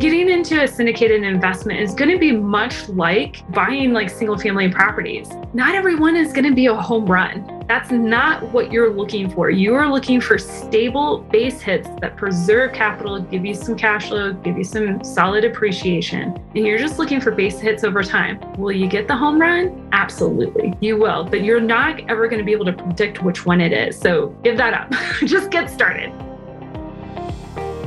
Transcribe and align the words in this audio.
Getting 0.00 0.30
into 0.30 0.62
a 0.62 0.66
syndicated 0.66 1.24
investment 1.24 1.78
is 1.78 1.92
going 1.92 2.10
to 2.10 2.18
be 2.18 2.32
much 2.32 2.88
like 2.88 3.46
buying 3.52 3.92
like 3.92 4.08
single 4.08 4.38
family 4.38 4.70
properties. 4.70 5.28
Not 5.52 5.74
everyone 5.74 6.16
is 6.16 6.32
going 6.32 6.46
to 6.46 6.54
be 6.54 6.68
a 6.68 6.74
home 6.74 7.04
run. 7.04 7.62
That's 7.68 7.90
not 7.90 8.42
what 8.44 8.72
you're 8.72 8.90
looking 8.90 9.28
for. 9.28 9.50
You 9.50 9.74
are 9.74 9.92
looking 9.92 10.18
for 10.18 10.38
stable 10.38 11.18
base 11.18 11.60
hits 11.60 11.86
that 12.00 12.16
preserve 12.16 12.72
capital, 12.72 13.20
give 13.20 13.44
you 13.44 13.54
some 13.54 13.76
cash 13.76 14.08
flow, 14.08 14.32
give 14.32 14.56
you 14.56 14.64
some 14.64 15.04
solid 15.04 15.44
appreciation. 15.44 16.34
And 16.54 16.66
you're 16.66 16.78
just 16.78 16.98
looking 16.98 17.20
for 17.20 17.30
base 17.30 17.60
hits 17.60 17.84
over 17.84 18.02
time. 18.02 18.40
Will 18.56 18.72
you 18.72 18.88
get 18.88 19.06
the 19.06 19.14
home 19.14 19.38
run? 19.38 19.86
Absolutely. 19.92 20.72
You 20.80 20.96
will, 20.96 21.24
but 21.24 21.44
you're 21.44 21.60
not 21.60 22.00
ever 22.08 22.26
going 22.26 22.38
to 22.38 22.44
be 22.46 22.52
able 22.52 22.64
to 22.64 22.72
predict 22.72 23.22
which 23.22 23.44
one 23.44 23.60
it 23.60 23.74
is. 23.74 23.98
So 23.98 24.28
give 24.42 24.56
that 24.56 24.72
up. 24.72 24.90
just 25.26 25.50
get 25.50 25.68
started. 25.68 26.10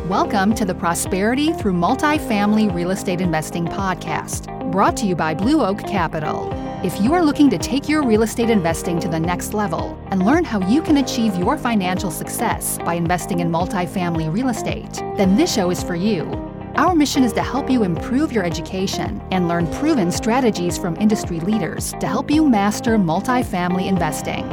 Welcome 0.10 0.54
to 0.56 0.66
the 0.66 0.76
Prosperity 0.76 1.54
Through 1.54 1.76
Multifamily 1.76 2.76
Real 2.76 2.92
Estate 2.92 3.22
Investing 3.22 3.66
podcast, 3.66 4.70
brought 4.70 4.98
to 4.98 5.06
you 5.06 5.16
by 5.16 5.34
Blue 5.34 5.64
Oak 5.64 5.80
Capital. 5.80 6.52
If 6.84 7.00
you 7.00 7.14
are 7.14 7.24
looking 7.24 7.50
to 7.52 7.58
take 7.58 7.88
your 7.88 8.06
real 8.06 8.24
estate 8.24 8.50
investing 8.50 9.00
to 9.00 9.08
the 9.08 9.18
next 9.18 9.54
level 9.54 9.98
and 10.08 10.26
learn 10.26 10.44
how 10.44 10.60
you 10.68 10.82
can 10.82 10.98
achieve 10.98 11.38
your 11.38 11.58
financial 11.58 12.12
success 12.12 12.78
by 12.80 12.96
investing 12.96 13.40
in 13.40 13.50
multifamily 13.50 14.32
real 14.32 14.50
estate, 14.50 14.92
then 15.16 15.38
this 15.38 15.54
show 15.54 15.70
is 15.70 15.82
for 15.82 15.96
you. 15.96 16.24
Our 16.76 16.94
mission 16.96 17.24
is 17.24 17.32
to 17.34 17.42
help 17.42 17.70
you 17.70 17.86
improve 17.86 18.34
your 18.34 18.44
education 18.44 19.24
and 19.32 19.48
learn 19.48 19.68
proven 19.68 20.12
strategies 20.12 20.78
from 20.78 20.98
industry 20.98 21.40
leaders 21.40 21.94
to 22.02 22.08
help 22.08 22.30
you 22.30 22.46
master 22.50 22.98
multifamily 22.98 23.88
investing. 23.88 24.46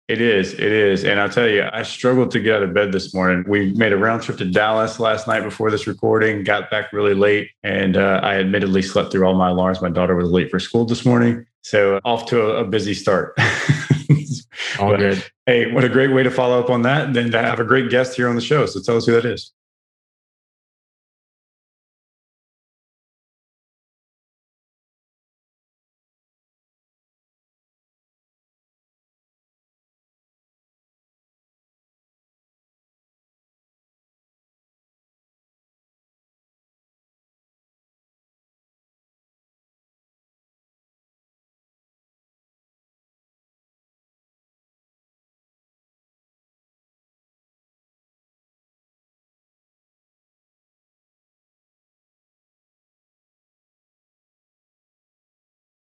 It 0.06 0.20
is. 0.20 0.52
It 0.52 0.60
is. 0.60 1.04
And 1.04 1.18
I'll 1.18 1.30
tell 1.30 1.48
you, 1.48 1.66
I 1.72 1.82
struggled 1.82 2.30
to 2.32 2.40
get 2.40 2.56
out 2.56 2.62
of 2.62 2.74
bed 2.74 2.92
this 2.92 3.14
morning. 3.14 3.42
We 3.48 3.72
made 3.72 3.92
a 3.92 3.96
round 3.96 4.22
trip 4.22 4.36
to 4.38 4.44
Dallas 4.44 5.00
last 5.00 5.26
night 5.26 5.42
before 5.42 5.70
this 5.70 5.86
recording, 5.86 6.44
got 6.44 6.70
back 6.70 6.92
really 6.92 7.14
late, 7.14 7.50
and 7.62 7.96
uh, 7.96 8.20
I 8.22 8.34
admittedly 8.34 8.82
slept 8.82 9.12
through 9.12 9.26
all 9.26 9.34
my 9.34 9.48
alarms. 9.48 9.80
My 9.80 9.88
daughter 9.88 10.14
was 10.14 10.30
late 10.30 10.50
for 10.50 10.58
school 10.58 10.84
this 10.84 11.06
morning. 11.06 11.46
So 11.62 12.00
off 12.04 12.26
to 12.26 12.42
a, 12.42 12.64
a 12.64 12.64
busy 12.64 12.92
start. 12.92 13.34
All 14.78 14.90
but, 14.90 14.98
good. 14.98 15.24
Hey, 15.46 15.72
what 15.72 15.84
a 15.84 15.88
great 15.88 16.12
way 16.12 16.22
to 16.22 16.30
follow 16.30 16.60
up 16.60 16.70
on 16.70 16.82
that. 16.82 17.14
Then 17.14 17.30
to 17.30 17.38
have 17.38 17.60
a 17.60 17.64
great 17.64 17.90
guest 17.90 18.16
here 18.16 18.28
on 18.28 18.36
the 18.36 18.42
show. 18.42 18.66
So 18.66 18.80
tell 18.80 18.96
us 18.96 19.06
who 19.06 19.12
that 19.12 19.24
is. 19.24 19.52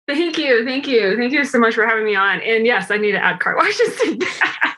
Thank 0.07 0.39
you. 0.39 0.65
Thank 0.65 0.87
you. 0.87 1.17
Thank 1.17 1.33
you 1.33 1.45
so 1.45 1.59
much 1.59 1.75
for 1.75 1.85
having 1.85 2.05
me 2.05 2.15
on. 2.15 2.41
And 2.41 2.65
yes, 2.65 2.93
I 2.93 2.97
need 2.97 3.13
to 3.13 3.19
add 3.19 3.41
car 3.41 3.57
washes 3.57 3.97
to 3.97 4.17
that. 4.17 4.77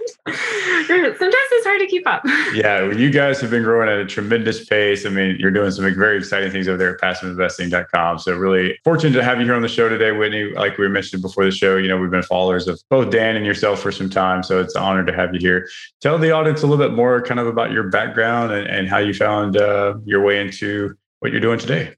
Sometimes 0.87 1.19
it's 1.21 1.66
hard 1.66 1.81
to 1.81 1.87
keep 1.87 2.06
up. 2.06 2.22
Yeah, 2.55 2.91
you 2.91 3.11
guys 3.11 3.41
have 3.43 3.50
been 3.50 3.62
growing 3.62 3.89
at 3.89 3.99
a 3.99 4.06
tremendous 4.06 4.65
pace. 4.65 5.05
I 5.05 5.11
mean, 5.11 5.37
you're 5.39 5.50
doing 5.50 5.71
some 5.71 5.84
very 5.94 6.16
exciting 6.16 6.50
things 6.50 6.66
over 6.66 6.78
there 6.78 6.94
at 6.94 7.00
passiveinvesting.com. 7.00 8.19
So 8.19 8.34
really 8.34 8.78
fortunate 8.84 9.12
to 9.12 9.22
have 9.22 9.39
you 9.39 9.44
here 9.44 9.55
on 9.55 9.61
the 9.61 9.69
show 9.69 9.89
today, 9.89 10.12
Whitney. 10.12 10.44
Like 10.55 10.78
we 10.78 10.89
mentioned 10.89 11.21
before 11.21 11.45
the 11.45 11.50
show, 11.50 11.77
you 11.77 11.89
know, 11.89 11.99
we've 11.99 12.10
been 12.10 12.22
followers 12.22 12.66
of 12.66 12.81
both 12.89 13.10
Dan 13.10 13.37
and 13.37 13.45
yourself 13.45 13.81
for 13.81 13.93
some 13.93 14.09
time. 14.09 14.43
So 14.43 14.60
it's 14.60 14.75
an 14.75 14.83
honor 14.83 15.05
to 15.05 15.12
have 15.12 15.34
you 15.34 15.41
here. 15.41 15.69
Tell 16.00 16.16
the 16.19 16.31
audience 16.31 16.62
a 16.62 16.66
little 16.66 16.84
bit 16.84 16.97
more 16.97 17.21
kind 17.22 17.39
of 17.39 17.47
about 17.47 17.71
your 17.71 17.91
background 17.91 18.53
and, 18.53 18.66
and 18.66 18.89
how 18.89 18.99
you 18.99 19.12
found 19.12 19.59
uh, 19.59 19.95
your 20.05 20.22
way 20.25 20.41
into 20.41 20.97
what 21.21 21.33
you're 21.33 21.41
doing 21.41 21.59
today. 21.59 21.95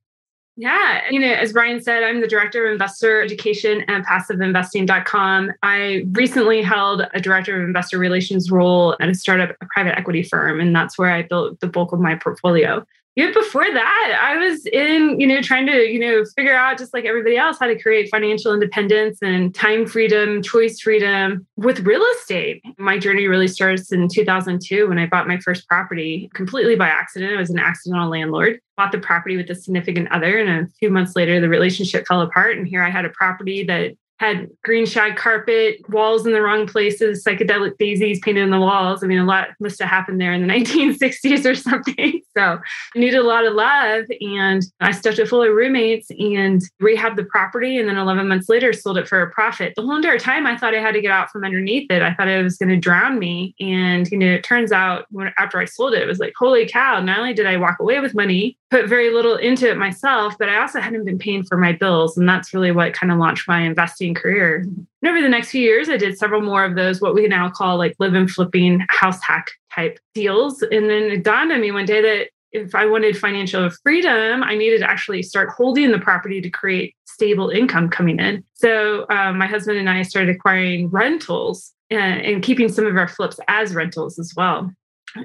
Yeah. 0.61 1.01
You 1.11 1.19
know, 1.21 1.33
as 1.33 1.55
Brian 1.55 1.81
said, 1.81 2.03
I'm 2.03 2.21
the 2.21 2.27
director 2.27 2.67
of 2.67 2.73
investor 2.73 3.23
education 3.23 3.83
at 3.89 4.05
passiveinvesting.com. 4.05 5.53
I 5.63 6.05
recently 6.13 6.61
held 6.61 7.07
a 7.15 7.21
director 7.21 7.63
of 7.63 7.67
investor 7.67 7.99
relations 7.99 8.51
role 8.51 8.95
at 9.01 9.09
a 9.09 9.15
startup 9.15 9.57
a 9.63 9.67
private 9.73 9.99
equity 9.99 10.23
firm, 10.23 10.61
and 10.61 10.77
that's 10.77 10.99
where 10.99 11.11
I 11.11 11.23
built 11.23 11.61
the 11.61 11.67
bulk 11.67 11.93
of 11.93 12.01
my 12.01 12.15
portfolio 12.15 12.87
even 13.17 13.33
before 13.33 13.65
that, 13.65 14.19
I 14.23 14.37
was 14.37 14.65
in, 14.67 15.19
you 15.19 15.27
know, 15.27 15.43
trying 15.43 15.67
to, 15.67 15.91
you 15.91 15.99
know, 15.99 16.25
figure 16.37 16.55
out 16.55 16.79
just 16.79 16.95
like 16.95 17.05
everybody 17.05 17.37
else 17.37 17.59
how 17.59 17.67
to 17.67 17.81
create 17.81 18.09
financial 18.11 18.55
independence 18.55 19.19
and 19.21 19.55
time 19.55 19.87
freedom, 19.87 20.43
choice 20.43 20.81
freedom 20.81 21.47
with 21.57 21.81
real 21.81 22.05
estate. 22.17 22.63
My 22.79 22.99
journey 22.99 23.27
really 23.27 23.49
starts 23.49 23.91
in 23.91 24.09
2002 24.09 24.89
when 24.89 24.99
I 24.99 25.07
bought 25.07 25.27
my 25.27 25.39
first 25.39 25.67
property 25.67 26.31
completely 26.35 26.77
by 26.77 26.89
accident. 26.89 27.35
I 27.35 27.41
was 27.41 27.51
an 27.51 27.59
accidental 27.59 28.09
landlord, 28.09 28.61
bought 28.77 28.93
the 28.93 28.99
property 28.99 29.37
with 29.37 29.51
a 29.51 29.57
significant 29.57 30.11
other, 30.13 30.39
and 30.39 30.67
a 30.67 30.71
few 30.79 30.91
months 30.91 31.17
later, 31.17 31.41
the 31.41 31.49
relationship 31.49 32.07
fell 32.07 32.21
apart. 32.21 32.59
And 32.59 32.67
here 32.67 32.83
I 32.83 32.91
had 32.91 33.05
a 33.05 33.11
property 33.11 33.65
that 33.65 33.93
had 34.21 34.51
green 34.63 34.85
shag 34.85 35.17
carpet, 35.17 35.81
walls 35.89 36.27
in 36.27 36.33
the 36.33 36.43
wrong 36.43 36.67
places, 36.67 37.25
psychedelic 37.25 37.79
daisies 37.79 38.21
painted 38.21 38.43
on 38.43 38.51
the 38.51 38.61
walls. 38.61 39.03
I 39.03 39.07
mean, 39.07 39.19
a 39.19 39.25
lot 39.25 39.49
must 39.61 39.81
have 39.81 39.89
happened 39.89 40.21
there 40.21 40.35
in 40.35 40.47
the 40.47 40.53
1960s 40.55 41.51
or 41.51 41.55
something. 41.55 42.20
So 42.37 42.59
I 42.95 42.99
needed 42.99 43.19
a 43.19 43.25
lot 43.25 43.47
of 43.47 43.55
love. 43.55 44.05
And 44.21 44.63
I 44.81 44.93
stuffed 44.93 45.19
it 45.19 45.29
full 45.29 45.43
of 45.43 45.55
roommates 45.55 46.11
and 46.11 46.63
rehabbed 46.83 47.17
the 47.17 47.25
property. 47.25 47.79
And 47.79 47.89
then 47.89 47.97
11 47.97 48.29
months 48.29 48.49
later, 48.49 48.73
sold 48.73 48.99
it 48.99 49.09
for 49.09 49.21
a 49.21 49.31
profit. 49.31 49.75
The 49.77 49.83
whole 49.83 49.97
entire 49.97 50.19
time, 50.19 50.47
I 50.47 50.57
thought 50.57 50.75
I 50.75 50.81
had 50.81 50.93
to 50.93 51.01
get 51.01 51.11
out 51.11 51.31
from 51.31 51.45
underneath 51.45 51.91
it. 51.91 52.03
I 52.03 52.15
thought 52.15 52.29
it 52.29 52.43
was 52.43 52.57
going 52.57 52.69
to 52.69 52.77
drown 52.77 53.19
me. 53.19 53.55
And, 53.61 54.11
you 54.11 54.19
know, 54.19 54.27
it 54.27 54.45
turns 54.45 54.73
out 54.73 55.07
when, 55.11 55.33
after 55.39 55.59
I 55.59 55.65
sold 55.65 55.95
it, 55.95 56.03
it 56.03 56.07
was 56.07 56.19
like, 56.19 56.33
holy 56.39 56.67
cow, 56.67 57.01
not 57.01 57.19
only 57.19 57.35
did 57.35 57.47
I 57.47 57.57
walk 57.57 57.79
away 57.81 58.01
with 58.01 58.15
money, 58.15 58.57
put 58.71 58.89
very 58.89 59.13
little 59.13 59.37
into 59.37 59.69
it 59.69 59.77
myself, 59.77 60.37
but 60.39 60.49
I 60.49 60.61
also 60.61 60.81
hadn't 60.81 61.05
been 61.05 61.19
paying 61.19 61.45
for 61.45 61.57
my 61.57 61.73
bills. 61.73 62.17
And 62.17 62.29
that's 62.29 62.55
really 62.55 62.71
what 62.71 62.93
kind 62.93 63.13
of 63.13 63.19
launched 63.19 63.49
my 63.49 63.61
investing 63.61 64.15
career. 64.15 64.65
And 65.03 65.11
over 65.11 65.21
the 65.21 65.29
next 65.29 65.51
few 65.51 65.63
years, 65.63 65.89
I 65.89 65.97
did 65.97 66.19
several 66.19 66.43
more 66.43 66.65
of 66.65 66.77
those, 66.77 67.01
what 67.01 67.15
we 67.15 67.27
now 67.27 67.51
call 67.51 67.79
like 67.79 67.97
live 67.99 68.15
and 68.15 68.31
flipping 68.31 68.85
house 68.89 69.23
hack 69.23 69.51
type 69.75 69.99
deals. 70.15 70.63
And 70.63 70.91
then 70.91 71.05
it 71.05 71.25
dawned 71.25 71.53
on 71.53 71.61
me 71.61 71.71
one 71.71 71.87
day 71.87 72.03
that 72.03 72.31
if 72.53 72.75
I 72.75 72.87
wanted 72.87 73.17
financial 73.17 73.71
freedom, 73.83 74.43
I 74.43 74.57
needed 74.57 74.79
to 74.81 74.91
actually 74.91 75.23
start 75.23 75.51
holding 75.51 75.93
the 75.93 75.99
property 75.99 76.41
to 76.41 76.51
create 76.51 76.95
stable 77.05 77.51
income 77.51 77.89
coming 77.89 78.19
in. 78.19 78.45
So 78.55 79.07
um, 79.09 79.39
my 79.39 79.47
husband 79.47 79.79
and 79.79 79.89
I 79.89 80.03
started 80.03 80.35
acquiring 80.35 80.89
rentals 80.89 81.73
and, 81.91 82.21
and 82.23 82.43
keeping 82.43 82.69
some 82.69 82.87
of 82.87 82.97
our 82.97 83.09
flips 83.09 83.39
as 83.47 83.75
rentals 83.75 84.19
as 84.19 84.33
well. 84.37 84.71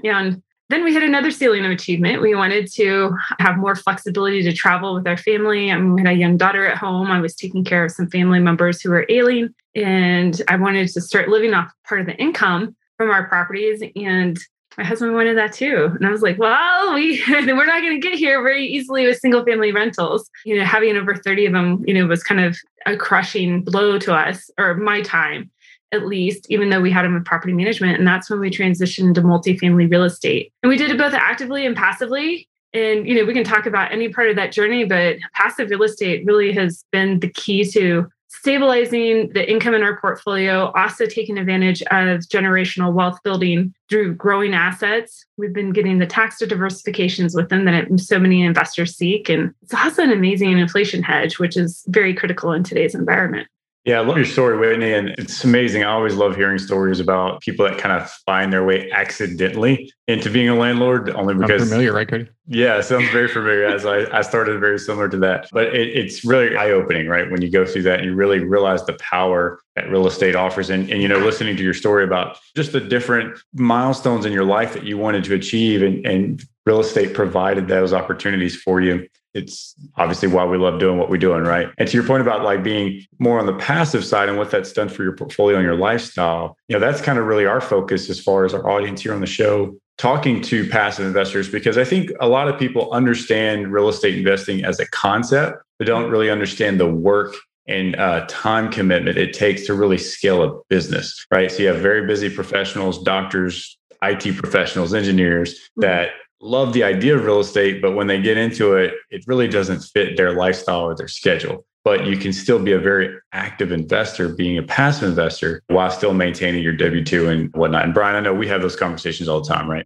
And 0.03 0.41
then 0.69 0.83
we 0.83 0.93
hit 0.93 1.03
another 1.03 1.29
ceiling 1.29 1.63
of 1.63 1.71
achievement. 1.71 2.21
We 2.21 2.33
wanted 2.33 2.71
to 2.73 3.15
have 3.39 3.57
more 3.57 3.75
flexibility 3.75 4.41
to 4.43 4.53
travel 4.53 4.95
with 4.95 5.07
our 5.07 5.17
family. 5.17 5.71
I 5.71 5.79
we 5.79 6.01
had 6.01 6.09
a 6.09 6.13
young 6.13 6.37
daughter 6.37 6.65
at 6.65 6.77
home. 6.77 7.11
I 7.11 7.21
was 7.21 7.35
taking 7.35 7.63
care 7.63 7.85
of 7.85 7.91
some 7.91 8.09
family 8.09 8.39
members 8.39 8.81
who 8.81 8.89
were 8.89 9.05
ailing, 9.07 9.53
and 9.75 10.41
I 10.47 10.55
wanted 10.55 10.87
to 10.87 11.01
start 11.01 11.29
living 11.29 11.53
off 11.53 11.71
part 11.87 12.01
of 12.01 12.07
the 12.07 12.15
income 12.15 12.75
from 12.97 13.09
our 13.09 13.27
properties. 13.27 13.83
And 13.95 14.39
my 14.77 14.83
husband 14.83 15.13
wanted 15.13 15.37
that 15.37 15.53
too. 15.53 15.91
And 15.95 16.05
I 16.05 16.11
was 16.11 16.21
like, 16.21 16.37
well, 16.37 16.93
we 16.93 17.23
we're 17.29 17.65
not 17.65 17.81
going 17.81 17.99
to 17.99 18.07
get 18.07 18.17
here 18.17 18.41
very 18.41 18.65
easily 18.65 19.07
with 19.07 19.19
single 19.19 19.45
family 19.45 19.71
rentals. 19.71 20.29
You 20.45 20.57
know, 20.57 20.65
having 20.65 20.97
over 20.97 21.15
30 21.15 21.47
of 21.47 21.53
them, 21.53 21.83
you 21.87 21.93
know, 21.93 22.05
was 22.07 22.23
kind 22.23 22.41
of 22.41 22.57
a 22.85 22.97
crushing 22.97 23.63
blow 23.63 23.97
to 23.99 24.13
us 24.13 24.49
or 24.57 24.75
my 24.75 25.01
time 25.01 25.49
at 25.91 26.05
least, 26.05 26.47
even 26.49 26.69
though 26.69 26.81
we 26.81 26.91
had 26.91 27.05
them 27.05 27.15
in 27.15 27.23
property 27.23 27.53
management. 27.53 27.97
And 27.97 28.07
that's 28.07 28.29
when 28.29 28.39
we 28.39 28.49
transitioned 28.49 29.15
to 29.15 29.21
multifamily 29.21 29.89
real 29.89 30.03
estate. 30.03 30.51
And 30.61 30.69
we 30.69 30.77
did 30.77 30.91
it 30.91 30.97
both 30.97 31.13
actively 31.13 31.65
and 31.65 31.75
passively. 31.75 32.49
And, 32.73 33.07
you 33.07 33.15
know, 33.15 33.23
we 33.23 33.33
can 33.33 33.45
talk 33.45 33.65
about 33.65 33.93
any 33.93 34.09
part 34.09 34.29
of 34.29 34.35
that 34.35 34.51
journey, 34.51 34.83
but 34.83 35.15
passive 35.33 35.69
real 35.69 35.83
estate 35.83 36.25
really 36.25 36.51
has 36.51 36.83
been 36.91 37.19
the 37.21 37.29
key 37.29 37.63
to 37.71 38.07
stabilizing 38.27 39.31
the 39.33 39.49
income 39.49 39.73
in 39.73 39.83
our 39.83 39.99
portfolio, 39.99 40.71
also 40.75 41.05
taking 41.05 41.37
advantage 41.37 41.81
of 41.83 42.21
generational 42.21 42.93
wealth 42.93 43.19
building 43.23 43.73
through 43.89 44.15
growing 44.15 44.53
assets. 44.53 45.25
We've 45.37 45.53
been 45.53 45.71
getting 45.71 45.99
the 45.99 46.05
tax 46.05 46.41
diversifications 46.41 47.35
with 47.35 47.49
them 47.49 47.65
that 47.65 47.87
so 47.99 48.19
many 48.19 48.43
investors 48.43 48.95
seek. 48.95 49.29
And 49.29 49.53
it's 49.61 49.73
also 49.73 50.03
an 50.03 50.11
amazing 50.11 50.57
inflation 50.57 51.03
hedge, 51.03 51.39
which 51.39 51.55
is 51.57 51.83
very 51.87 52.13
critical 52.13 52.51
in 52.51 52.63
today's 52.63 52.95
environment. 52.95 53.47
Yeah, 53.85 53.99
I 53.99 54.03
love 54.03 54.17
your 54.17 54.25
story, 54.25 54.57
Whitney. 54.57 54.93
And 54.93 55.09
it's 55.09 55.43
amazing. 55.43 55.83
I 55.83 55.91
always 55.91 56.15
love 56.15 56.35
hearing 56.35 56.57
stories 56.57 56.99
about 56.99 57.41
people 57.41 57.67
that 57.69 57.77
kind 57.77 57.95
of 57.95 58.09
find 58.25 58.51
their 58.51 58.65
way 58.65 58.89
accidentally 58.89 59.91
into 60.07 60.31
being 60.31 60.49
a 60.49 60.55
landlord, 60.55 61.11
only 61.11 61.35
because. 61.35 61.61
I'm 61.61 61.67
familiar, 61.67 61.93
right, 61.93 62.07
Cody? 62.07 62.27
Yeah, 62.47 62.81
sounds 62.81 63.09
very 63.11 63.27
familiar. 63.27 63.65
As 63.65 63.85
I, 63.85 64.05
I 64.17 64.21
started 64.21 64.59
very 64.59 64.79
similar 64.79 65.07
to 65.09 65.17
that. 65.17 65.49
But 65.51 65.75
it, 65.75 65.89
it's 65.95 66.25
really 66.25 66.57
eye 66.57 66.71
opening, 66.71 67.07
right? 67.07 67.29
When 67.29 67.43
you 67.43 67.51
go 67.51 67.63
through 67.63 67.83
that 67.83 67.99
and 67.99 68.09
you 68.09 68.15
really 68.15 68.39
realize 68.39 68.83
the 68.85 68.93
power 68.93 69.59
that 69.75 69.87
real 69.91 70.07
estate 70.07 70.35
offers. 70.35 70.71
And, 70.71 70.89
and, 70.89 70.99
you 70.99 71.07
know, 71.07 71.19
listening 71.19 71.55
to 71.55 71.63
your 71.63 71.75
story 71.75 72.03
about 72.03 72.39
just 72.55 72.71
the 72.71 72.81
different 72.81 73.37
milestones 73.53 74.25
in 74.25 74.33
your 74.33 74.45
life 74.45 74.73
that 74.73 74.83
you 74.83 74.97
wanted 74.97 75.23
to 75.25 75.35
achieve 75.35 75.83
and, 75.83 76.03
and 76.07 76.43
real 76.65 76.79
estate 76.79 77.13
provided 77.13 77.67
those 77.67 77.93
opportunities 77.93 78.55
for 78.55 78.81
you 78.81 79.07
it's 79.35 79.75
obviously 79.97 80.29
why 80.29 80.45
we 80.45 80.57
love 80.57 80.79
doing 80.79 80.97
what 80.97 81.09
we're 81.09 81.17
doing, 81.17 81.43
right? 81.43 81.67
And 81.77 81.87
to 81.87 81.97
your 81.97 82.07
point 82.07 82.21
about 82.21 82.43
like 82.43 82.63
being 82.63 83.05
more 83.19 83.37
on 83.37 83.45
the 83.45 83.53
passive 83.53 84.05
side 84.05 84.29
and 84.29 84.37
what 84.37 84.49
that's 84.49 84.71
done 84.71 84.87
for 84.87 85.03
your 85.03 85.11
portfolio 85.11 85.57
and 85.57 85.65
your 85.65 85.75
lifestyle, 85.75 86.57
you 86.69 86.73
know, 86.73 86.79
that's 86.79 87.01
kind 87.01 87.19
of 87.19 87.25
really 87.25 87.45
our 87.45 87.59
focus 87.59 88.09
as 88.09 88.19
far 88.19 88.45
as 88.45 88.53
our 88.53 88.67
audience 88.67 89.01
here 89.01 89.13
on 89.13 89.19
the 89.19 89.27
show, 89.27 89.75
talking 89.97 90.41
to 90.41 90.67
passive 90.69 91.05
investors, 91.05 91.49
because 91.49 91.77
I 91.77 91.83
think 91.83 92.11
a 92.21 92.29
lot 92.29 92.47
of 92.47 92.57
people 92.57 92.91
understand 92.93 93.71
real 93.71 93.89
estate 93.89 94.17
investing 94.17 94.63
as 94.63 94.79
a 94.79 94.87
concept, 94.87 95.61
but 95.77 95.85
don't 95.85 96.09
really 96.09 96.29
understand 96.29 96.79
the 96.79 96.89
work 96.89 97.35
and 97.67 97.95
uh, 97.97 98.25
time 98.29 98.71
commitment 98.71 99.17
it 99.17 99.33
takes 99.33 99.65
to 99.65 99.73
really 99.73 99.97
scale 99.97 100.43
a 100.43 100.61
business, 100.69 101.25
right? 101.29 101.51
So 101.51 101.63
you 101.63 101.67
have 101.67 101.79
very 101.79 102.05
busy 102.07 102.29
professionals, 102.29 103.03
doctors, 103.03 103.77
IT 104.01 104.37
professionals, 104.37 104.93
engineers 104.93 105.55
mm-hmm. 105.55 105.81
that 105.81 106.09
love 106.41 106.73
the 106.73 106.83
idea 106.83 107.15
of 107.15 107.25
real 107.25 107.39
estate, 107.39 107.81
but 107.81 107.93
when 107.93 108.07
they 108.07 108.21
get 108.21 108.37
into 108.37 108.75
it, 108.75 108.93
it 109.09 109.23
really 109.27 109.47
doesn't 109.47 109.81
fit 109.81 110.17
their 110.17 110.33
lifestyle 110.33 110.81
or 110.81 110.95
their 110.95 111.07
schedule. 111.07 111.65
But 111.83 112.05
you 112.05 112.17
can 112.17 112.33
still 112.33 112.59
be 112.59 112.71
a 112.71 112.79
very 112.79 113.15
active 113.31 113.71
investor, 113.71 114.29
being 114.29 114.57
a 114.57 114.63
passive 114.63 115.09
investor, 115.09 115.61
while 115.67 115.91
still 115.91 116.13
maintaining 116.13 116.63
your 116.63 116.75
W 116.75 117.03
2 117.03 117.29
and 117.29 117.53
whatnot. 117.53 117.85
And 117.85 117.93
Brian, 117.93 118.15
I 118.15 118.21
know 118.21 118.33
we 118.33 118.47
have 118.47 118.61
those 118.61 118.75
conversations 118.75 119.29
all 119.29 119.41
the 119.41 119.53
time, 119.53 119.69
right? 119.69 119.85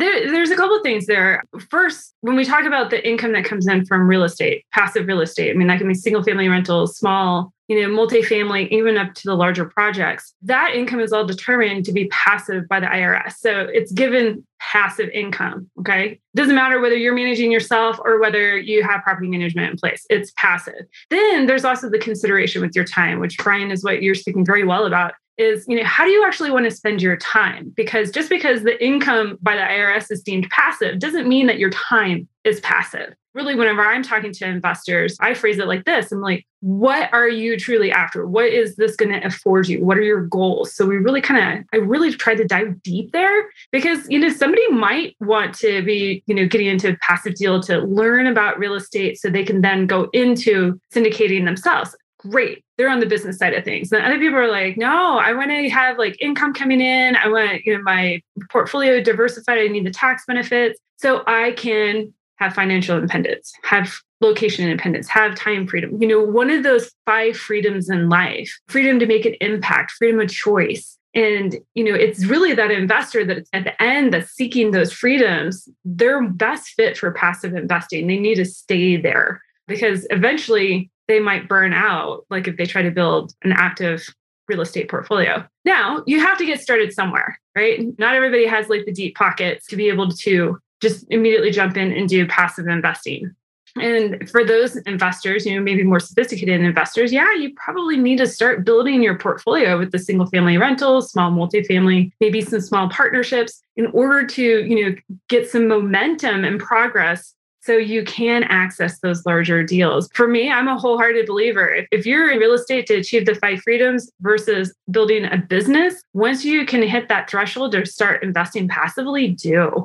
There, 0.00 0.30
there's 0.30 0.50
a 0.50 0.56
couple 0.56 0.76
of 0.76 0.82
things 0.82 1.06
there. 1.06 1.42
First, 1.68 2.14
when 2.20 2.36
we 2.36 2.44
talk 2.44 2.64
about 2.64 2.90
the 2.90 3.06
income 3.06 3.32
that 3.32 3.44
comes 3.44 3.66
in 3.66 3.84
from 3.86 4.08
real 4.08 4.24
estate, 4.24 4.64
passive 4.72 5.06
real 5.06 5.20
estate, 5.20 5.50
I 5.50 5.54
mean, 5.54 5.68
that 5.68 5.78
can 5.78 5.88
be 5.88 5.94
single 5.94 6.22
family 6.22 6.48
rentals, 6.48 6.96
small, 6.96 7.52
you 7.68 7.80
know, 7.80 7.88
multifamily, 7.88 8.68
even 8.70 8.96
up 8.96 9.14
to 9.14 9.22
the 9.24 9.34
larger 9.34 9.64
projects. 9.64 10.34
That 10.42 10.74
income 10.74 10.98
is 11.00 11.12
all 11.12 11.24
determined 11.24 11.84
to 11.84 11.92
be 11.92 12.08
passive 12.08 12.66
by 12.68 12.80
the 12.80 12.86
IRS. 12.86 13.34
So 13.34 13.68
it's 13.72 13.92
given 13.92 14.44
passive 14.58 15.08
income. 15.10 15.70
Okay. 15.78 16.20
Doesn't 16.34 16.54
matter 16.54 16.80
whether 16.80 16.96
you're 16.96 17.14
managing 17.14 17.52
yourself 17.52 17.98
or 18.04 18.20
whether 18.20 18.58
you 18.58 18.82
have 18.82 19.02
property 19.02 19.28
management 19.28 19.70
in 19.70 19.76
place, 19.76 20.04
it's 20.10 20.32
passive. 20.36 20.86
Then 21.10 21.46
there's 21.46 21.64
also 21.64 21.88
the 21.88 21.98
consideration 21.98 22.60
with 22.60 22.74
your 22.74 22.84
time, 22.84 23.20
which 23.20 23.38
Brian 23.38 23.70
is 23.70 23.84
what 23.84 24.02
you're 24.02 24.14
speaking 24.14 24.44
very 24.44 24.64
well 24.64 24.86
about 24.86 25.14
is 25.40 25.64
you 25.66 25.76
know 25.76 25.84
how 25.84 26.04
do 26.04 26.10
you 26.10 26.24
actually 26.24 26.50
want 26.50 26.64
to 26.66 26.70
spend 26.70 27.00
your 27.02 27.16
time? 27.16 27.72
Because 27.76 28.10
just 28.10 28.28
because 28.28 28.62
the 28.62 28.82
income 28.84 29.38
by 29.40 29.56
the 29.56 29.62
irs 29.62 30.10
is 30.10 30.22
deemed 30.22 30.48
passive 30.50 30.98
doesn't 30.98 31.28
mean 31.28 31.46
that 31.46 31.58
your 31.58 31.70
time 31.70 32.28
is 32.44 32.60
passive. 32.60 33.14
Really 33.32 33.54
whenever 33.54 33.82
i'm 33.82 34.02
talking 34.02 34.32
to 34.32 34.44
investors 34.44 35.16
i 35.20 35.34
phrase 35.34 35.58
it 35.58 35.66
like 35.66 35.84
this. 35.84 36.12
I'm 36.12 36.20
like 36.20 36.46
what 36.62 37.10
are 37.14 37.28
you 37.28 37.58
truly 37.58 37.90
after? 37.90 38.26
What 38.26 38.46
is 38.46 38.76
this 38.76 38.94
going 38.94 39.18
to 39.18 39.26
afford 39.26 39.66
you? 39.66 39.82
What 39.82 39.96
are 39.96 40.02
your 40.02 40.26
goals? 40.26 40.74
So 40.74 40.84
we 40.84 40.98
really 40.98 41.22
kind 41.22 41.60
of 41.60 41.64
i 41.72 41.76
really 41.76 42.12
tried 42.12 42.36
to 42.36 42.44
dive 42.44 42.82
deep 42.82 43.12
there 43.12 43.48
because 43.72 44.08
you 44.10 44.18
know 44.18 44.28
somebody 44.28 44.68
might 44.70 45.16
want 45.20 45.54
to 45.58 45.82
be 45.82 46.22
you 46.26 46.34
know 46.34 46.46
getting 46.46 46.66
into 46.66 46.90
a 46.90 46.96
passive 46.96 47.34
deal 47.36 47.62
to 47.62 47.78
learn 47.78 48.26
about 48.26 48.58
real 48.58 48.74
estate 48.74 49.18
so 49.18 49.30
they 49.30 49.44
can 49.44 49.62
then 49.62 49.86
go 49.86 50.08
into 50.12 50.78
syndicating 50.94 51.44
themselves 51.44 51.96
great. 52.28 52.64
They're 52.76 52.90
on 52.90 53.00
the 53.00 53.06
business 53.06 53.38
side 53.38 53.54
of 53.54 53.64
things. 53.64 53.90
And 53.92 54.04
other 54.04 54.18
people 54.18 54.38
are 54.38 54.50
like, 54.50 54.76
no, 54.76 55.18
I 55.18 55.32
want 55.32 55.50
to 55.50 55.68
have 55.70 55.98
like 55.98 56.20
income 56.20 56.52
coming 56.52 56.80
in. 56.80 57.16
I 57.16 57.28
want, 57.28 57.64
you 57.64 57.76
know, 57.76 57.82
my 57.82 58.20
portfolio 58.50 59.02
diversified. 59.02 59.58
I 59.58 59.68
need 59.68 59.86
the 59.86 59.90
tax 59.90 60.24
benefits. 60.26 60.78
So 60.96 61.22
I 61.26 61.52
can 61.52 62.12
have 62.36 62.54
financial 62.54 62.96
independence, 62.96 63.52
have 63.64 63.94
location 64.20 64.64
independence, 64.64 65.08
have 65.08 65.34
time 65.34 65.66
freedom. 65.66 66.00
You 66.00 66.08
know, 66.08 66.22
one 66.22 66.50
of 66.50 66.62
those 66.62 66.90
five 67.06 67.36
freedoms 67.36 67.88
in 67.88 68.08
life, 68.08 68.50
freedom 68.68 68.98
to 68.98 69.06
make 69.06 69.24
an 69.24 69.34
impact, 69.40 69.92
freedom 69.92 70.20
of 70.20 70.28
choice. 70.28 70.98
And, 71.14 71.56
you 71.74 71.84
know, 71.84 71.94
it's 71.94 72.24
really 72.26 72.54
that 72.54 72.70
investor 72.70 73.24
that 73.24 73.46
at 73.52 73.64
the 73.64 73.82
end 73.82 74.12
that's 74.12 74.30
seeking 74.30 74.70
those 74.70 74.92
freedoms, 74.92 75.68
they're 75.84 76.28
best 76.28 76.68
fit 76.76 76.96
for 76.96 77.10
passive 77.12 77.54
investing. 77.54 78.06
They 78.06 78.18
need 78.18 78.36
to 78.36 78.44
stay 78.44 78.96
there 78.96 79.42
because 79.66 80.06
eventually 80.10 80.90
they 81.10 81.20
might 81.20 81.48
burn 81.48 81.72
out, 81.72 82.24
like 82.30 82.48
if 82.48 82.56
they 82.56 82.66
try 82.66 82.82
to 82.82 82.90
build 82.90 83.34
an 83.42 83.52
active 83.52 84.06
real 84.48 84.60
estate 84.60 84.88
portfolio. 84.88 85.44
Now, 85.64 86.02
you 86.06 86.20
have 86.20 86.38
to 86.38 86.46
get 86.46 86.60
started 86.60 86.92
somewhere, 86.92 87.38
right? 87.56 87.86
Not 87.98 88.14
everybody 88.14 88.46
has 88.46 88.68
like 88.68 88.84
the 88.84 88.92
deep 88.92 89.16
pockets 89.16 89.66
to 89.66 89.76
be 89.76 89.88
able 89.88 90.10
to 90.10 90.58
just 90.80 91.06
immediately 91.10 91.50
jump 91.50 91.76
in 91.76 91.92
and 91.92 92.08
do 92.08 92.26
passive 92.26 92.66
investing. 92.66 93.34
And 93.76 94.28
for 94.28 94.44
those 94.44 94.76
investors, 94.78 95.46
you 95.46 95.54
know, 95.54 95.62
maybe 95.62 95.84
more 95.84 96.00
sophisticated 96.00 96.60
investors, 96.60 97.12
yeah, 97.12 97.32
you 97.34 97.54
probably 97.54 97.96
need 97.96 98.18
to 98.18 98.26
start 98.26 98.64
building 98.64 99.00
your 99.02 99.16
portfolio 99.16 99.78
with 99.78 99.92
the 99.92 99.98
single 99.98 100.26
family 100.26 100.58
rentals, 100.58 101.12
small 101.12 101.30
multifamily, 101.30 102.10
maybe 102.20 102.40
some 102.40 102.60
small 102.60 102.88
partnerships 102.88 103.62
in 103.76 103.86
order 103.88 104.26
to, 104.26 104.42
you 104.42 104.84
know, 104.84 104.96
get 105.28 105.48
some 105.48 105.68
momentum 105.68 106.44
and 106.44 106.58
progress 106.58 107.34
so 107.60 107.76
you 107.76 108.04
can 108.04 108.44
access 108.44 109.00
those 109.00 109.24
larger 109.26 109.62
deals. 109.62 110.08
For 110.14 110.26
me, 110.26 110.50
I'm 110.50 110.68
a 110.68 110.78
wholehearted 110.78 111.26
believer. 111.26 111.86
If 111.90 112.06
you're 112.06 112.30
in 112.30 112.38
real 112.38 112.54
estate 112.54 112.86
to 112.86 112.94
achieve 112.94 113.26
the 113.26 113.34
five 113.34 113.60
freedoms 113.60 114.10
versus 114.20 114.74
building 114.90 115.26
a 115.26 115.36
business, 115.36 116.02
once 116.14 116.44
you 116.44 116.64
can 116.64 116.82
hit 116.82 117.08
that 117.08 117.28
threshold 117.28 117.72
to 117.72 117.84
start 117.86 118.22
investing 118.22 118.68
passively, 118.68 119.28
do. 119.28 119.84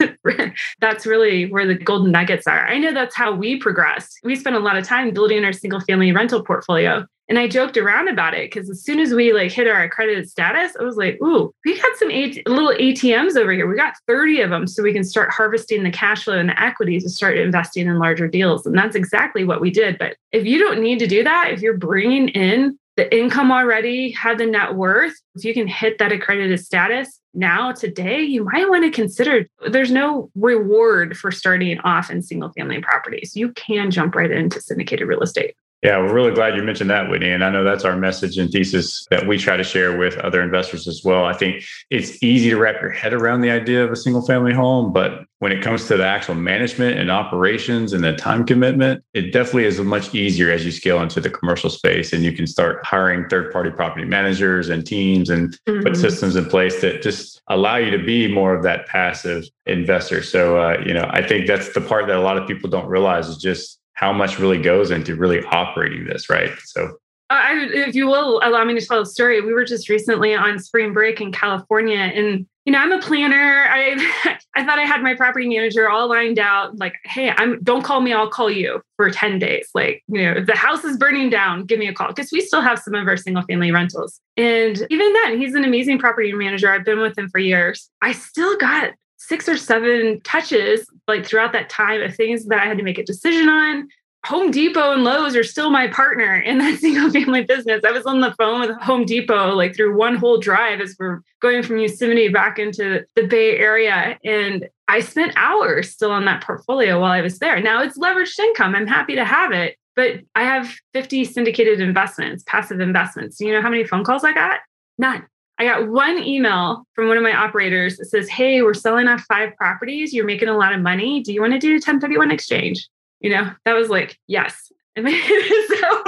that's 0.80 1.06
really 1.06 1.50
where 1.50 1.66
the 1.66 1.74
golden 1.74 2.12
nuggets 2.12 2.46
are. 2.46 2.66
I 2.66 2.78
know 2.78 2.92
that's 2.92 3.16
how 3.16 3.32
we 3.32 3.58
progressed. 3.58 4.18
We 4.22 4.36
spent 4.36 4.56
a 4.56 4.60
lot 4.60 4.76
of 4.76 4.86
time 4.86 5.12
building 5.12 5.44
our 5.44 5.52
single 5.52 5.80
family 5.80 6.12
rental 6.12 6.42
portfolio. 6.42 7.06
And 7.28 7.38
I 7.38 7.48
joked 7.48 7.76
around 7.76 8.08
about 8.08 8.34
it 8.34 8.50
because 8.50 8.70
as 8.70 8.82
soon 8.82 9.00
as 9.00 9.12
we 9.12 9.32
like 9.32 9.50
hit 9.50 9.66
our 9.66 9.82
accredited 9.82 10.30
status, 10.30 10.76
I 10.78 10.84
was 10.84 10.96
like, 10.96 11.20
ooh, 11.22 11.52
we 11.64 11.76
got 11.76 11.96
some 11.96 12.08
little 12.08 12.72
ATMs 12.72 13.36
over 13.36 13.52
here. 13.52 13.68
We 13.68 13.76
got 13.76 13.94
30 14.06 14.42
of 14.42 14.50
them 14.50 14.66
so 14.66 14.82
we 14.82 14.92
can 14.92 15.04
start 15.04 15.30
harvesting 15.30 15.82
the 15.82 15.90
cash 15.90 16.24
flow 16.24 16.38
and 16.38 16.48
the 16.48 16.62
equity 16.62 17.00
to 17.00 17.08
start 17.08 17.36
investing 17.36 17.86
in 17.86 17.98
larger 17.98 18.28
deals. 18.28 18.64
And 18.64 18.76
that's 18.76 18.94
exactly 18.94 19.44
what 19.44 19.60
we 19.60 19.70
did. 19.70 19.98
But 19.98 20.16
if 20.32 20.46
you 20.46 20.58
don't 20.58 20.80
need 20.80 21.00
to 21.00 21.06
do 21.06 21.24
that, 21.24 21.50
if 21.50 21.60
you're 21.60 21.76
bringing 21.76 22.28
in 22.28 22.78
the 22.96 23.14
income 23.14 23.52
already, 23.52 24.12
have 24.12 24.38
the 24.38 24.46
net 24.46 24.74
worth, 24.74 25.14
if 25.34 25.44
you 25.44 25.52
can 25.52 25.66
hit 25.66 25.98
that 25.98 26.12
accredited 26.12 26.58
status 26.60 27.20
now, 27.34 27.72
today, 27.72 28.22
you 28.22 28.44
might 28.44 28.70
want 28.70 28.84
to 28.84 28.90
consider 28.90 29.46
there's 29.68 29.92
no 29.92 30.30
reward 30.34 31.18
for 31.18 31.30
starting 31.30 31.78
off 31.80 32.10
in 32.10 32.22
single 32.22 32.50
family 32.52 32.80
properties. 32.80 33.36
You 33.36 33.52
can 33.52 33.90
jump 33.90 34.14
right 34.14 34.30
into 34.30 34.60
syndicated 34.62 35.06
real 35.06 35.20
estate. 35.20 35.54
Yeah, 35.82 35.98
we're 35.98 36.14
really 36.14 36.32
glad 36.32 36.56
you 36.56 36.62
mentioned 36.62 36.88
that, 36.90 37.10
Whitney. 37.10 37.30
And 37.30 37.44
I 37.44 37.50
know 37.50 37.62
that's 37.62 37.84
our 37.84 37.96
message 37.96 38.38
and 38.38 38.50
thesis 38.50 39.06
that 39.10 39.26
we 39.26 39.36
try 39.36 39.56
to 39.56 39.62
share 39.62 39.96
with 39.96 40.16
other 40.18 40.40
investors 40.42 40.88
as 40.88 41.02
well. 41.04 41.26
I 41.26 41.34
think 41.34 41.64
it's 41.90 42.22
easy 42.22 42.50
to 42.50 42.56
wrap 42.56 42.80
your 42.80 42.90
head 42.90 43.12
around 43.12 43.42
the 43.42 43.50
idea 43.50 43.84
of 43.84 43.92
a 43.92 43.96
single 43.96 44.22
family 44.22 44.54
home, 44.54 44.92
but 44.92 45.26
when 45.38 45.52
it 45.52 45.62
comes 45.62 45.86
to 45.88 45.98
the 45.98 46.04
actual 46.04 46.34
management 46.34 46.98
and 46.98 47.10
operations 47.10 47.92
and 47.92 48.02
the 48.02 48.14
time 48.16 48.46
commitment, 48.46 49.04
it 49.12 49.32
definitely 49.32 49.66
is 49.66 49.78
much 49.78 50.14
easier 50.14 50.50
as 50.50 50.64
you 50.64 50.72
scale 50.72 51.02
into 51.02 51.20
the 51.20 51.28
commercial 51.28 51.68
space 51.68 52.14
and 52.14 52.24
you 52.24 52.32
can 52.32 52.46
start 52.46 52.84
hiring 52.84 53.28
third 53.28 53.52
party 53.52 53.70
property 53.70 54.06
managers 54.06 54.70
and 54.70 54.86
teams 54.86 55.28
and 55.28 55.58
mm-hmm. 55.68 55.82
put 55.82 55.94
systems 55.94 56.36
in 56.36 56.46
place 56.46 56.80
that 56.80 57.02
just 57.02 57.42
allow 57.48 57.76
you 57.76 57.90
to 57.90 58.02
be 58.02 58.32
more 58.32 58.54
of 58.54 58.62
that 58.62 58.86
passive 58.86 59.44
investor. 59.66 60.22
So, 60.22 60.58
uh, 60.58 60.82
you 60.86 60.94
know, 60.94 61.06
I 61.10 61.26
think 61.26 61.46
that's 61.46 61.74
the 61.74 61.82
part 61.82 62.06
that 62.06 62.16
a 62.16 62.22
lot 62.22 62.38
of 62.38 62.48
people 62.48 62.70
don't 62.70 62.88
realize 62.88 63.28
is 63.28 63.36
just 63.36 63.78
how 63.96 64.12
much 64.12 64.38
really 64.38 64.60
goes 64.60 64.90
into 64.90 65.16
really 65.16 65.42
operating 65.46 66.04
this, 66.04 66.30
right? 66.30 66.50
So 66.64 66.98
uh, 67.28 67.34
I, 67.34 67.68
if 67.72 67.94
you 67.96 68.06
will 68.06 68.40
allow 68.44 68.64
me 68.64 68.78
to 68.78 68.86
tell 68.86 69.00
a 69.00 69.06
story, 69.06 69.40
we 69.40 69.52
were 69.52 69.64
just 69.64 69.88
recently 69.88 70.34
on 70.34 70.60
spring 70.60 70.92
break 70.92 71.20
in 71.20 71.32
California, 71.32 71.98
and 71.98 72.46
you 72.64 72.72
know 72.72 72.78
I'm 72.78 72.92
a 72.92 73.00
planner. 73.00 73.66
I 73.68 74.38
I 74.54 74.64
thought 74.64 74.78
I 74.78 74.82
had 74.82 75.02
my 75.02 75.14
property 75.14 75.48
manager 75.48 75.90
all 75.90 76.08
lined 76.08 76.38
out. 76.38 76.78
Like, 76.78 76.94
hey, 77.04 77.32
I'm 77.36 77.60
don't 77.64 77.82
call 77.82 78.00
me, 78.00 78.12
I'll 78.12 78.30
call 78.30 78.48
you 78.48 78.80
for 78.96 79.10
ten 79.10 79.40
days. 79.40 79.68
Like, 79.74 80.04
you 80.06 80.22
know, 80.22 80.44
the 80.44 80.54
house 80.54 80.84
is 80.84 80.96
burning 80.98 81.28
down, 81.28 81.64
give 81.64 81.80
me 81.80 81.88
a 81.88 81.92
call 81.92 82.08
because 82.08 82.30
we 82.30 82.42
still 82.42 82.60
have 82.60 82.78
some 82.78 82.94
of 82.94 83.08
our 83.08 83.16
single 83.16 83.42
family 83.42 83.72
rentals. 83.72 84.20
And 84.36 84.86
even 84.88 85.12
then, 85.24 85.40
he's 85.40 85.54
an 85.54 85.64
amazing 85.64 85.98
property 85.98 86.32
manager. 86.32 86.70
I've 86.70 86.84
been 86.84 87.00
with 87.00 87.18
him 87.18 87.28
for 87.28 87.40
years. 87.40 87.90
I 88.02 88.12
still 88.12 88.56
got 88.56 88.92
six 89.16 89.48
or 89.48 89.56
seven 89.56 90.20
touches 90.22 90.86
like 91.08 91.26
throughout 91.26 91.52
that 91.52 91.70
time 91.70 92.02
of 92.02 92.14
things 92.14 92.46
that 92.46 92.60
I 92.60 92.66
had 92.66 92.78
to 92.78 92.84
make 92.84 92.98
a 92.98 93.04
decision 93.04 93.48
on. 93.48 93.88
Home 94.26 94.50
Depot 94.50 94.92
and 94.92 95.04
Lowe's 95.04 95.36
are 95.36 95.44
still 95.44 95.70
my 95.70 95.86
partner 95.86 96.34
in 96.40 96.58
that 96.58 96.80
single 96.80 97.10
family 97.10 97.44
business. 97.44 97.84
I 97.84 97.92
was 97.92 98.06
on 98.06 98.20
the 98.20 98.34
phone 98.38 98.60
with 98.60 98.76
Home 98.80 99.04
Depot 99.04 99.54
like 99.54 99.76
through 99.76 99.96
one 99.96 100.16
whole 100.16 100.38
drive 100.38 100.80
as 100.80 100.96
we're 100.98 101.20
going 101.40 101.62
from 101.62 101.78
Yosemite 101.78 102.28
back 102.28 102.58
into 102.58 103.04
the 103.14 103.26
Bay 103.26 103.56
Area. 103.56 104.18
And 104.24 104.68
I 104.88 105.00
spent 105.00 105.32
hours 105.36 105.90
still 105.90 106.10
on 106.10 106.24
that 106.24 106.42
portfolio 106.42 107.00
while 107.00 107.12
I 107.12 107.20
was 107.20 107.38
there. 107.38 107.60
Now 107.60 107.82
it's 107.82 107.98
leveraged 107.98 108.38
income. 108.38 108.74
I'm 108.74 108.86
happy 108.86 109.14
to 109.14 109.24
have 109.24 109.52
it, 109.52 109.76
but 109.94 110.20
I 110.34 110.42
have 110.42 110.74
50 110.92 111.24
syndicated 111.24 111.80
investments, 111.80 112.44
passive 112.46 112.80
investments. 112.80 113.36
Do 113.36 113.46
you 113.46 113.52
know 113.52 113.62
how 113.62 113.70
many 113.70 113.84
phone 113.84 114.04
calls 114.04 114.24
I 114.24 114.32
got? 114.32 114.58
None. 114.98 115.24
I 115.58 115.64
got 115.64 115.88
one 115.88 116.18
email 116.18 116.86
from 116.94 117.08
one 117.08 117.16
of 117.16 117.22
my 117.22 117.34
operators 117.34 117.96
that 117.96 118.06
says, 118.06 118.28
Hey, 118.28 118.62
we're 118.62 118.74
selling 118.74 119.08
off 119.08 119.24
five 119.28 119.56
properties. 119.56 120.12
You're 120.12 120.26
making 120.26 120.48
a 120.48 120.56
lot 120.56 120.74
of 120.74 120.80
money. 120.80 121.22
Do 121.22 121.32
you 121.32 121.40
want 121.40 121.54
to 121.54 121.58
do 121.58 121.70
a 121.70 121.74
1031 121.74 122.30
exchange? 122.30 122.88
You 123.20 123.30
know, 123.30 123.50
that 123.64 123.72
was 123.72 123.88
like, 123.88 124.18
yes. 124.26 124.70
And 124.94 125.08
so 125.68 126.02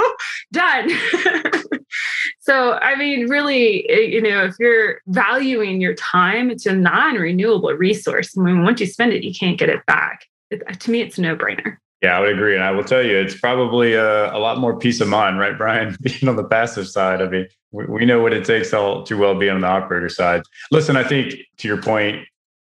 done. 0.51 0.89
so, 2.39 2.73
I 2.73 2.95
mean, 2.95 3.27
really, 3.27 3.89
eh, 3.89 3.99
you 3.99 4.21
know, 4.21 4.45
if 4.45 4.55
you're 4.59 5.01
valuing 5.07 5.81
your 5.81 5.95
time, 5.95 6.49
it's 6.49 6.65
a 6.65 6.73
non 6.73 7.15
renewable 7.15 7.73
resource. 7.73 8.37
I 8.37 8.41
mean, 8.41 8.63
once 8.63 8.79
you 8.79 8.87
spend 8.87 9.13
it, 9.13 9.23
you 9.23 9.33
can't 9.33 9.59
get 9.59 9.69
it 9.69 9.85
back. 9.85 10.25
It, 10.49 10.79
to 10.79 10.91
me, 10.91 11.01
it's 11.01 11.17
a 11.17 11.21
no 11.21 11.35
brainer. 11.35 11.77
Yeah, 12.01 12.17
I 12.17 12.21
would 12.21 12.29
agree. 12.29 12.55
And 12.55 12.63
I 12.63 12.71
will 12.71 12.83
tell 12.83 13.03
you, 13.03 13.17
it's 13.17 13.37
probably 13.37 13.93
a, 13.93 14.33
a, 14.33 14.39
lot 14.39 14.57
more 14.57 14.77
peace 14.77 15.01
of 15.01 15.09
mind, 15.09 15.37
right, 15.37 15.57
Brian? 15.57 15.97
Being 16.01 16.29
on 16.29 16.37
the 16.37 16.45
passive 16.45 16.87
side. 16.87 17.21
I 17.21 17.27
mean, 17.27 17.47
we, 17.71 17.85
we 17.85 18.05
know 18.05 18.21
what 18.21 18.31
it 18.31 18.45
takes 18.45 18.69
to, 18.71 19.03
to 19.05 19.17
well 19.17 19.35
be 19.35 19.49
on 19.49 19.61
the 19.61 19.67
operator 19.67 20.07
side. 20.07 20.43
Listen, 20.71 20.95
I 20.95 21.03
think 21.03 21.35
to 21.57 21.67
your 21.67 21.81
point, 21.81 22.25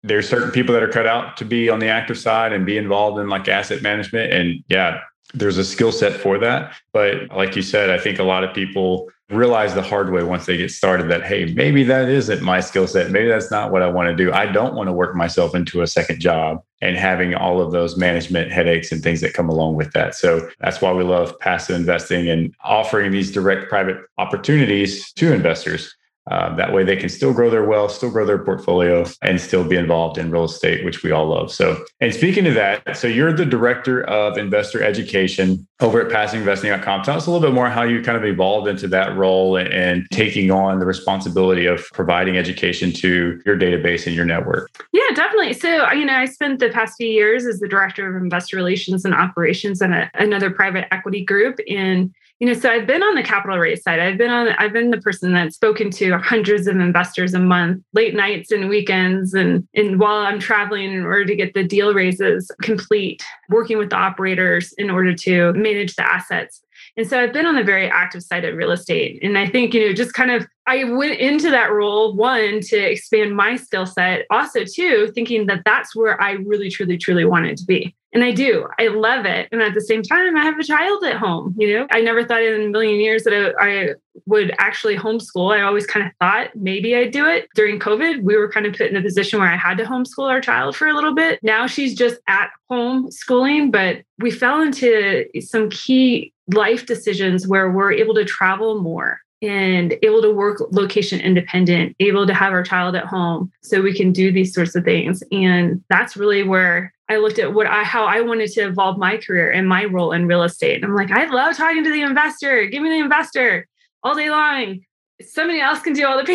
there's 0.04 0.28
certain 0.28 0.52
people 0.52 0.73
that 0.75 0.83
are 0.83 0.88
cut 0.88 1.06
out 1.06 1.37
to 1.38 1.45
be 1.45 1.68
on 1.68 1.80
the 1.80 1.88
active 1.88 2.18
side 2.18 2.52
and 2.52 2.64
be 2.64 2.78
involved 2.78 3.18
in 3.18 3.28
like 3.28 3.49
asset 3.49 3.83
management. 3.83 4.33
And 4.33 4.62
yeah, 4.68 5.00
there's 5.35 5.59
a 5.59 5.64
skill 5.64 5.90
set 5.90 6.21
for 6.21 6.38
that. 6.38 6.76
But 6.92 7.33
like 7.33 7.56
you 7.56 7.62
said, 7.62 7.90
I 7.90 7.99
think 7.99 8.21
a 8.21 8.25
lot 8.25 8.45
of 8.45 8.54
people 8.54 9.11
realize 9.28 9.75
the 9.75 9.83
hard 9.83 10.12
way 10.12 10.23
once 10.23 10.47
they 10.47 10.56
get 10.56 10.71
started 10.71 11.09
that, 11.11 11.25
hey, 11.25 11.47
maybe 11.54 11.83
that 11.83 12.09
isn't 12.09 12.42
my 12.42 12.61
skill 12.61 12.87
set. 12.87 13.11
Maybe 13.11 13.28
that's 13.28 13.50
not 13.50 13.73
what 13.73 13.83
I 13.83 13.88
want 13.88 14.09
to 14.09 14.14
do. 14.14 14.33
I 14.33 14.47
don't 14.47 14.75
want 14.75 14.87
to 14.87 14.92
work 14.92 15.16
myself 15.16 15.54
into 15.54 15.83
a 15.83 15.87
second 15.87 16.21
job 16.21 16.62
and 16.80 16.97
having 16.97 17.35
all 17.35 17.61
of 17.61 17.73
those 17.73 17.97
management 17.97 18.52
headaches 18.52 18.92
and 18.92 19.02
things 19.02 19.21
that 19.23 19.35
come 19.35 19.49
along 19.49 19.75
with 19.75 19.92
that. 19.92 20.14
So 20.14 20.49
that's 20.61 20.80
why 20.80 20.92
we 20.92 21.02
love 21.02 21.37
passive 21.40 21.75
investing 21.75 22.28
and 22.28 22.54
offering 22.62 23.11
these 23.11 23.33
direct 23.33 23.68
private 23.68 23.97
opportunities 24.18 25.12
to 25.14 25.33
investors 25.33 25.96
uh, 26.30 26.54
that 26.56 26.73
way, 26.73 26.83
they 26.83 26.97
can 26.97 27.09
still 27.09 27.33
grow 27.33 27.50
their 27.50 27.64
wealth, 27.64 27.92
still 27.92 28.11
grow 28.11 28.26
their 28.26 28.38
portfolio, 28.38 29.04
and 29.23 29.40
still 29.40 29.62
be 29.62 29.76
involved 29.76 30.18
in 30.18 30.30
real 30.30 30.45
estate, 30.45 30.85
which 30.85 31.04
we 31.04 31.12
all 31.12 31.26
love. 31.28 31.52
So, 31.52 31.85
and 32.00 32.12
speaking 32.12 32.47
of 32.47 32.54
that, 32.54 32.97
so 32.97 33.06
you're 33.06 33.33
the 33.33 33.47
director 33.47 34.02
of 34.04 34.37
investor 34.37 34.83
education 34.83 35.66
over 35.80 36.00
at 36.00 36.11
passiveinvesting.com. 36.11 37.02
Tell 37.02 37.16
us 37.16 37.26
a 37.26 37.30
little 37.30 37.47
bit 37.47 37.54
more 37.54 37.68
how 37.68 37.85
you 37.85 38.02
kind 38.02 38.16
of 38.16 38.25
evolved 38.25 38.66
into 38.66 38.88
that 38.88 39.16
role 39.16 39.56
and, 39.56 39.68
and 39.68 40.06
taking 40.11 40.50
on 40.50 40.80
the 40.80 40.87
responsibility 40.87 41.66
of 41.66 41.85
providing 41.92 42.37
education 42.37 42.92
to 42.92 43.40
your 43.47 43.56
database 43.56 44.06
and 44.06 44.16
your 44.16 44.25
network. 44.25 44.71
Yeah, 44.92 45.14
definitely. 45.14 45.52
So, 45.52 45.92
you 45.92 46.04
know, 46.04 46.14
I 46.14 46.25
spent 46.25 46.59
the 46.59 46.71
past 46.71 46.95
few 46.97 47.09
years 47.09 47.47
as 47.47 47.61
the 47.61 47.68
director 47.68 48.16
of 48.16 48.21
investor 48.21 48.56
relations 48.56 49.04
and 49.04 49.14
operations 49.14 49.80
in 49.80 49.92
a, 49.92 50.11
another 50.14 50.50
private 50.50 50.92
equity 50.92 51.25
group 51.25 51.61
in 51.66 52.12
you 52.38 52.47
know 52.47 52.55
so 52.55 52.71
i've 52.71 52.87
been 52.87 53.02
on 53.02 53.14
the 53.14 53.23
capital 53.23 53.59
raise 53.59 53.83
side 53.83 53.99
i've 53.99 54.19
been 54.19 54.31
on 54.31 54.49
i've 54.59 54.73
been 54.73 54.90
the 54.90 55.00
person 55.00 55.33
that's 55.33 55.55
spoken 55.55 55.90
to 55.90 56.16
hundreds 56.19 56.66
of 56.66 56.76
investors 56.76 57.35
a 57.35 57.38
month 57.38 57.83
late 57.93 58.14
nights 58.14 58.50
and 58.50 58.69
weekends 58.69 59.35
and 59.35 59.66
and 59.75 59.99
while 59.99 60.19
i'm 60.26 60.38
traveling 60.38 60.93
in 60.93 61.05
order 61.05 61.25
to 61.25 61.37
get 61.37 61.55
the 61.55 61.64
deal 61.64 61.95
raises 61.95 62.50
complete 62.62 63.25
working 63.49 63.78
with 63.78 63.90
the 63.90 63.97
operators 63.97 64.73
in 64.78 64.90
order 64.90 65.14
to 65.14 65.52
manage 65.55 65.95
the 65.97 66.07
assets 66.07 66.62
and 66.97 67.07
so 67.07 67.21
I've 67.21 67.33
been 67.33 67.47
on 67.47 67.57
the 67.57 67.62
very 67.62 67.90
active 67.90 68.23
side 68.23 68.45
of 68.45 68.57
real 68.57 68.71
estate. 68.71 69.19
And 69.23 69.37
I 69.37 69.47
think, 69.47 69.75
you 69.75 69.87
know, 69.87 69.93
just 69.93 70.14
kind 70.14 70.31
of, 70.31 70.47
I 70.66 70.85
went 70.85 71.19
into 71.21 71.50
that 71.50 71.71
role, 71.71 72.14
one, 72.14 72.61
to 72.61 72.76
expand 72.76 73.37
my 73.37 73.57
skill 73.57 73.87
set, 73.87 74.26
also, 74.31 74.64
two, 74.64 75.11
thinking 75.14 75.47
that 75.47 75.62
that's 75.64 75.95
where 75.95 76.21
I 76.21 76.33
really, 76.33 76.71
truly, 76.71 76.97
truly 76.97 77.25
wanted 77.25 77.57
to 77.59 77.64
be. 77.64 77.96
And 78.12 78.25
I 78.25 78.32
do. 78.32 78.66
I 78.78 78.88
love 78.88 79.26
it. 79.26 79.48
And 79.52 79.60
at 79.60 79.75
the 79.75 79.80
same 79.80 80.02
time, 80.02 80.36
I 80.36 80.42
have 80.42 80.58
a 80.58 80.64
child 80.64 81.04
at 81.04 81.16
home. 81.16 81.54
You 81.58 81.75
know, 81.75 81.86
I 81.90 82.00
never 82.00 82.25
thought 82.25 82.42
in 82.42 82.62
a 82.62 82.68
million 82.68 83.00
years 83.00 83.25
that 83.25 83.54
I, 83.60 83.94
would 84.25 84.52
actually 84.58 84.96
homeschool. 84.96 85.56
I 85.56 85.62
always 85.62 85.86
kind 85.86 86.06
of 86.06 86.12
thought 86.18 86.48
maybe 86.56 86.96
I'd 86.96 87.10
do 87.10 87.26
it. 87.26 87.48
During 87.54 87.78
COVID, 87.78 88.22
we 88.22 88.36
were 88.36 88.50
kind 88.50 88.66
of 88.66 88.75
put 88.75 88.90
in 88.90 88.96
a 88.96 89.02
position 89.02 89.38
where 89.38 89.48
I 89.48 89.56
had 89.56 89.76
to 89.78 89.84
homeschool 89.84 90.30
our 90.30 90.40
child 90.40 90.76
for 90.76 90.88
a 90.88 90.94
little 90.94 91.14
bit. 91.14 91.38
Now 91.42 91.66
she's 91.66 91.94
just 91.94 92.16
at 92.28 92.50
home 92.68 93.10
schooling, 93.10 93.70
but 93.70 94.02
we 94.18 94.30
fell 94.30 94.60
into 94.62 95.26
some 95.40 95.70
key 95.70 96.32
life 96.52 96.86
decisions 96.86 97.46
where 97.46 97.70
we're 97.70 97.92
able 97.92 98.14
to 98.14 98.25
travel 98.25 98.80
more 98.80 99.20
and 99.42 99.94
able 100.02 100.22
to 100.22 100.30
work 100.30 100.62
location 100.72 101.20
independent, 101.20 101.94
able 102.00 102.26
to 102.26 102.34
have 102.34 102.52
our 102.52 102.62
child 102.62 102.96
at 102.96 103.04
home 103.04 103.52
so 103.62 103.82
we 103.82 103.94
can 103.94 104.12
do 104.12 104.32
these 104.32 104.54
sorts 104.54 104.75
of 104.75 104.84
things. 104.84 105.22
And 105.30 105.84
that's 105.90 106.16
really 106.16 106.42
where 106.42 106.92
I 107.08 107.16
looked 107.16 107.38
at 107.38 107.54
what 107.54 107.66
I 107.66 107.84
how 107.84 108.04
I 108.04 108.20
wanted 108.20 108.50
to 108.52 108.62
evolve 108.62 108.98
my 108.98 109.16
career 109.16 109.50
and 109.50 109.68
my 109.68 109.84
role 109.84 110.12
in 110.12 110.26
real 110.26 110.42
estate. 110.42 110.76
And 110.76 110.84
I'm 110.84 110.94
like, 110.94 111.10
I 111.10 111.26
love 111.26 111.56
talking 111.56 111.84
to 111.84 111.92
the 111.92 112.02
investor. 112.02 112.66
Give 112.66 112.82
me 112.82 112.88
the 112.88 112.98
investor 112.98 113.68
all 114.02 114.14
day 114.14 114.30
long. 114.30 114.80
Somebody 115.22 115.60
else 115.60 115.80
can 115.80 115.92
do 115.92 116.06
all 116.06 116.18
the 116.18 116.25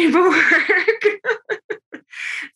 paperwork. 1.49 1.61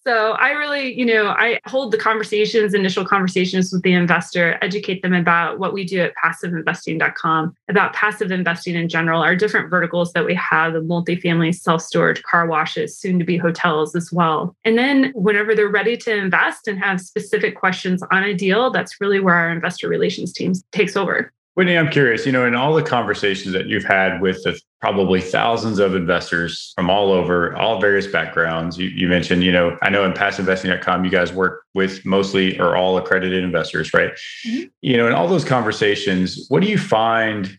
So 0.06 0.32
I 0.34 0.52
really, 0.52 0.98
you 0.98 1.06
know, 1.06 1.30
I 1.30 1.60
hold 1.66 1.92
the 1.92 1.98
conversations, 1.98 2.74
initial 2.74 3.06
conversations 3.06 3.72
with 3.72 3.82
the 3.82 3.94
investor, 3.94 4.58
educate 4.62 5.02
them 5.02 5.14
about 5.14 5.58
what 5.58 5.74
we 5.74 5.84
do 5.84 6.00
at 6.02 6.14
passiveinvesting.com, 6.24 7.56
about 7.70 7.94
passive 7.94 8.32
investing 8.32 8.76
in 8.76 8.88
general, 8.88 9.22
our 9.22 9.36
different 9.36 9.70
verticals 9.70 10.14
that 10.14 10.26
we 10.26 10.36
have, 10.36 10.74
the 10.74 10.80
multifamily, 10.80 11.56
self-storage, 11.56 12.22
car 12.24 12.46
washes, 12.46 12.98
soon 12.98 13.18
to 13.18 13.26
be 13.26 13.38
hotels 13.38 13.96
as 13.96 14.12
well. 14.12 14.56
And 14.64 14.78
then 14.78 15.12
whenever 15.16 15.56
they're 15.56 15.70
ready 15.70 15.98
to 15.98 16.16
invest 16.16 16.68
and 16.68 16.78
have 16.78 17.02
specific 17.02 17.56
questions 17.56 18.04
on 18.12 18.24
a 18.24 18.34
deal, 18.34 18.70
that's 18.70 19.02
really 19.02 19.20
where 19.20 19.36
our 19.36 19.52
investor 19.52 19.90
relations 19.90 20.32
team 20.34 20.54
takes 20.72 20.96
over. 20.96 21.32
Whitney, 21.56 21.78
I'm 21.78 21.90
curious, 21.90 22.26
you 22.26 22.34
know, 22.34 22.46
in 22.46 22.54
all 22.54 22.74
the 22.74 22.84
conversations 22.84 23.54
that 23.54 23.68
you've 23.68 23.86
had 23.86 24.22
with 24.22 24.44
the 24.44 24.60
probably 24.82 25.22
thousands 25.22 25.80
of 25.80 25.96
investors 25.96 26.74
from 26.76 26.90
all 26.90 27.12
over, 27.12 27.56
all 27.56 27.80
various 27.80 28.08
backgrounds, 28.08 28.78
you, 28.78 28.90
you 28.90 29.08
mentioned, 29.08 29.44
you 29.44 29.52
know, 29.52 29.78
I 29.82 29.90
know 29.90 30.04
in 30.04 30.14
passiveinvesting.com, 30.14 31.04
you 31.04 31.12
guys 31.12 31.34
work 31.34 31.64
with 31.74 32.06
mostly 32.06 32.60
or 32.60 32.76
all 32.76 32.98
accredited 32.98 33.44
investors, 33.44 33.94
right? 33.94 34.12
Mm-hmm. 34.46 34.64
You 34.82 34.98
know, 34.98 35.08
in 35.08 35.14
all 35.14 35.28
those 35.28 35.46
conversations, 35.46 36.46
what 36.50 36.62
do 36.62 36.68
you 36.68 36.78
find 36.78 37.58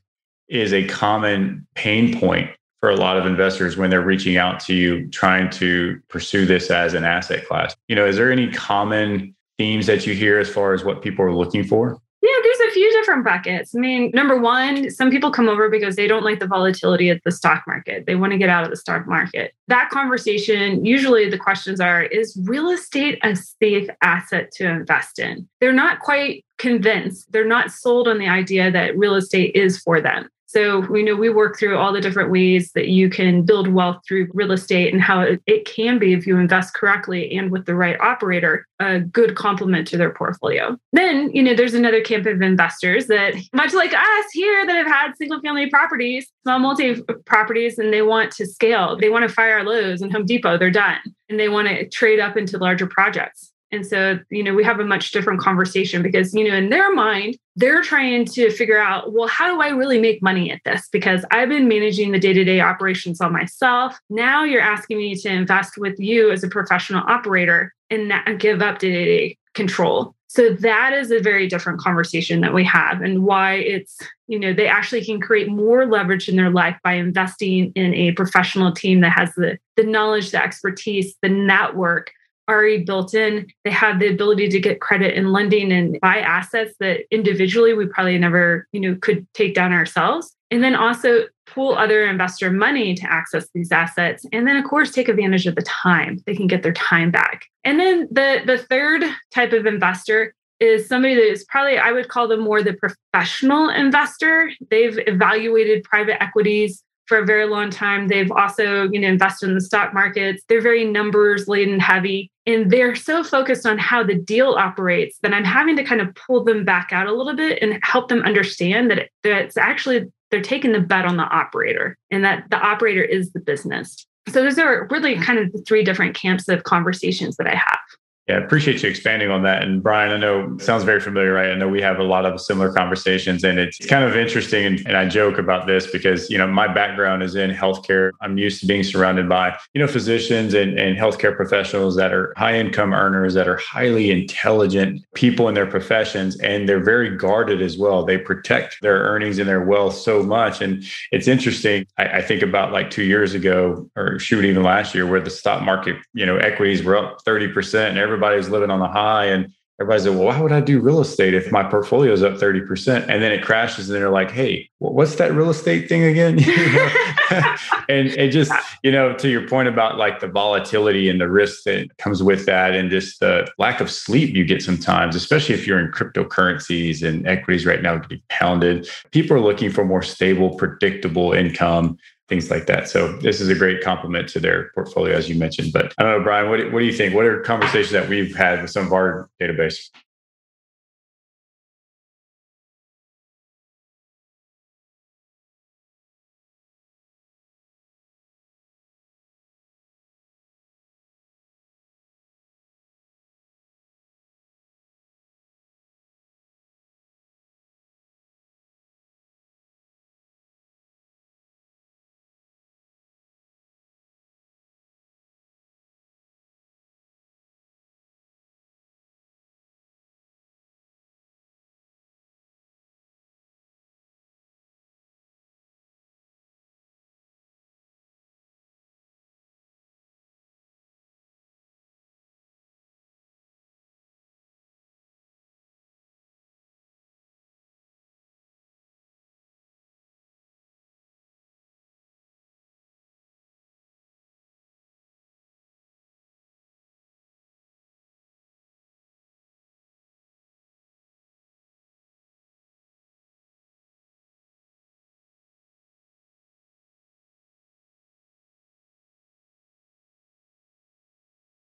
is 0.48 0.72
a 0.72 0.86
common 0.86 1.66
pain 1.74 2.18
point 2.18 2.50
for 2.80 2.90
a 2.90 2.96
lot 2.96 3.16
of 3.16 3.26
investors 3.26 3.76
when 3.76 3.90
they're 3.90 4.02
reaching 4.02 4.36
out 4.36 4.60
to 4.60 4.74
you 4.74 5.08
trying 5.08 5.50
to 5.50 6.00
pursue 6.08 6.46
this 6.46 6.70
as 6.70 6.94
an 6.94 7.04
asset 7.04 7.46
class? 7.48 7.74
You 7.88 7.96
know, 7.96 8.06
is 8.06 8.16
there 8.16 8.30
any 8.30 8.52
common 8.52 9.34
themes 9.58 9.86
that 9.86 10.06
you 10.06 10.14
hear 10.14 10.38
as 10.38 10.48
far 10.48 10.74
as 10.74 10.84
what 10.84 11.02
people 11.02 11.24
are 11.24 11.34
looking 11.34 11.64
for? 11.64 11.98
Yeah, 12.22 12.36
there's 12.42 12.70
a 12.70 12.72
few 12.72 12.85
different 12.96 13.24
buckets. 13.24 13.74
I 13.74 13.78
mean, 13.78 14.10
number 14.14 14.38
one, 14.38 14.90
some 14.90 15.10
people 15.10 15.30
come 15.30 15.48
over 15.48 15.68
because 15.68 15.96
they 15.96 16.06
don't 16.06 16.24
like 16.24 16.38
the 16.38 16.46
volatility 16.46 17.10
of 17.10 17.20
the 17.24 17.30
stock 17.30 17.64
market. 17.66 18.06
They 18.06 18.16
want 18.16 18.32
to 18.32 18.38
get 18.38 18.48
out 18.48 18.64
of 18.64 18.70
the 18.70 18.76
stock 18.76 19.06
market. 19.06 19.52
That 19.68 19.90
conversation, 19.90 20.84
usually 20.84 21.28
the 21.28 21.38
questions 21.38 21.80
are 21.80 22.04
Is 22.04 22.38
real 22.44 22.70
estate 22.70 23.18
a 23.22 23.36
safe 23.36 23.88
asset 24.02 24.50
to 24.52 24.68
invest 24.68 25.18
in? 25.18 25.48
They're 25.60 25.72
not 25.72 26.00
quite 26.00 26.44
convinced. 26.58 27.30
They're 27.32 27.46
not 27.46 27.70
sold 27.70 28.08
on 28.08 28.18
the 28.18 28.28
idea 28.28 28.70
that 28.70 28.96
real 28.96 29.14
estate 29.14 29.54
is 29.54 29.78
for 29.78 30.00
them. 30.00 30.28
So 30.46 30.80
we 30.80 31.02
know 31.02 31.16
we 31.16 31.28
work 31.28 31.58
through 31.58 31.76
all 31.76 31.92
the 31.92 32.00
different 32.00 32.30
ways 32.30 32.70
that 32.74 32.88
you 32.88 33.10
can 33.10 33.42
build 33.42 33.68
wealth 33.68 34.00
through 34.06 34.28
real 34.32 34.52
estate 34.52 34.92
and 34.92 35.02
how 35.02 35.20
it, 35.20 35.64
can 35.66 35.98
be, 35.98 36.12
if 36.12 36.26
you 36.26 36.38
invest 36.38 36.74
correctly 36.74 37.36
and 37.36 37.50
with 37.50 37.66
the 37.66 37.74
right 37.74 38.00
operator, 38.00 38.64
a 38.78 39.00
good 39.00 39.34
complement 39.34 39.88
to 39.88 39.96
their 39.96 40.12
portfolio. 40.12 40.76
Then, 40.92 41.30
you 41.34 41.42
know, 41.42 41.54
there's 41.54 41.74
another 41.74 42.00
camp 42.00 42.26
of 42.26 42.40
investors 42.40 43.06
that, 43.08 43.34
much 43.52 43.74
like 43.74 43.92
us 43.92 44.24
here, 44.32 44.64
that 44.64 44.76
have 44.76 44.86
had 44.86 45.16
single 45.16 45.40
family 45.40 45.68
properties, 45.68 46.26
small 46.44 46.60
multi 46.60 47.02
properties, 47.24 47.78
and 47.78 47.92
they 47.92 48.02
want 48.02 48.30
to 48.32 48.46
scale. 48.46 48.96
They 48.96 49.08
want 49.08 49.28
to 49.28 49.34
fire 49.34 49.64
Lowe's 49.64 50.00
and 50.00 50.12
Home 50.12 50.26
Depot, 50.26 50.56
they're 50.56 50.70
done. 50.70 50.98
And 51.28 51.40
they 51.40 51.48
want 51.48 51.66
to 51.68 51.88
trade 51.88 52.20
up 52.20 52.36
into 52.36 52.58
larger 52.58 52.86
projects. 52.86 53.52
And 53.72 53.86
so, 53.86 54.18
you 54.30 54.42
know, 54.42 54.54
we 54.54 54.62
have 54.64 54.78
a 54.78 54.84
much 54.84 55.10
different 55.10 55.40
conversation 55.40 56.02
because, 56.02 56.32
you 56.32 56.48
know, 56.48 56.54
in 56.54 56.70
their 56.70 56.94
mind, 56.94 57.36
they're 57.56 57.82
trying 57.82 58.24
to 58.26 58.50
figure 58.50 58.78
out, 58.78 59.12
well, 59.12 59.28
how 59.28 59.52
do 59.52 59.60
I 59.60 59.68
really 59.68 60.00
make 60.00 60.22
money 60.22 60.50
at 60.50 60.60
this? 60.64 60.88
Because 60.92 61.24
I've 61.30 61.48
been 61.48 61.66
managing 61.66 62.12
the 62.12 62.18
day 62.18 62.32
to 62.32 62.44
day 62.44 62.60
operations 62.60 63.20
on 63.20 63.32
myself. 63.32 63.98
Now 64.08 64.44
you're 64.44 64.60
asking 64.60 64.98
me 64.98 65.16
to 65.16 65.28
invest 65.28 65.78
with 65.78 65.98
you 65.98 66.30
as 66.30 66.44
a 66.44 66.48
professional 66.48 67.02
operator 67.08 67.74
and 67.90 68.12
give 68.38 68.62
up 68.62 68.78
day 68.78 68.90
to 68.92 69.04
day 69.04 69.38
control. 69.54 70.14
So 70.28 70.50
that 70.50 70.92
is 70.92 71.10
a 71.10 71.20
very 71.20 71.46
different 71.48 71.80
conversation 71.80 72.40
that 72.42 72.52
we 72.52 72.62
have 72.64 73.00
and 73.00 73.24
why 73.24 73.54
it's, 73.54 73.96
you 74.26 74.38
know, 74.38 74.52
they 74.52 74.66
actually 74.68 75.04
can 75.04 75.20
create 75.20 75.48
more 75.48 75.86
leverage 75.86 76.28
in 76.28 76.36
their 76.36 76.50
life 76.50 76.76
by 76.84 76.92
investing 76.92 77.72
in 77.74 77.94
a 77.94 78.12
professional 78.12 78.72
team 78.72 79.00
that 79.00 79.12
has 79.12 79.32
the, 79.34 79.56
the 79.76 79.84
knowledge, 79.84 80.32
the 80.32 80.42
expertise, 80.42 81.14
the 81.22 81.28
network 81.28 82.10
already 82.48 82.84
built 82.84 83.14
in. 83.14 83.46
They 83.64 83.70
have 83.70 83.98
the 83.98 84.08
ability 84.08 84.48
to 84.48 84.60
get 84.60 84.80
credit 84.80 85.16
and 85.16 85.32
lending 85.32 85.72
and 85.72 85.98
buy 86.00 86.18
assets 86.18 86.74
that 86.80 87.00
individually 87.10 87.74
we 87.74 87.86
probably 87.86 88.18
never, 88.18 88.66
you 88.72 88.80
know, 88.80 88.96
could 89.00 89.26
take 89.34 89.54
down 89.54 89.72
ourselves. 89.72 90.32
And 90.50 90.62
then 90.62 90.76
also 90.76 91.24
pool 91.46 91.74
other 91.74 92.06
investor 92.06 92.50
money 92.50 92.94
to 92.94 93.12
access 93.12 93.48
these 93.54 93.72
assets. 93.72 94.24
And 94.32 94.46
then 94.46 94.56
of 94.56 94.64
course 94.64 94.90
take 94.92 95.08
advantage 95.08 95.46
of 95.46 95.56
the 95.56 95.62
time. 95.62 96.18
They 96.26 96.36
can 96.36 96.46
get 96.46 96.62
their 96.62 96.72
time 96.72 97.10
back. 97.10 97.46
And 97.64 97.80
then 97.80 98.08
the 98.10 98.42
the 98.46 98.58
third 98.58 99.04
type 99.34 99.52
of 99.52 99.66
investor 99.66 100.34
is 100.60 100.88
somebody 100.88 101.14
that 101.14 101.30
is 101.30 101.44
probably 101.44 101.78
I 101.78 101.92
would 101.92 102.08
call 102.08 102.28
them 102.28 102.40
more 102.40 102.62
the 102.62 102.74
professional 102.74 103.68
investor. 103.68 104.50
They've 104.70 104.98
evaluated 105.06 105.84
private 105.84 106.22
equities 106.22 106.82
for 107.06 107.18
a 107.18 107.24
very 107.24 107.46
long 107.46 107.70
time. 107.70 108.08
They've 108.08 108.30
also, 108.32 108.88
you 108.90 109.00
know, 109.00 109.08
invested 109.08 109.48
in 109.48 109.54
the 109.54 109.60
stock 109.60 109.94
markets. 109.94 110.42
They're 110.48 110.60
very 110.60 110.84
numbers 110.84 111.46
laden 111.46 111.78
heavy 111.78 112.30
and 112.46 112.70
they're 112.70 112.94
so 112.94 113.24
focused 113.24 113.66
on 113.66 113.78
how 113.78 114.04
the 114.04 114.14
deal 114.14 114.52
operates 114.52 115.18
that 115.22 115.34
I'm 115.34 115.44
having 115.44 115.76
to 115.76 115.84
kind 115.84 116.00
of 116.00 116.14
pull 116.14 116.44
them 116.44 116.64
back 116.64 116.90
out 116.92 117.08
a 117.08 117.12
little 117.12 117.34
bit 117.34 117.60
and 117.60 117.78
help 117.82 118.08
them 118.08 118.22
understand 118.22 118.90
that, 118.90 118.98
it, 118.98 119.10
that 119.24 119.44
it's 119.44 119.56
actually 119.56 120.10
they're 120.30 120.40
taking 120.40 120.72
the 120.72 120.80
bet 120.80 121.04
on 121.04 121.16
the 121.16 121.24
operator 121.24 121.96
and 122.10 122.24
that 122.24 122.48
the 122.50 122.58
operator 122.58 123.02
is 123.02 123.32
the 123.32 123.40
business. 123.40 124.06
So 124.28 124.42
those 124.42 124.58
are 124.58 124.88
really 124.90 125.16
kind 125.16 125.38
of 125.38 125.52
the 125.52 125.62
three 125.62 125.84
different 125.84 126.16
camps 126.16 126.48
of 126.48 126.64
conversations 126.64 127.36
that 127.36 127.46
I 127.46 127.54
have. 127.54 127.78
Yeah, 128.28 128.38
appreciate 128.38 128.82
you 128.82 128.88
expanding 128.88 129.30
on 129.30 129.44
that. 129.44 129.62
And 129.62 129.80
Brian, 129.80 130.12
I 130.12 130.16
know 130.16 130.58
sounds 130.58 130.82
very 130.82 130.98
familiar, 130.98 131.32
right? 131.32 131.52
I 131.52 131.54
know 131.54 131.68
we 131.68 131.80
have 131.80 132.00
a 132.00 132.02
lot 132.02 132.26
of 132.26 132.40
similar 132.40 132.72
conversations 132.72 133.44
and 133.44 133.56
it's 133.56 133.86
kind 133.86 134.02
of 134.02 134.16
interesting. 134.16 134.66
And, 134.66 134.84
and, 134.84 134.96
I 134.96 135.06
joke 135.06 135.38
about 135.38 135.66
this 135.66 135.86
because, 135.86 136.28
you 136.28 136.38
know, 136.38 136.46
my 136.46 136.66
background 136.66 137.22
is 137.22 137.36
in 137.36 137.50
healthcare. 137.50 138.10
I'm 138.22 138.36
used 138.36 138.60
to 138.60 138.66
being 138.66 138.82
surrounded 138.82 139.28
by, 139.28 139.56
you 139.74 139.80
know, 139.80 139.86
physicians 139.86 140.54
and, 140.54 140.76
and 140.76 140.96
healthcare 140.96 141.36
professionals 141.36 141.94
that 141.96 142.12
are 142.12 142.32
high 142.36 142.58
income 142.58 142.94
earners, 142.94 143.34
that 143.34 143.46
are 143.46 143.58
highly 143.58 144.10
intelligent 144.10 145.04
people 145.14 145.48
in 145.48 145.54
their 145.54 145.66
professions. 145.66 146.36
And 146.40 146.68
they're 146.68 146.82
very 146.82 147.14
guarded 147.14 147.62
as 147.62 147.78
well. 147.78 148.04
They 148.04 148.18
protect 148.18 148.80
their 148.80 148.96
earnings 148.96 149.38
and 149.38 149.48
their 149.48 149.64
wealth 149.64 149.94
so 149.94 150.22
much. 150.22 150.60
And 150.60 150.82
it's 151.12 151.28
interesting. 151.28 151.86
I, 151.98 152.04
I 152.06 152.22
think 152.22 152.42
about 152.42 152.72
like 152.72 152.90
two 152.90 153.04
years 153.04 153.34
ago, 153.34 153.88
or 153.94 154.18
shoot, 154.18 154.44
even 154.44 154.64
last 154.64 154.96
year, 154.96 155.06
where 155.06 155.20
the 155.20 155.30
stock 155.30 155.62
market, 155.62 155.96
you 156.14 156.26
know, 156.26 156.38
equities 156.38 156.82
were 156.82 156.96
up 156.96 157.22
30% 157.24 157.90
and 157.90 157.98
every 157.98 158.15
everybody's 158.16 158.48
living 158.48 158.70
on 158.70 158.80
the 158.80 158.88
high 158.88 159.26
and 159.26 159.52
everybody's 159.78 160.06
like, 160.06 160.16
well, 160.16 160.26
why 160.26 160.40
would 160.40 160.52
I 160.52 160.60
do 160.60 160.80
real 160.80 161.00
estate 161.00 161.34
if 161.34 161.52
my 161.52 161.62
portfolio 161.62 162.12
is 162.12 162.22
up 162.22 162.34
30%? 162.34 163.08
And 163.08 163.22
then 163.22 163.30
it 163.30 163.42
crashes 163.42 163.90
and 163.90 164.00
they're 164.00 164.10
like, 164.10 164.30
hey, 164.30 164.70
what's 164.78 165.16
that 165.16 165.34
real 165.34 165.50
estate 165.50 165.86
thing 165.88 166.02
again? 166.02 166.38
and 167.88 168.08
it 168.08 168.30
just, 168.30 168.52
you 168.82 168.90
know, 168.90 169.12
to 169.14 169.28
your 169.28 169.46
point 169.46 169.68
about 169.68 169.98
like 169.98 170.20
the 170.20 170.28
volatility 170.28 171.10
and 171.10 171.20
the 171.20 171.28
risk 171.28 171.64
that 171.64 171.94
comes 171.98 172.22
with 172.22 172.46
that 172.46 172.74
and 172.74 172.90
just 172.90 173.20
the 173.20 173.46
lack 173.58 173.80
of 173.80 173.90
sleep 173.90 174.34
you 174.34 174.44
get 174.44 174.62
sometimes, 174.62 175.14
especially 175.14 175.54
if 175.54 175.66
you're 175.66 175.78
in 175.78 175.92
cryptocurrencies 175.92 177.06
and 177.06 177.26
equities 177.26 177.66
right 177.66 177.82
now 177.82 177.98
getting 177.98 178.22
pounded. 178.30 178.88
People 179.10 179.36
are 179.36 179.40
looking 179.40 179.70
for 179.70 179.84
more 179.84 180.02
stable, 180.02 180.54
predictable 180.54 181.32
income 181.32 181.98
things 182.28 182.50
like 182.50 182.66
that. 182.66 182.88
So 182.88 183.16
this 183.18 183.40
is 183.40 183.48
a 183.48 183.54
great 183.54 183.82
complement 183.82 184.28
to 184.30 184.40
their 184.40 184.70
portfolio, 184.74 185.16
as 185.16 185.28
you 185.28 185.36
mentioned. 185.36 185.72
But 185.72 185.94
I 185.98 186.02
don't 186.02 186.18
know, 186.18 186.24
Brian, 186.24 186.50
what, 186.50 186.72
what 186.72 186.80
do 186.80 186.84
you 186.84 186.92
think? 186.92 187.14
What 187.14 187.24
are 187.24 187.40
conversations 187.40 187.92
that 187.92 188.08
we've 188.08 188.34
had 188.34 188.62
with 188.62 188.70
some 188.70 188.86
of 188.86 188.92
our 188.92 189.28
database? 189.40 189.90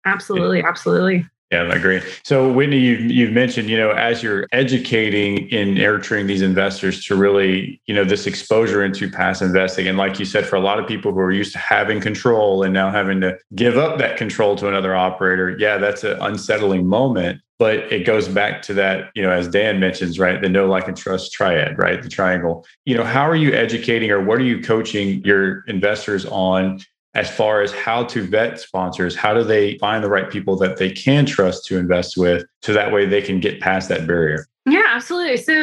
Absolutely, 0.05 0.63
absolutely. 0.63 1.25
Yeah, 1.53 1.63
I 1.63 1.75
agree. 1.75 2.01
So, 2.23 2.51
Whitney, 2.51 2.79
you've, 2.79 3.11
you've 3.11 3.31
mentioned, 3.31 3.69
you 3.69 3.77
know, 3.77 3.91
as 3.91 4.23
you're 4.23 4.47
educating 4.51 5.53
and 5.53 5.75
nurturing 5.75 6.25
these 6.25 6.41
investors 6.41 7.05
to 7.05 7.15
really, 7.15 7.79
you 7.85 7.93
know, 7.93 8.03
this 8.03 8.25
exposure 8.25 8.83
into 8.83 9.07
passive 9.07 9.49
investing. 9.49 9.87
And 9.87 9.95
like 9.95 10.17
you 10.17 10.25
said, 10.25 10.47
for 10.47 10.55
a 10.55 10.59
lot 10.59 10.79
of 10.79 10.87
people 10.87 11.11
who 11.11 11.19
are 11.19 11.31
used 11.31 11.53
to 11.53 11.59
having 11.59 12.01
control 12.01 12.63
and 12.63 12.73
now 12.73 12.89
having 12.89 13.21
to 13.21 13.37
give 13.53 13.77
up 13.77 13.99
that 13.99 14.17
control 14.17 14.55
to 14.55 14.67
another 14.67 14.95
operator, 14.95 15.55
yeah, 15.59 15.77
that's 15.77 16.03
an 16.03 16.17
unsettling 16.21 16.87
moment. 16.87 17.39
But 17.59 17.91
it 17.93 18.03
goes 18.03 18.27
back 18.27 18.63
to 18.63 18.73
that, 18.73 19.11
you 19.13 19.21
know, 19.21 19.29
as 19.29 19.47
Dan 19.47 19.79
mentions, 19.79 20.17
right? 20.17 20.41
The 20.41 20.49
know, 20.49 20.65
like, 20.65 20.87
and 20.87 20.97
trust 20.97 21.33
triad, 21.33 21.77
right? 21.77 22.01
The 22.01 22.09
triangle. 22.09 22.65
You 22.85 22.97
know, 22.97 23.03
how 23.03 23.29
are 23.29 23.35
you 23.35 23.53
educating 23.53 24.09
or 24.09 24.23
what 24.23 24.39
are 24.39 24.43
you 24.43 24.59
coaching 24.59 25.23
your 25.23 25.61
investors 25.67 26.25
on 26.25 26.79
as 27.15 27.29
far 27.29 27.61
as 27.61 27.71
how 27.71 28.03
to 28.03 28.23
vet 28.23 28.59
sponsors 28.59 29.15
how 29.15 29.33
do 29.33 29.43
they 29.43 29.77
find 29.77 30.03
the 30.03 30.09
right 30.09 30.29
people 30.29 30.55
that 30.55 30.77
they 30.77 30.91
can 30.91 31.25
trust 31.25 31.65
to 31.65 31.77
invest 31.77 32.17
with 32.17 32.45
so 32.61 32.73
that 32.73 32.91
way 32.91 33.05
they 33.05 33.21
can 33.21 33.39
get 33.39 33.59
past 33.59 33.89
that 33.89 34.05
barrier 34.07 34.47
yeah 34.65 34.85
absolutely 34.89 35.37
so 35.37 35.53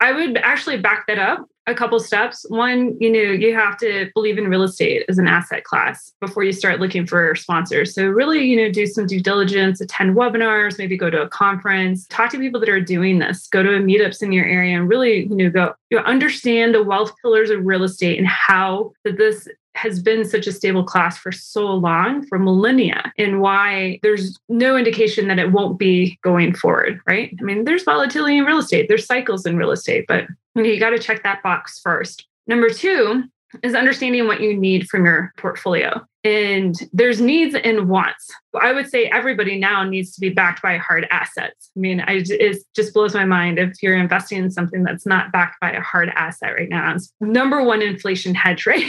i 0.00 0.12
would 0.12 0.36
actually 0.38 0.78
back 0.78 1.06
that 1.06 1.18
up 1.18 1.46
a 1.66 1.74
couple 1.74 1.98
steps. 1.98 2.46
One, 2.48 2.96
you 3.00 3.10
know, 3.10 3.32
you 3.32 3.54
have 3.54 3.76
to 3.78 4.08
believe 4.14 4.38
in 4.38 4.48
real 4.48 4.62
estate 4.62 5.04
as 5.08 5.18
an 5.18 5.26
asset 5.26 5.64
class 5.64 6.12
before 6.20 6.44
you 6.44 6.52
start 6.52 6.80
looking 6.80 7.06
for 7.06 7.34
sponsors. 7.34 7.94
So 7.94 8.06
really, 8.06 8.44
you 8.44 8.56
know, 8.56 8.70
do 8.70 8.86
some 8.86 9.06
due 9.06 9.20
diligence, 9.20 9.80
attend 9.80 10.16
webinars, 10.16 10.78
maybe 10.78 10.96
go 10.96 11.10
to 11.10 11.22
a 11.22 11.28
conference, 11.28 12.06
talk 12.08 12.30
to 12.30 12.38
people 12.38 12.60
that 12.60 12.68
are 12.68 12.80
doing 12.80 13.18
this, 13.18 13.48
go 13.48 13.62
to 13.62 13.70
meetups 13.70 14.22
in 14.22 14.32
your 14.32 14.44
area 14.44 14.78
and 14.78 14.88
really, 14.88 15.26
you 15.26 15.36
know, 15.36 15.50
go 15.50 15.74
you 15.90 15.98
know, 15.98 16.04
understand 16.04 16.74
the 16.74 16.82
wealth 16.82 17.12
pillars 17.20 17.50
of 17.50 17.64
real 17.64 17.82
estate 17.82 18.18
and 18.18 18.28
how 18.28 18.92
that 19.04 19.18
this 19.18 19.48
has 19.76 20.00
been 20.00 20.24
such 20.24 20.46
a 20.46 20.52
stable 20.52 20.84
class 20.84 21.18
for 21.18 21.30
so 21.30 21.66
long, 21.66 22.26
for 22.26 22.38
millennia, 22.38 23.12
and 23.18 23.40
why 23.40 23.98
there's 24.02 24.38
no 24.48 24.76
indication 24.76 25.28
that 25.28 25.38
it 25.38 25.52
won't 25.52 25.78
be 25.78 26.18
going 26.22 26.54
forward, 26.54 27.00
right? 27.06 27.34
I 27.38 27.42
mean, 27.42 27.64
there's 27.64 27.84
volatility 27.84 28.38
in 28.38 28.44
real 28.44 28.58
estate, 28.58 28.88
there's 28.88 29.06
cycles 29.06 29.46
in 29.46 29.56
real 29.56 29.70
estate, 29.70 30.06
but 30.08 30.26
you 30.54 30.80
got 30.80 30.90
to 30.90 30.98
check 30.98 31.22
that 31.22 31.42
box 31.42 31.78
first. 31.78 32.26
Number 32.46 32.70
two 32.70 33.24
is 33.62 33.74
understanding 33.74 34.26
what 34.26 34.40
you 34.40 34.56
need 34.56 34.88
from 34.88 35.04
your 35.04 35.32
portfolio. 35.36 36.06
And 36.26 36.74
there's 36.92 37.20
needs 37.20 37.54
and 37.54 37.88
wants. 37.88 38.32
I 38.60 38.72
would 38.72 38.88
say 38.88 39.04
everybody 39.06 39.60
now 39.60 39.84
needs 39.84 40.12
to 40.14 40.20
be 40.20 40.28
backed 40.28 40.60
by 40.60 40.76
hard 40.76 41.06
assets. 41.12 41.70
I 41.76 41.78
mean, 41.78 42.00
I, 42.00 42.24
it 42.26 42.56
just 42.74 42.92
blows 42.94 43.14
my 43.14 43.24
mind 43.24 43.60
if 43.60 43.80
you're 43.80 43.96
investing 43.96 44.38
in 44.38 44.50
something 44.50 44.82
that's 44.82 45.06
not 45.06 45.30
backed 45.30 45.60
by 45.60 45.70
a 45.70 45.80
hard 45.80 46.08
asset 46.16 46.54
right 46.54 46.68
now. 46.68 46.94
It's 46.94 47.12
number 47.20 47.62
one 47.62 47.80
inflation 47.80 48.34
hedge, 48.34 48.66
right? 48.66 48.84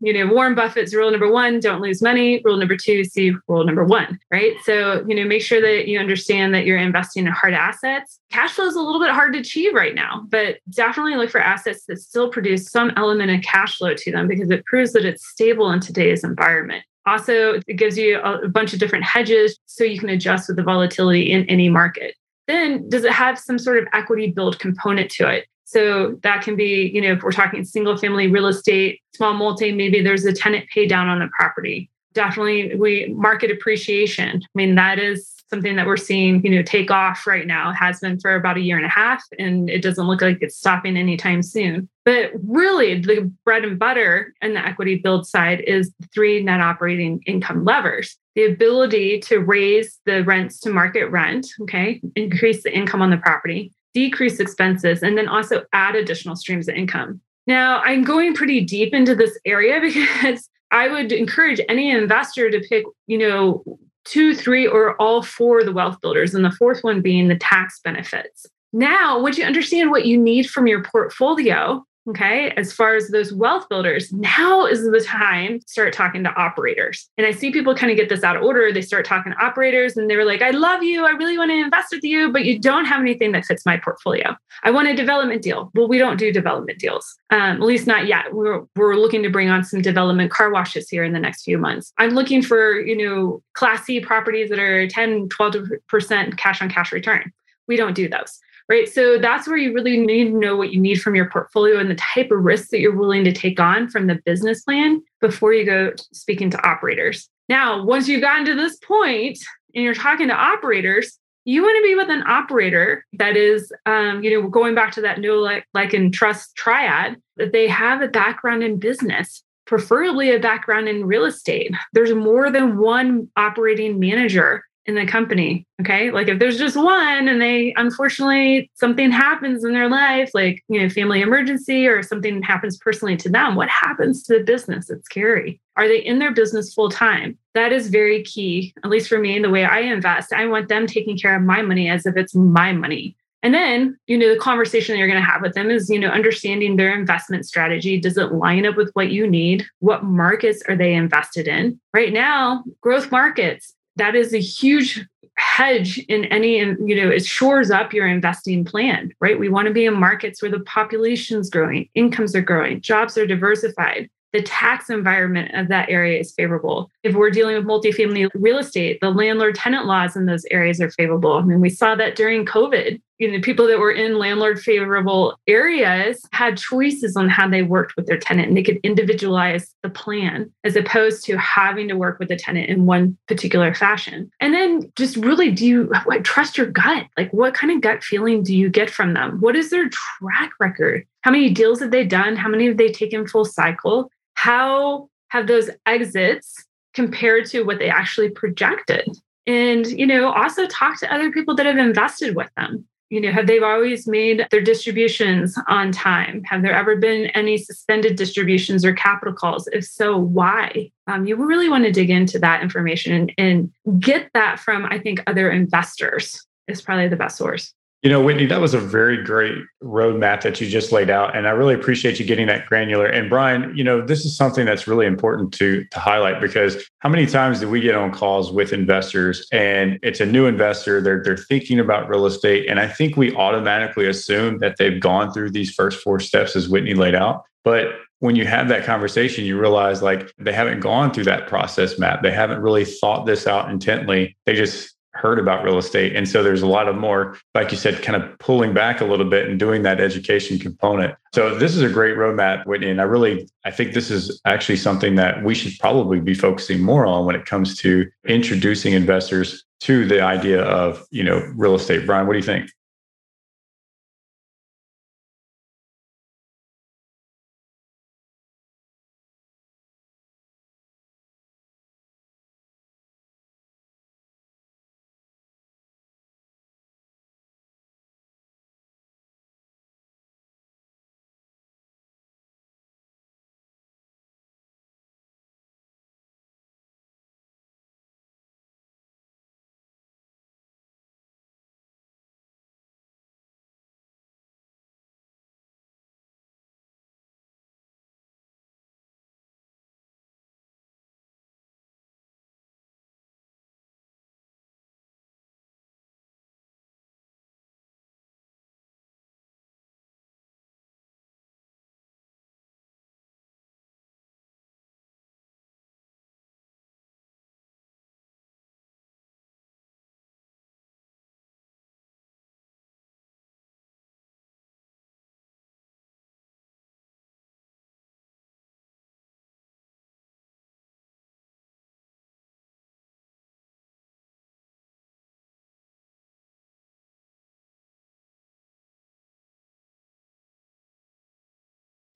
you 0.00 0.12
know, 0.12 0.32
Warren 0.32 0.56
Buffett's 0.56 0.94
rule 0.94 1.12
number 1.12 1.30
one: 1.30 1.60
don't 1.60 1.80
lose 1.80 2.02
money. 2.02 2.42
Rule 2.44 2.56
number 2.56 2.76
two: 2.76 3.04
see 3.04 3.32
rule 3.46 3.64
number 3.64 3.84
one, 3.84 4.18
right? 4.32 4.54
So 4.64 5.04
you 5.06 5.14
know, 5.14 5.24
make 5.24 5.42
sure 5.42 5.60
that 5.60 5.86
you 5.86 6.00
understand 6.00 6.54
that 6.54 6.66
you're 6.66 6.78
investing 6.78 7.26
in 7.26 7.32
hard 7.32 7.54
assets. 7.54 8.18
Cash 8.32 8.52
flow 8.52 8.64
is 8.64 8.74
a 8.74 8.80
little 8.80 9.00
bit 9.00 9.10
hard 9.10 9.32
to 9.34 9.38
achieve 9.38 9.74
right 9.74 9.94
now, 9.94 10.24
but 10.28 10.56
definitely 10.70 11.14
look 11.14 11.30
for 11.30 11.40
assets 11.40 11.84
that 11.86 11.98
still 11.98 12.30
produce 12.30 12.68
some 12.68 12.90
element 12.96 13.30
of 13.30 13.42
cash 13.42 13.78
flow 13.78 13.94
to 13.94 14.10
them 14.10 14.26
because 14.26 14.50
it 14.50 14.64
proves 14.64 14.92
that 14.92 15.04
it's 15.04 15.24
stable 15.28 15.70
in 15.70 15.78
today's 15.78 16.24
environment. 16.24 16.63
Also, 17.06 17.60
it 17.66 17.74
gives 17.74 17.98
you 17.98 18.18
a 18.20 18.48
bunch 18.48 18.72
of 18.72 18.78
different 18.78 19.04
hedges 19.04 19.58
so 19.66 19.84
you 19.84 19.98
can 19.98 20.08
adjust 20.08 20.48
with 20.48 20.56
the 20.56 20.62
volatility 20.62 21.30
in 21.30 21.44
any 21.50 21.68
market. 21.68 22.14
Then, 22.46 22.88
does 22.88 23.04
it 23.04 23.12
have 23.12 23.38
some 23.38 23.58
sort 23.58 23.78
of 23.78 23.86
equity 23.92 24.30
build 24.30 24.58
component 24.58 25.10
to 25.12 25.28
it? 25.28 25.46
So 25.64 26.18
that 26.22 26.42
can 26.42 26.56
be, 26.56 26.90
you 26.94 27.00
know, 27.00 27.12
if 27.12 27.22
we're 27.22 27.32
talking 27.32 27.64
single 27.64 27.96
family 27.96 28.28
real 28.28 28.46
estate, 28.46 29.00
small 29.14 29.34
multi, 29.34 29.72
maybe 29.72 30.02
there's 30.02 30.24
a 30.24 30.32
tenant 30.32 30.66
pay 30.72 30.86
down 30.86 31.08
on 31.08 31.18
the 31.18 31.28
property. 31.38 31.90
Definitely 32.12 32.74
we 32.76 33.12
market 33.16 33.50
appreciation. 33.50 34.40
I 34.42 34.48
mean, 34.54 34.74
that 34.76 34.98
is 34.98 35.30
something 35.54 35.76
that 35.76 35.86
we're 35.86 35.96
seeing, 35.96 36.44
you 36.44 36.50
know, 36.50 36.62
take 36.62 36.90
off 36.90 37.28
right 37.28 37.46
now. 37.46 37.70
It 37.70 37.74
has 37.74 38.00
been 38.00 38.18
for 38.18 38.34
about 38.34 38.56
a 38.56 38.60
year 38.60 38.76
and 38.76 38.84
a 38.84 38.88
half, 38.88 39.22
and 39.38 39.70
it 39.70 39.82
doesn't 39.82 40.06
look 40.06 40.20
like 40.20 40.38
it's 40.40 40.56
stopping 40.56 40.96
anytime 40.96 41.42
soon. 41.42 41.88
But 42.04 42.32
really, 42.42 43.00
the 43.00 43.32
bread 43.44 43.64
and 43.64 43.78
butter 43.78 44.34
and 44.42 44.56
the 44.56 44.66
equity 44.66 44.96
build 44.96 45.28
side 45.28 45.60
is 45.60 45.92
three 46.12 46.42
net 46.42 46.60
operating 46.60 47.22
income 47.26 47.64
levers 47.64 48.18
the 48.34 48.44
ability 48.46 49.20
to 49.20 49.38
raise 49.38 50.00
the 50.06 50.24
rents 50.24 50.58
to 50.60 50.70
market 50.70 51.06
rent, 51.06 51.46
okay, 51.62 52.00
increase 52.16 52.64
the 52.64 52.76
income 52.76 53.00
on 53.00 53.10
the 53.10 53.16
property, 53.16 53.72
decrease 53.92 54.40
expenses, 54.40 55.04
and 55.04 55.16
then 55.16 55.28
also 55.28 55.62
add 55.72 55.94
additional 55.94 56.34
streams 56.34 56.68
of 56.68 56.74
income. 56.74 57.20
Now, 57.46 57.80
I'm 57.82 58.02
going 58.02 58.34
pretty 58.34 58.60
deep 58.62 58.92
into 58.92 59.14
this 59.14 59.38
area 59.44 59.80
because 59.82 60.48
I 60.70 60.88
would 60.88 61.12
encourage 61.12 61.60
any 61.68 61.90
investor 61.92 62.50
to 62.50 62.60
pick, 62.68 62.84
you 63.06 63.18
know, 63.18 63.62
two, 64.04 64.34
three, 64.34 64.66
or 64.66 65.00
all 65.00 65.22
four 65.22 65.60
of 65.60 65.66
the 65.66 65.72
wealth 65.72 66.00
builders, 66.00 66.34
and 66.34 66.44
the 66.44 66.50
fourth 66.50 66.82
one 66.82 67.00
being 67.00 67.28
the 67.28 67.36
tax 67.36 67.80
benefits. 67.82 68.46
Now, 68.72 69.20
once 69.20 69.38
you 69.38 69.44
understand 69.44 69.90
what 69.90 70.06
you 70.06 70.18
need 70.18 70.50
from 70.50 70.66
your 70.66 70.82
portfolio, 70.82 71.84
Okay. 72.06 72.50
As 72.50 72.70
far 72.70 72.96
as 72.96 73.08
those 73.08 73.32
wealth 73.32 73.66
builders, 73.70 74.12
now 74.12 74.66
is 74.66 74.82
the 74.82 75.00
time 75.00 75.58
to 75.60 75.66
start 75.66 75.94
talking 75.94 76.22
to 76.24 76.30
operators. 76.34 77.08
And 77.16 77.26
I 77.26 77.30
see 77.30 77.50
people 77.50 77.74
kind 77.74 77.90
of 77.90 77.96
get 77.96 78.10
this 78.10 78.22
out 78.22 78.36
of 78.36 78.42
order. 78.42 78.70
They 78.70 78.82
start 78.82 79.06
talking 79.06 79.32
to 79.32 79.42
operators 79.42 79.96
and 79.96 80.10
they 80.10 80.16
were 80.16 80.26
like, 80.26 80.42
I 80.42 80.50
love 80.50 80.82
you. 80.82 81.06
I 81.06 81.10
really 81.10 81.38
want 81.38 81.50
to 81.50 81.56
invest 81.56 81.92
with 81.92 82.04
you, 82.04 82.30
but 82.30 82.44
you 82.44 82.58
don't 82.58 82.84
have 82.84 83.00
anything 83.00 83.32
that 83.32 83.46
fits 83.46 83.64
my 83.64 83.78
portfolio. 83.78 84.36
I 84.64 84.70
want 84.70 84.88
a 84.88 84.94
development 84.94 85.40
deal. 85.40 85.70
Well, 85.74 85.88
we 85.88 85.96
don't 85.96 86.18
do 86.18 86.30
development 86.30 86.78
deals, 86.78 87.16
um, 87.30 87.56
at 87.56 87.60
least 87.60 87.86
not 87.86 88.06
yet. 88.06 88.34
We're, 88.34 88.64
we're 88.76 88.96
looking 88.96 89.22
to 89.22 89.30
bring 89.30 89.48
on 89.48 89.64
some 89.64 89.80
development 89.80 90.30
car 90.30 90.52
washes 90.52 90.90
here 90.90 91.04
in 91.04 91.14
the 91.14 91.20
next 91.20 91.44
few 91.44 91.56
months. 91.56 91.90
I'm 91.96 92.10
looking 92.10 92.42
for, 92.42 92.80
you 92.80 92.96
know, 92.96 93.42
class 93.54 93.84
C 93.84 94.00
properties 94.00 94.50
that 94.50 94.58
are 94.58 94.86
10, 94.86 95.30
12% 95.30 96.36
cash 96.36 96.60
on 96.60 96.68
cash 96.68 96.92
return. 96.92 97.32
We 97.66 97.76
don't 97.76 97.94
do 97.94 98.10
those 98.10 98.40
right? 98.68 98.88
So 98.88 99.18
that's 99.18 99.46
where 99.46 99.56
you 99.56 99.72
really 99.74 99.98
need 99.98 100.30
to 100.30 100.38
know 100.38 100.56
what 100.56 100.72
you 100.72 100.80
need 100.80 101.00
from 101.00 101.14
your 101.14 101.28
portfolio 101.28 101.78
and 101.78 101.90
the 101.90 101.96
type 101.96 102.30
of 102.30 102.44
risks 102.44 102.70
that 102.70 102.80
you're 102.80 102.96
willing 102.96 103.24
to 103.24 103.32
take 103.32 103.60
on 103.60 103.88
from 103.88 104.06
the 104.06 104.20
business 104.24 104.62
plan 104.62 105.02
before 105.20 105.52
you 105.52 105.64
go 105.66 105.92
speaking 106.12 106.50
to 106.50 106.66
operators. 106.66 107.28
Now, 107.48 107.84
once 107.84 108.08
you've 108.08 108.22
gotten 108.22 108.46
to 108.46 108.54
this 108.54 108.78
point 108.78 109.38
and 109.74 109.84
you're 109.84 109.94
talking 109.94 110.28
to 110.28 110.34
operators, 110.34 111.18
you 111.44 111.62
want 111.62 111.76
to 111.76 111.82
be 111.82 111.94
with 111.94 112.08
an 112.08 112.26
operator 112.26 113.04
that 113.14 113.36
is, 113.36 113.70
um, 113.84 114.22
you 114.24 114.30
know, 114.30 114.48
going 114.48 114.74
back 114.74 114.92
to 114.92 115.02
that 115.02 115.20
know, 115.20 115.34
like, 115.34 115.66
like, 115.74 115.92
and 115.92 116.12
trust 116.12 116.56
triad, 116.56 117.16
that 117.36 117.52
they 117.52 117.68
have 117.68 118.00
a 118.00 118.08
background 118.08 118.62
in 118.62 118.78
business, 118.78 119.42
preferably 119.66 120.30
a 120.30 120.40
background 120.40 120.88
in 120.88 121.04
real 121.04 121.26
estate. 121.26 121.72
There's 121.92 122.14
more 122.14 122.50
than 122.50 122.78
one 122.78 123.28
operating 123.36 123.98
manager 123.98 124.64
in 124.86 124.94
the 124.94 125.06
company. 125.06 125.66
Okay. 125.80 126.10
Like 126.10 126.28
if 126.28 126.38
there's 126.38 126.58
just 126.58 126.76
one 126.76 127.28
and 127.28 127.40
they 127.40 127.72
unfortunately 127.76 128.70
something 128.74 129.10
happens 129.10 129.64
in 129.64 129.72
their 129.72 129.88
life, 129.88 130.30
like, 130.34 130.62
you 130.68 130.80
know, 130.80 130.88
family 130.88 131.22
emergency 131.22 131.86
or 131.86 132.02
something 132.02 132.42
happens 132.42 132.76
personally 132.76 133.16
to 133.18 133.28
them, 133.28 133.54
what 133.54 133.68
happens 133.68 134.22
to 134.24 134.38
the 134.38 134.44
business? 134.44 134.90
It's 134.90 135.06
scary. 135.06 135.60
Are 135.76 135.88
they 135.88 135.98
in 135.98 136.18
their 136.18 136.32
business 136.32 136.74
full 136.74 136.90
time? 136.90 137.38
That 137.54 137.72
is 137.72 137.88
very 137.88 138.22
key, 138.22 138.74
at 138.84 138.90
least 138.90 139.08
for 139.08 139.18
me, 139.18 139.36
in 139.36 139.42
the 139.42 139.50
way 139.50 139.64
I 139.64 139.80
invest. 139.80 140.32
I 140.32 140.46
want 140.46 140.68
them 140.68 140.86
taking 140.86 141.16
care 141.16 141.36
of 141.36 141.42
my 141.42 141.62
money 141.62 141.88
as 141.88 142.06
if 142.06 142.16
it's 142.16 142.34
my 142.34 142.72
money. 142.72 143.16
And 143.42 143.52
then, 143.52 143.98
you 144.06 144.16
know, 144.16 144.32
the 144.32 144.40
conversation 144.40 144.96
you're 144.96 145.06
going 145.06 145.20
to 145.20 145.30
have 145.30 145.42
with 145.42 145.52
them 145.52 145.70
is, 145.70 145.90
you 145.90 145.98
know, 145.98 146.08
understanding 146.08 146.76
their 146.76 146.98
investment 146.98 147.44
strategy. 147.44 148.00
Does 148.00 148.16
it 148.16 148.32
line 148.32 148.64
up 148.64 148.74
with 148.74 148.90
what 148.94 149.10
you 149.10 149.28
need? 149.28 149.66
What 149.80 150.02
markets 150.02 150.62
are 150.66 150.74
they 150.74 150.94
invested 150.94 151.46
in? 151.46 151.78
Right 151.92 152.10
now, 152.10 152.64
growth 152.80 153.10
markets, 153.12 153.74
that 153.96 154.14
is 154.14 154.34
a 154.34 154.40
huge 154.40 155.04
hedge 155.36 155.98
in 156.08 156.24
any 156.26 156.58
you 156.58 156.94
know 156.94 157.10
it 157.10 157.24
shores 157.24 157.70
up 157.70 157.92
your 157.92 158.06
investing 158.06 158.64
plan 158.64 159.10
right 159.20 159.38
we 159.38 159.48
want 159.48 159.66
to 159.66 159.74
be 159.74 159.84
in 159.84 159.94
markets 159.94 160.40
where 160.40 160.50
the 160.50 160.60
population's 160.60 161.50
growing 161.50 161.88
incomes 161.94 162.36
are 162.36 162.40
growing 162.40 162.80
jobs 162.80 163.18
are 163.18 163.26
diversified 163.26 164.08
the 164.34 164.42
tax 164.42 164.90
environment 164.90 165.54
of 165.54 165.68
that 165.68 165.88
area 165.88 166.18
is 166.18 166.32
favorable. 166.32 166.90
If 167.04 167.14
we're 167.14 167.30
dealing 167.30 167.54
with 167.54 167.64
multifamily 167.64 168.30
real 168.34 168.58
estate, 168.58 168.98
the 169.00 169.10
landlord 169.10 169.54
tenant 169.54 169.86
laws 169.86 170.16
in 170.16 170.26
those 170.26 170.44
areas 170.50 170.80
are 170.80 170.90
favorable. 170.90 171.34
I 171.34 171.42
mean, 171.42 171.60
we 171.60 171.70
saw 171.70 171.94
that 171.94 172.16
during 172.16 172.44
COVID. 172.44 173.00
You 173.18 173.30
know, 173.30 173.40
people 173.40 173.66
that 173.68 173.78
were 173.78 173.92
in 173.92 174.18
landlord 174.18 174.60
favorable 174.60 175.38
areas 175.46 176.20
had 176.32 176.56
choices 176.56 177.16
on 177.16 177.28
how 177.28 177.48
they 177.48 177.62
worked 177.62 177.94
with 177.96 178.06
their 178.06 178.18
tenant 178.18 178.48
and 178.48 178.56
they 178.56 178.62
could 178.62 178.80
individualize 178.82 179.74
the 179.82 179.90
plan 179.90 180.50
as 180.64 180.74
opposed 180.74 181.24
to 181.26 181.38
having 181.38 181.88
to 181.88 181.96
work 181.96 182.18
with 182.18 182.28
the 182.28 182.36
tenant 182.36 182.68
in 182.68 182.86
one 182.86 183.16
particular 183.28 183.72
fashion. 183.72 184.30
And 184.40 184.52
then 184.52 184.92
just 184.96 185.16
really 185.16 185.50
do 185.52 185.66
you 185.66 185.92
trust 186.22 186.58
your 186.58 186.66
gut? 186.66 187.06
Like, 187.16 187.32
what 187.32 187.54
kind 187.54 187.72
of 187.72 187.80
gut 187.80 188.02
feeling 188.02 188.42
do 188.42 188.54
you 188.54 188.68
get 188.68 188.90
from 188.90 189.14
them? 189.14 189.40
What 189.40 189.54
is 189.54 189.70
their 189.70 189.88
track 189.88 190.50
record? 190.58 191.06
How 191.22 191.30
many 191.30 191.50
deals 191.50 191.80
have 191.80 191.90
they 191.92 192.04
done? 192.04 192.36
How 192.36 192.48
many 192.48 192.66
have 192.66 192.76
they 192.76 192.90
taken 192.90 193.26
full 193.26 193.44
cycle? 193.44 194.10
how 194.44 195.08
have 195.28 195.46
those 195.46 195.70
exits 195.86 196.64
compared 196.92 197.46
to 197.46 197.62
what 197.62 197.78
they 197.78 197.88
actually 197.88 198.28
projected? 198.28 199.08
And, 199.46 199.86
you 199.86 200.06
know, 200.06 200.30
also 200.30 200.66
talk 200.66 200.98
to 201.00 201.12
other 201.12 201.32
people 201.32 201.54
that 201.56 201.66
have 201.66 201.78
invested 201.78 202.36
with 202.36 202.50
them. 202.56 202.86
You 203.10 203.20
know, 203.20 203.30
have 203.30 203.46
they 203.46 203.58
always 203.60 204.08
made 204.08 204.46
their 204.50 204.62
distributions 204.62 205.56
on 205.68 205.92
time? 205.92 206.42
Have 206.44 206.62
there 206.62 206.72
ever 206.72 206.96
been 206.96 207.26
any 207.26 207.58
suspended 207.58 208.16
distributions 208.16 208.84
or 208.84 208.92
capital 208.92 209.34
calls? 209.34 209.68
If 209.72 209.84
so, 209.84 210.16
why? 210.16 210.90
Um, 211.06 211.26
you 211.26 211.36
really 211.36 211.68
want 211.68 211.84
to 211.84 211.92
dig 211.92 212.10
into 212.10 212.38
that 212.40 212.62
information 212.62 213.12
and, 213.12 213.32
and 213.38 214.00
get 214.00 214.30
that 214.34 214.58
from, 214.58 214.86
I 214.86 214.98
think, 214.98 215.22
other 215.26 215.50
investors 215.50 216.44
is 216.66 216.80
probably 216.80 217.08
the 217.08 217.16
best 217.16 217.36
source. 217.36 217.74
You 218.04 218.10
know, 218.10 218.22
Whitney, 218.22 218.44
that 218.44 218.60
was 218.60 218.74
a 218.74 218.78
very 218.78 219.24
great 219.24 219.56
roadmap 219.82 220.42
that 220.42 220.60
you 220.60 220.68
just 220.68 220.92
laid 220.92 221.08
out. 221.08 221.34
And 221.34 221.48
I 221.48 221.52
really 221.52 221.74
appreciate 221.74 222.20
you 222.20 222.26
getting 222.26 222.48
that 222.48 222.66
granular. 222.66 223.06
And 223.06 223.30
Brian, 223.30 223.74
you 223.74 223.82
know, 223.82 224.04
this 224.04 224.26
is 224.26 224.36
something 224.36 224.66
that's 224.66 224.86
really 224.86 225.06
important 225.06 225.54
to, 225.54 225.86
to 225.86 225.98
highlight 225.98 226.38
because 226.38 226.84
how 226.98 227.08
many 227.08 227.24
times 227.24 227.60
do 227.60 227.68
we 227.70 227.80
get 227.80 227.94
on 227.94 228.12
calls 228.12 228.52
with 228.52 228.74
investors 228.74 229.48
and 229.52 229.98
it's 230.02 230.20
a 230.20 230.26
new 230.26 230.44
investor, 230.44 231.00
they're, 231.00 231.22
they're 231.22 231.38
thinking 231.38 231.80
about 231.80 232.06
real 232.06 232.26
estate. 232.26 232.68
And 232.68 232.78
I 232.78 232.88
think 232.88 233.16
we 233.16 233.34
automatically 233.36 234.06
assume 234.06 234.58
that 234.58 234.76
they've 234.78 235.00
gone 235.00 235.32
through 235.32 235.52
these 235.52 235.72
first 235.72 236.02
four 236.02 236.20
steps 236.20 236.54
as 236.56 236.68
Whitney 236.68 236.92
laid 236.92 237.14
out. 237.14 237.44
But 237.64 237.86
when 238.18 238.36
you 238.36 238.44
have 238.44 238.68
that 238.68 238.84
conversation, 238.84 239.46
you 239.46 239.58
realize 239.58 240.02
like 240.02 240.30
they 240.38 240.52
haven't 240.52 240.80
gone 240.80 241.14
through 241.14 241.24
that 241.24 241.48
process 241.48 241.98
map. 241.98 242.22
They 242.22 242.32
haven't 242.32 242.60
really 242.60 242.84
thought 242.84 243.24
this 243.24 243.46
out 243.46 243.70
intently. 243.70 244.36
They 244.44 244.54
just 244.54 244.93
heard 245.14 245.38
about 245.38 245.64
real 245.64 245.78
estate. 245.78 246.14
And 246.16 246.28
so 246.28 246.42
there's 246.42 246.62
a 246.62 246.66
lot 246.66 246.88
of 246.88 246.96
more, 246.96 247.38
like 247.54 247.70
you 247.70 247.76
said, 247.76 248.02
kind 248.02 248.20
of 248.20 248.38
pulling 248.38 248.74
back 248.74 249.00
a 249.00 249.04
little 249.04 249.28
bit 249.28 249.48
and 249.48 249.58
doing 249.58 249.82
that 249.82 250.00
education 250.00 250.58
component. 250.58 251.14
So 251.32 251.54
this 251.56 251.74
is 251.74 251.82
a 251.82 251.88
great 251.88 252.16
roadmap, 252.16 252.66
Whitney. 252.66 252.90
And 252.90 253.00
I 253.00 253.04
really, 253.04 253.48
I 253.64 253.70
think 253.70 253.94
this 253.94 254.10
is 254.10 254.40
actually 254.44 254.76
something 254.76 255.14
that 255.14 255.42
we 255.44 255.54
should 255.54 255.78
probably 255.78 256.20
be 256.20 256.34
focusing 256.34 256.80
more 256.80 257.06
on 257.06 257.26
when 257.26 257.36
it 257.36 257.46
comes 257.46 257.76
to 257.78 258.06
introducing 258.26 258.92
investors 258.92 259.64
to 259.80 260.06
the 260.06 260.20
idea 260.20 260.62
of, 260.62 261.04
you 261.10 261.22
know, 261.22 261.38
real 261.56 261.74
estate. 261.74 262.06
Brian, 262.06 262.26
what 262.26 262.32
do 262.32 262.38
you 262.38 262.44
think? 262.44 262.70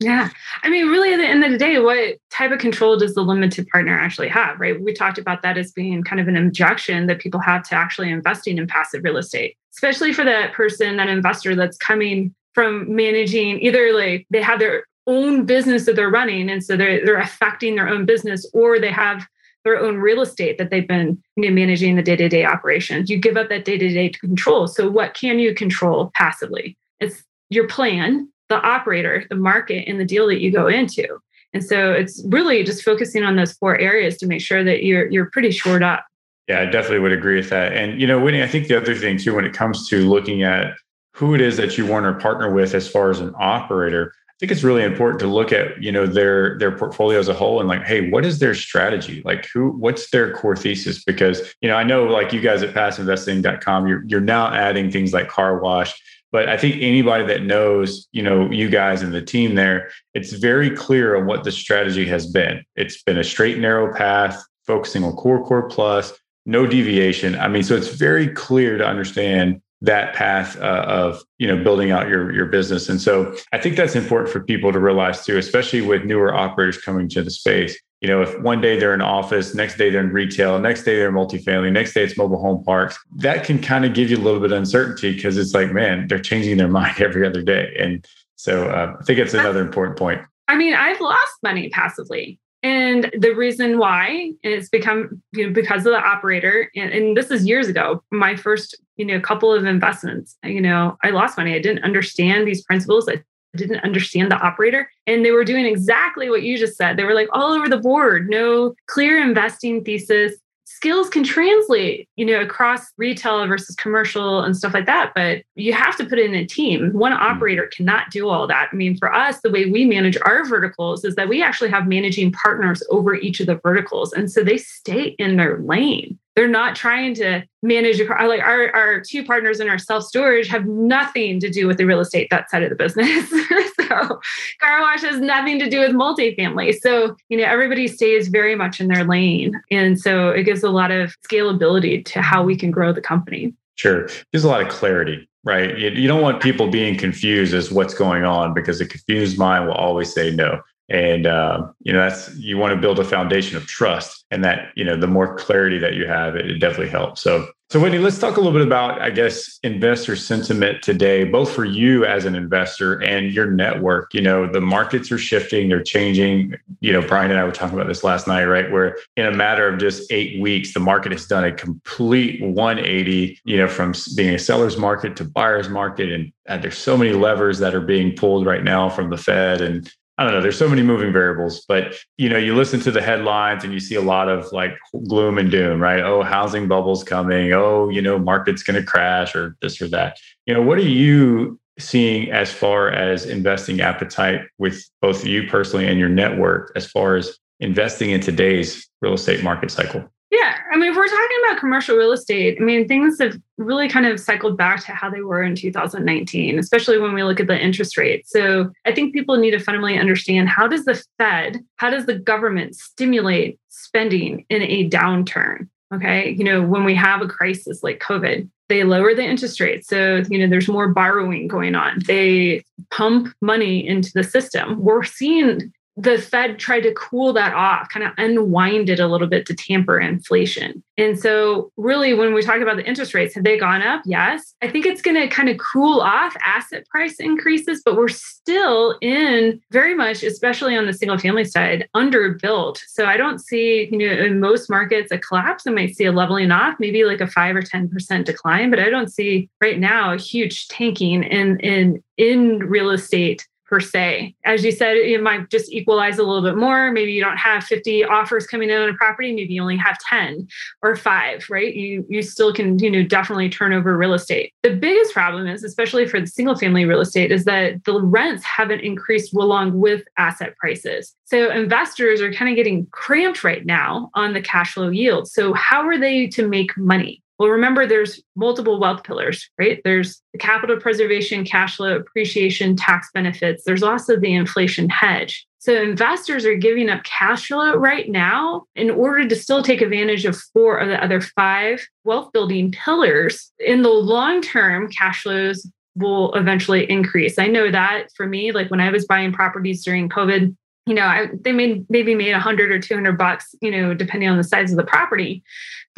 Yeah. 0.00 0.30
I 0.62 0.70
mean, 0.70 0.86
really, 0.86 1.12
at 1.12 1.16
the 1.16 1.26
end 1.26 1.42
of 1.42 1.50
the 1.50 1.58
day, 1.58 1.78
what 1.80 2.18
type 2.30 2.52
of 2.52 2.60
control 2.60 2.96
does 2.96 3.14
the 3.14 3.22
limited 3.22 3.66
partner 3.68 3.98
actually 3.98 4.28
have, 4.28 4.60
right? 4.60 4.80
We 4.80 4.92
talked 4.92 5.18
about 5.18 5.42
that 5.42 5.58
as 5.58 5.72
being 5.72 6.04
kind 6.04 6.20
of 6.20 6.28
an 6.28 6.36
objection 6.36 7.06
that 7.06 7.18
people 7.18 7.40
have 7.40 7.68
to 7.68 7.74
actually 7.74 8.10
investing 8.10 8.58
in 8.58 8.68
passive 8.68 9.02
real 9.02 9.16
estate, 9.16 9.56
especially 9.74 10.12
for 10.12 10.24
that 10.24 10.52
person, 10.52 10.98
that 10.98 11.08
investor 11.08 11.56
that's 11.56 11.76
coming 11.76 12.32
from 12.54 12.94
managing 12.94 13.60
either 13.60 13.92
like 13.92 14.26
they 14.30 14.40
have 14.40 14.60
their 14.60 14.84
own 15.08 15.46
business 15.46 15.86
that 15.86 15.96
they're 15.96 16.10
running. 16.10 16.48
And 16.48 16.62
so 16.62 16.76
they're, 16.76 17.04
they're 17.04 17.18
affecting 17.18 17.74
their 17.74 17.88
own 17.88 18.06
business, 18.06 18.48
or 18.52 18.78
they 18.78 18.92
have 18.92 19.26
their 19.64 19.80
own 19.80 19.96
real 19.96 20.20
estate 20.20 20.58
that 20.58 20.70
they've 20.70 20.86
been 20.86 21.20
you 21.36 21.48
know, 21.48 21.54
managing 21.54 21.96
the 21.96 22.02
day 22.02 22.14
to 22.14 22.28
day 22.28 22.44
operations. 22.44 23.10
You 23.10 23.18
give 23.18 23.36
up 23.36 23.48
that 23.48 23.64
day 23.64 23.78
to 23.78 23.88
day 23.88 24.10
control. 24.10 24.68
So, 24.68 24.88
what 24.88 25.14
can 25.14 25.40
you 25.40 25.54
control 25.54 26.12
passively? 26.14 26.76
It's 27.00 27.24
your 27.50 27.66
plan 27.66 28.28
the 28.48 28.56
operator, 28.56 29.24
the 29.28 29.36
market, 29.36 29.88
and 29.88 30.00
the 30.00 30.04
deal 30.04 30.26
that 30.28 30.40
you 30.40 30.50
go 30.50 30.66
into. 30.66 31.18
And 31.54 31.64
so 31.64 31.92
it's 31.92 32.22
really 32.26 32.62
just 32.62 32.82
focusing 32.82 33.24
on 33.24 33.36
those 33.36 33.52
four 33.52 33.78
areas 33.78 34.16
to 34.18 34.26
make 34.26 34.40
sure 34.40 34.62
that 34.64 34.84
you're 34.84 35.10
you're 35.10 35.30
pretty 35.30 35.50
shored 35.50 35.82
up. 35.82 36.04
Yeah, 36.46 36.60
I 36.60 36.66
definitely 36.66 37.00
would 37.00 37.12
agree 37.12 37.36
with 37.36 37.50
that. 37.50 37.72
And 37.72 38.00
you 38.00 38.06
know, 38.06 38.20
Whitney, 38.20 38.42
I 38.42 38.48
think 38.48 38.68
the 38.68 38.76
other 38.76 38.94
thing 38.94 39.18
too, 39.18 39.34
when 39.34 39.44
it 39.44 39.52
comes 39.52 39.88
to 39.88 40.08
looking 40.08 40.42
at 40.42 40.74
who 41.14 41.34
it 41.34 41.40
is 41.40 41.56
that 41.56 41.76
you 41.76 41.86
want 41.86 42.06
to 42.06 42.22
partner 42.22 42.52
with 42.52 42.74
as 42.74 42.88
far 42.88 43.10
as 43.10 43.20
an 43.20 43.34
operator, 43.38 44.12
I 44.28 44.34
think 44.38 44.52
it's 44.52 44.62
really 44.62 44.84
important 44.84 45.20
to 45.20 45.26
look 45.26 45.52
at 45.52 45.82
you 45.82 45.90
know 45.90 46.06
their 46.06 46.58
their 46.58 46.70
portfolio 46.70 47.18
as 47.18 47.28
a 47.28 47.34
whole 47.34 47.60
and 47.60 47.68
like, 47.68 47.82
hey, 47.84 48.10
what 48.10 48.24
is 48.24 48.38
their 48.38 48.54
strategy? 48.54 49.22
Like, 49.24 49.46
who 49.52 49.70
what's 49.70 50.10
their 50.10 50.32
core 50.32 50.56
thesis? 50.56 51.02
Because 51.02 51.54
you 51.60 51.68
know, 51.68 51.76
I 51.76 51.82
know 51.82 52.04
like 52.04 52.32
you 52.32 52.40
guys 52.40 52.62
at 52.62 52.74
PassiveInvesting.com, 52.74 53.86
you're 53.86 54.04
you're 54.06 54.20
now 54.20 54.52
adding 54.52 54.90
things 54.90 55.14
like 55.14 55.28
car 55.28 55.58
wash 55.60 55.98
but 56.30 56.48
I 56.48 56.56
think 56.56 56.76
anybody 56.76 57.24
that 57.26 57.42
knows, 57.42 58.06
you 58.12 58.22
know, 58.22 58.50
you 58.50 58.68
guys 58.68 59.02
and 59.02 59.14
the 59.14 59.22
team 59.22 59.54
there, 59.54 59.90
it's 60.14 60.32
very 60.32 60.70
clear 60.70 61.16
on 61.16 61.26
what 61.26 61.44
the 61.44 61.52
strategy 61.52 62.06
has 62.06 62.26
been. 62.26 62.64
It's 62.76 63.02
been 63.02 63.18
a 63.18 63.24
straight 63.24 63.58
narrow 63.58 63.94
path, 63.94 64.42
focusing 64.66 65.04
on 65.04 65.12
core 65.14 65.44
core 65.44 65.68
plus, 65.68 66.12
no 66.44 66.66
deviation. 66.66 67.34
I 67.34 67.48
mean, 67.48 67.62
so 67.62 67.76
it's 67.76 67.88
very 67.88 68.28
clear 68.28 68.78
to 68.78 68.86
understand 68.86 69.62
that 69.80 70.14
path 70.14 70.58
uh, 70.58 70.84
of 70.88 71.22
you 71.38 71.46
know 71.46 71.62
building 71.62 71.92
out 71.92 72.08
your 72.08 72.32
your 72.34 72.46
business 72.46 72.88
and 72.88 73.00
so 73.00 73.32
i 73.52 73.58
think 73.58 73.76
that's 73.76 73.94
important 73.94 74.28
for 74.28 74.40
people 74.40 74.72
to 74.72 74.80
realize 74.80 75.24
too 75.24 75.38
especially 75.38 75.80
with 75.80 76.04
newer 76.04 76.34
operators 76.34 76.78
coming 76.78 77.08
to 77.08 77.22
the 77.22 77.30
space 77.30 77.78
you 78.00 78.08
know, 78.08 78.22
if 78.22 78.38
one 78.40 78.60
day 78.60 78.78
they're 78.78 78.94
in 78.94 79.00
office, 79.00 79.54
next 79.54 79.76
day 79.76 79.90
they're 79.90 80.02
in 80.02 80.12
retail, 80.12 80.58
next 80.58 80.84
day 80.84 80.96
they're 80.96 81.12
multifamily, 81.12 81.72
next 81.72 81.94
day 81.94 82.04
it's 82.04 82.16
mobile 82.16 82.40
home 82.40 82.62
parks, 82.62 82.98
that 83.16 83.44
can 83.44 83.60
kind 83.60 83.84
of 83.84 83.92
give 83.92 84.10
you 84.10 84.16
a 84.16 84.20
little 84.20 84.40
bit 84.40 84.52
of 84.52 84.58
uncertainty 84.58 85.14
because 85.14 85.36
it's 85.36 85.52
like, 85.52 85.72
man, 85.72 86.06
they're 86.06 86.20
changing 86.20 86.58
their 86.58 86.68
mind 86.78 87.00
every 87.00 87.26
other 87.26 87.42
day. 87.42 87.74
And 87.78 88.06
so 88.36 88.68
uh, 88.70 88.96
I 88.98 89.04
think 89.04 89.18
it's 89.18 89.34
another 89.34 89.60
important 89.60 89.98
point. 89.98 90.20
I 90.46 90.56
mean, 90.56 90.74
I've 90.74 91.00
lost 91.00 91.32
money 91.42 91.68
passively. 91.70 92.38
And 92.62 93.10
the 93.16 93.32
reason 93.34 93.78
why 93.78 94.32
is 94.42 94.68
become 94.68 95.22
you 95.32 95.46
know 95.46 95.52
because 95.52 95.86
of 95.86 95.92
the 95.92 95.98
operator, 95.98 96.70
and, 96.74 96.90
and 96.92 97.16
this 97.16 97.30
is 97.30 97.46
years 97.46 97.68
ago. 97.68 98.02
My 98.10 98.34
first 98.34 98.76
you 98.96 99.04
know 99.04 99.20
couple 99.20 99.52
of 99.52 99.64
investments, 99.64 100.36
you 100.42 100.60
know, 100.60 100.96
I 101.04 101.10
lost 101.10 101.38
money. 101.38 101.54
I 101.54 101.60
didn't 101.60 101.84
understand 101.84 102.48
these 102.48 102.64
principles. 102.64 103.08
I 103.08 103.22
didn't 103.56 103.80
understand 103.80 104.30
the 104.30 104.36
operator 104.36 104.90
and 105.06 105.24
they 105.24 105.30
were 105.30 105.44
doing 105.44 105.64
exactly 105.64 106.28
what 106.28 106.42
you 106.42 106.58
just 106.58 106.76
said. 106.76 106.96
They 106.96 107.04
were 107.04 107.14
like 107.14 107.28
all 107.32 107.52
over 107.52 107.68
the 107.68 107.78
board 107.78 108.28
no 108.28 108.74
clear 108.86 109.20
investing 109.22 109.84
thesis. 109.84 110.34
Skills 110.64 111.08
can 111.08 111.24
translate 111.24 112.08
you 112.16 112.24
know 112.24 112.40
across 112.40 112.86
retail 112.98 113.46
versus 113.46 113.74
commercial 113.74 114.42
and 114.42 114.56
stuff 114.56 114.74
like 114.74 114.86
that 114.86 115.12
but 115.14 115.42
you 115.56 115.72
have 115.72 115.96
to 115.96 116.04
put 116.04 116.18
it 116.18 116.26
in 116.26 116.34
a 116.34 116.46
team. 116.46 116.92
One 116.92 117.12
hmm. 117.12 117.18
operator 117.18 117.68
cannot 117.74 118.10
do 118.10 118.28
all 118.28 118.46
that. 118.46 118.68
I 118.72 118.76
mean 118.76 118.96
for 118.96 119.12
us 119.12 119.40
the 119.40 119.50
way 119.50 119.70
we 119.70 119.84
manage 119.84 120.18
our 120.22 120.44
verticals 120.44 121.04
is 121.04 121.14
that 121.16 121.28
we 121.28 121.42
actually 121.42 121.70
have 121.70 121.88
managing 121.88 122.32
partners 122.32 122.82
over 122.90 123.14
each 123.14 123.40
of 123.40 123.46
the 123.46 123.56
verticals 123.56 124.12
and 124.12 124.30
so 124.30 124.44
they 124.44 124.58
stay 124.58 125.16
in 125.18 125.36
their 125.36 125.58
lane 125.58 126.18
they're 126.38 126.46
not 126.46 126.76
trying 126.76 127.14
to 127.14 127.42
manage 127.64 127.98
like 127.98 128.40
our, 128.40 128.72
our 128.72 129.00
two 129.00 129.24
partners 129.24 129.58
in 129.58 129.68
our 129.68 129.76
self-storage 129.76 130.46
have 130.46 130.66
nothing 130.66 131.40
to 131.40 131.50
do 131.50 131.66
with 131.66 131.78
the 131.78 131.84
real 131.84 131.98
estate 131.98 132.28
that 132.30 132.48
side 132.48 132.62
of 132.62 132.70
the 132.70 132.76
business. 132.76 133.28
So 133.88 134.20
car 134.60 134.82
wash 134.82 135.00
has 135.00 135.18
nothing 135.18 135.58
to 135.60 135.70
do 135.70 135.80
with 135.80 135.92
multifamily. 135.92 136.78
So 136.78 137.16
you 137.30 137.38
know 137.38 137.44
everybody 137.44 137.88
stays 137.88 138.28
very 138.28 138.54
much 138.54 138.82
in 138.82 138.88
their 138.88 139.02
lane. 139.02 139.58
And 139.70 139.98
so 139.98 140.28
it 140.28 140.42
gives 140.42 140.62
a 140.62 140.68
lot 140.68 140.90
of 140.90 141.16
scalability 141.26 142.04
to 142.04 142.20
how 142.20 142.44
we 142.44 142.54
can 142.54 142.70
grow 142.70 142.92
the 142.92 143.00
company. 143.00 143.54
Sure. 143.76 144.08
Gives 144.30 144.44
a 144.44 144.48
lot 144.48 144.60
of 144.60 144.68
clarity 144.68 145.26
right? 145.44 145.78
You, 145.78 145.88
you 145.90 146.06
don't 146.06 146.20
want 146.20 146.42
people 146.42 146.68
being 146.68 146.98
confused 146.98 147.54
as 147.54 147.72
what's 147.72 147.94
going 147.94 148.24
on 148.24 148.52
because 148.52 148.80
a 148.82 148.86
confused 148.86 149.38
mind 149.38 149.66
will 149.66 149.74
always 149.74 150.12
say 150.12 150.30
no 150.30 150.60
and 150.88 151.26
uh, 151.26 151.66
you 151.80 151.92
know 151.92 152.00
that's 152.00 152.34
you 152.36 152.56
want 152.56 152.74
to 152.74 152.80
build 152.80 152.98
a 152.98 153.04
foundation 153.04 153.56
of 153.56 153.66
trust 153.66 154.24
and 154.30 154.42
that 154.44 154.70
you 154.74 154.84
know 154.84 154.96
the 154.96 155.06
more 155.06 155.36
clarity 155.36 155.78
that 155.78 155.94
you 155.94 156.06
have 156.06 156.36
it, 156.36 156.50
it 156.50 156.58
definitely 156.58 156.88
helps. 156.88 157.20
So 157.20 157.46
so 157.70 157.78
whitney 157.78 157.98
let's 157.98 158.18
talk 158.18 158.38
a 158.38 158.40
little 158.40 158.58
bit 158.58 158.66
about 158.66 158.98
i 159.02 159.10
guess 159.10 159.58
investor 159.62 160.16
sentiment 160.16 160.82
today 160.82 161.24
both 161.24 161.52
for 161.52 161.66
you 161.66 162.06
as 162.06 162.24
an 162.24 162.34
investor 162.34 163.02
and 163.02 163.30
your 163.30 163.50
network. 163.50 164.14
You 164.14 164.22
know 164.22 164.50
the 164.50 164.60
markets 164.60 165.12
are 165.12 165.18
shifting 165.18 165.68
they're 165.68 165.82
changing. 165.82 166.54
You 166.80 166.92
know 166.92 167.02
brian 167.06 167.30
and 167.30 167.38
i 167.38 167.44
were 167.44 167.52
talking 167.52 167.76
about 167.76 167.88
this 167.88 168.04
last 168.04 168.26
night 168.26 168.44
right? 168.44 168.70
Where 168.70 168.96
in 169.16 169.26
a 169.26 169.32
matter 169.32 169.68
of 169.68 169.78
just 169.78 170.10
eight 170.10 170.40
weeks 170.40 170.72
the 170.72 170.80
market 170.80 171.12
has 171.12 171.26
done 171.26 171.44
a 171.44 171.52
complete 171.52 172.40
180 172.40 173.38
you 173.44 173.56
know 173.58 173.68
from 173.68 173.92
being 174.16 174.34
a 174.34 174.38
seller's 174.38 174.78
market 174.78 175.16
to 175.16 175.24
buyer's 175.24 175.68
market. 175.68 176.10
And, 176.10 176.32
and 176.46 176.62
there's 176.62 176.78
so 176.78 176.96
many 176.96 177.12
levers 177.12 177.58
that 177.58 177.74
are 177.74 177.82
being 177.82 178.16
pulled 178.16 178.46
right 178.46 178.64
now 178.64 178.88
from 178.88 179.10
the 179.10 179.18
fed 179.18 179.60
and 179.60 179.92
I 180.18 180.24
don't 180.24 180.32
know. 180.32 180.40
There's 180.40 180.58
so 180.58 180.68
many 180.68 180.82
moving 180.82 181.12
variables, 181.12 181.64
but 181.68 181.94
you 182.16 182.28
know, 182.28 182.38
you 182.38 182.56
listen 182.56 182.80
to 182.80 182.90
the 182.90 183.00
headlines 183.00 183.62
and 183.62 183.72
you 183.72 183.78
see 183.78 183.94
a 183.94 184.02
lot 184.02 184.28
of 184.28 184.50
like 184.50 184.76
gloom 185.06 185.38
and 185.38 185.48
doom, 185.48 185.80
right? 185.80 186.00
Oh, 186.00 186.24
housing 186.24 186.66
bubbles 186.66 187.04
coming. 187.04 187.52
Oh, 187.52 187.88
you 187.88 188.02
know, 188.02 188.18
market's 188.18 188.64
going 188.64 188.80
to 188.80 188.82
crash 188.82 189.36
or 189.36 189.56
this 189.62 189.80
or 189.80 189.86
that. 189.88 190.18
You 190.46 190.54
know, 190.54 190.62
what 190.62 190.78
are 190.78 190.82
you 190.82 191.60
seeing 191.78 192.32
as 192.32 192.50
far 192.50 192.90
as 192.90 193.26
investing 193.26 193.80
appetite 193.80 194.40
with 194.58 194.82
both 195.00 195.24
you 195.24 195.46
personally 195.46 195.86
and 195.86 196.00
your 196.00 196.08
network 196.08 196.72
as 196.74 196.90
far 196.90 197.14
as 197.14 197.38
investing 197.60 198.10
in 198.10 198.20
today's 198.20 198.88
real 199.00 199.14
estate 199.14 199.44
market 199.44 199.70
cycle? 199.70 200.10
Yeah. 200.30 200.56
I 200.70 200.76
mean, 200.76 200.90
if 200.90 200.96
we're 200.96 201.08
talking 201.08 201.36
about 201.46 201.58
commercial 201.58 201.96
real 201.96 202.12
estate, 202.12 202.58
I 202.60 202.64
mean, 202.64 202.86
things 202.86 203.18
have 203.18 203.40
really 203.56 203.88
kind 203.88 204.04
of 204.04 204.20
cycled 204.20 204.58
back 204.58 204.84
to 204.84 204.92
how 204.92 205.08
they 205.08 205.22
were 205.22 205.42
in 205.42 205.54
2019, 205.54 206.58
especially 206.58 206.98
when 206.98 207.14
we 207.14 207.22
look 207.22 207.40
at 207.40 207.46
the 207.46 207.58
interest 207.58 207.96
rate. 207.96 208.28
So 208.28 208.70
I 208.84 208.92
think 208.92 209.14
people 209.14 209.38
need 209.38 209.52
to 209.52 209.58
fundamentally 209.58 209.98
understand 209.98 210.50
how 210.50 210.68
does 210.68 210.84
the 210.84 211.02
Fed, 211.16 211.64
how 211.76 211.88
does 211.88 212.04
the 212.04 212.18
government 212.18 212.76
stimulate 212.76 213.58
spending 213.70 214.44
in 214.50 214.62
a 214.62 214.88
downturn? 214.90 215.68
Okay. 215.94 216.34
You 216.36 216.44
know, 216.44 216.62
when 216.62 216.84
we 216.84 216.94
have 216.94 217.22
a 217.22 217.28
crisis 217.28 217.82
like 217.82 218.00
COVID, 218.00 218.48
they 218.68 218.84
lower 218.84 219.14
the 219.14 219.24
interest 219.24 219.58
rate. 219.60 219.86
So, 219.86 220.22
you 220.28 220.38
know, 220.38 220.46
there's 220.46 220.68
more 220.68 220.88
borrowing 220.88 221.48
going 221.48 221.74
on. 221.74 222.00
They 222.06 222.62
pump 222.90 223.34
money 223.40 223.86
into 223.86 224.12
the 224.14 224.22
system. 224.22 224.78
We're 224.78 225.04
seeing 225.04 225.72
the 225.98 226.16
Fed 226.16 226.60
tried 226.60 226.82
to 226.82 226.94
cool 226.94 227.32
that 227.32 227.52
off, 227.54 227.88
kind 227.88 228.06
of 228.06 228.12
unwind 228.18 228.88
it 228.88 229.00
a 229.00 229.08
little 229.08 229.26
bit 229.26 229.44
to 229.46 229.54
tamper 229.54 229.98
inflation. 229.98 230.80
And 230.96 231.18
so, 231.18 231.72
really, 231.76 232.14
when 232.14 232.34
we 232.34 232.42
talk 232.42 232.60
about 232.60 232.76
the 232.76 232.86
interest 232.86 233.14
rates, 233.14 233.34
have 233.34 233.42
they 233.42 233.58
gone 233.58 233.82
up? 233.82 234.02
Yes. 234.04 234.54
I 234.62 234.68
think 234.68 234.86
it's 234.86 235.02
going 235.02 235.16
to 235.16 235.26
kind 235.26 235.48
of 235.48 235.58
cool 235.58 236.00
off 236.00 236.36
asset 236.44 236.86
price 236.88 237.16
increases, 237.18 237.82
but 237.84 237.96
we're 237.96 238.08
still 238.08 238.96
in 239.00 239.60
very 239.72 239.94
much, 239.94 240.22
especially 240.22 240.76
on 240.76 240.86
the 240.86 240.92
single 240.92 241.18
family 241.18 241.44
side, 241.44 241.88
underbuilt. 241.96 242.78
So, 242.86 243.04
I 243.06 243.16
don't 243.16 243.40
see, 243.40 243.88
you 243.90 243.98
know, 243.98 244.24
in 244.24 244.38
most 244.38 244.70
markets 244.70 245.10
a 245.10 245.18
collapse. 245.18 245.66
I 245.66 245.72
might 245.72 245.96
see 245.96 246.04
a 246.04 246.12
leveling 246.12 246.52
off, 246.52 246.76
maybe 246.78 247.04
like 247.04 247.20
a 247.20 247.26
five 247.26 247.56
or 247.56 247.62
10% 247.62 248.24
decline, 248.24 248.70
but 248.70 248.78
I 248.78 248.88
don't 248.88 249.12
see 249.12 249.50
right 249.60 249.80
now 249.80 250.12
a 250.12 250.16
huge 250.16 250.68
tanking 250.68 251.24
in, 251.24 251.58
in, 251.58 252.04
in 252.16 252.60
real 252.60 252.90
estate 252.90 253.48
per 253.68 253.80
se. 253.80 254.34
As 254.44 254.64
you 254.64 254.72
said, 254.72 254.96
it 254.96 255.22
might 255.22 255.50
just 255.50 255.70
equalize 255.72 256.18
a 256.18 256.22
little 256.22 256.42
bit 256.42 256.56
more. 256.56 256.90
Maybe 256.90 257.12
you 257.12 257.22
don't 257.22 257.36
have 257.36 257.64
50 257.64 258.04
offers 258.04 258.46
coming 258.46 258.70
in 258.70 258.80
on 258.80 258.88
a 258.88 258.94
property, 258.94 259.34
maybe 259.34 259.52
you 259.52 259.62
only 259.62 259.76
have 259.76 259.98
10 260.08 260.48
or 260.82 260.96
5, 260.96 261.46
right? 261.50 261.74
You 261.74 262.04
you 262.08 262.22
still 262.22 262.52
can, 262.52 262.78
you 262.78 262.90
know, 262.90 263.02
definitely 263.02 263.50
turn 263.50 263.72
over 263.72 263.96
real 263.96 264.14
estate. 264.14 264.52
The 264.62 264.74
biggest 264.74 265.12
problem 265.12 265.46
is, 265.46 265.62
especially 265.62 266.06
for 266.06 266.20
the 266.20 266.26
single 266.26 266.56
family 266.56 266.84
real 266.84 267.00
estate, 267.00 267.30
is 267.30 267.44
that 267.44 267.84
the 267.84 268.00
rents 268.00 268.44
haven't 268.44 268.80
increased 268.80 269.34
along 269.34 269.78
with 269.78 270.02
asset 270.16 270.56
prices. 270.56 271.14
So 271.24 271.50
investors 271.50 272.20
are 272.20 272.32
kind 272.32 272.50
of 272.50 272.56
getting 272.56 272.86
cramped 272.90 273.44
right 273.44 273.64
now 273.66 274.10
on 274.14 274.32
the 274.32 274.40
cash 274.40 274.74
flow 274.74 274.88
yield. 274.88 275.28
So 275.28 275.52
how 275.52 275.86
are 275.86 275.98
they 275.98 276.26
to 276.28 276.48
make 276.48 276.76
money? 276.76 277.22
Well, 277.38 277.50
remember 277.50 277.86
there's 277.86 278.20
multiple 278.34 278.80
wealth 278.80 279.04
pillars, 279.04 279.48
right? 279.58 279.80
There's 279.84 280.20
the 280.32 280.38
capital 280.38 280.76
preservation, 280.78 281.44
cash 281.44 281.76
flow 281.76 281.96
appreciation, 281.96 282.74
tax 282.74 283.08
benefits. 283.14 283.62
There's 283.64 283.82
also 283.82 284.18
the 284.18 284.34
inflation 284.34 284.88
hedge. 284.88 285.46
So 285.60 285.74
investors 285.74 286.44
are 286.44 286.54
giving 286.54 286.88
up 286.88 287.04
cash 287.04 287.48
flow 287.48 287.74
right 287.74 288.08
now 288.08 288.64
in 288.74 288.90
order 288.90 289.28
to 289.28 289.36
still 289.36 289.62
take 289.62 289.80
advantage 289.80 290.24
of 290.24 290.36
four 290.52 290.78
of 290.78 290.88
the 290.88 291.02
other 291.02 291.20
five 291.20 291.86
wealth 292.04 292.32
building 292.32 292.72
pillars. 292.72 293.52
In 293.58 293.82
the 293.82 293.88
long 293.88 294.40
term, 294.40 294.88
cash 294.88 295.22
flows 295.22 295.70
will 295.96 296.32
eventually 296.34 296.88
increase. 296.90 297.38
I 297.38 297.48
know 297.48 297.70
that 297.70 298.06
for 298.16 298.26
me, 298.26 298.52
like 298.52 298.70
when 298.70 298.80
I 298.80 298.90
was 298.90 299.06
buying 299.06 299.32
properties 299.32 299.84
during 299.84 300.08
COVID, 300.08 300.56
you 300.86 300.94
know, 300.94 301.02
I, 301.02 301.26
they 301.40 301.52
made 301.52 301.84
maybe 301.90 302.14
made 302.14 302.32
a 302.32 302.40
hundred 302.40 302.70
or 302.70 302.78
two 302.78 302.94
hundred 302.94 303.18
bucks, 303.18 303.54
you 303.60 303.70
know, 303.70 303.94
depending 303.94 304.28
on 304.28 304.38
the 304.38 304.44
size 304.44 304.70
of 304.70 304.78
the 304.78 304.84
property. 304.84 305.42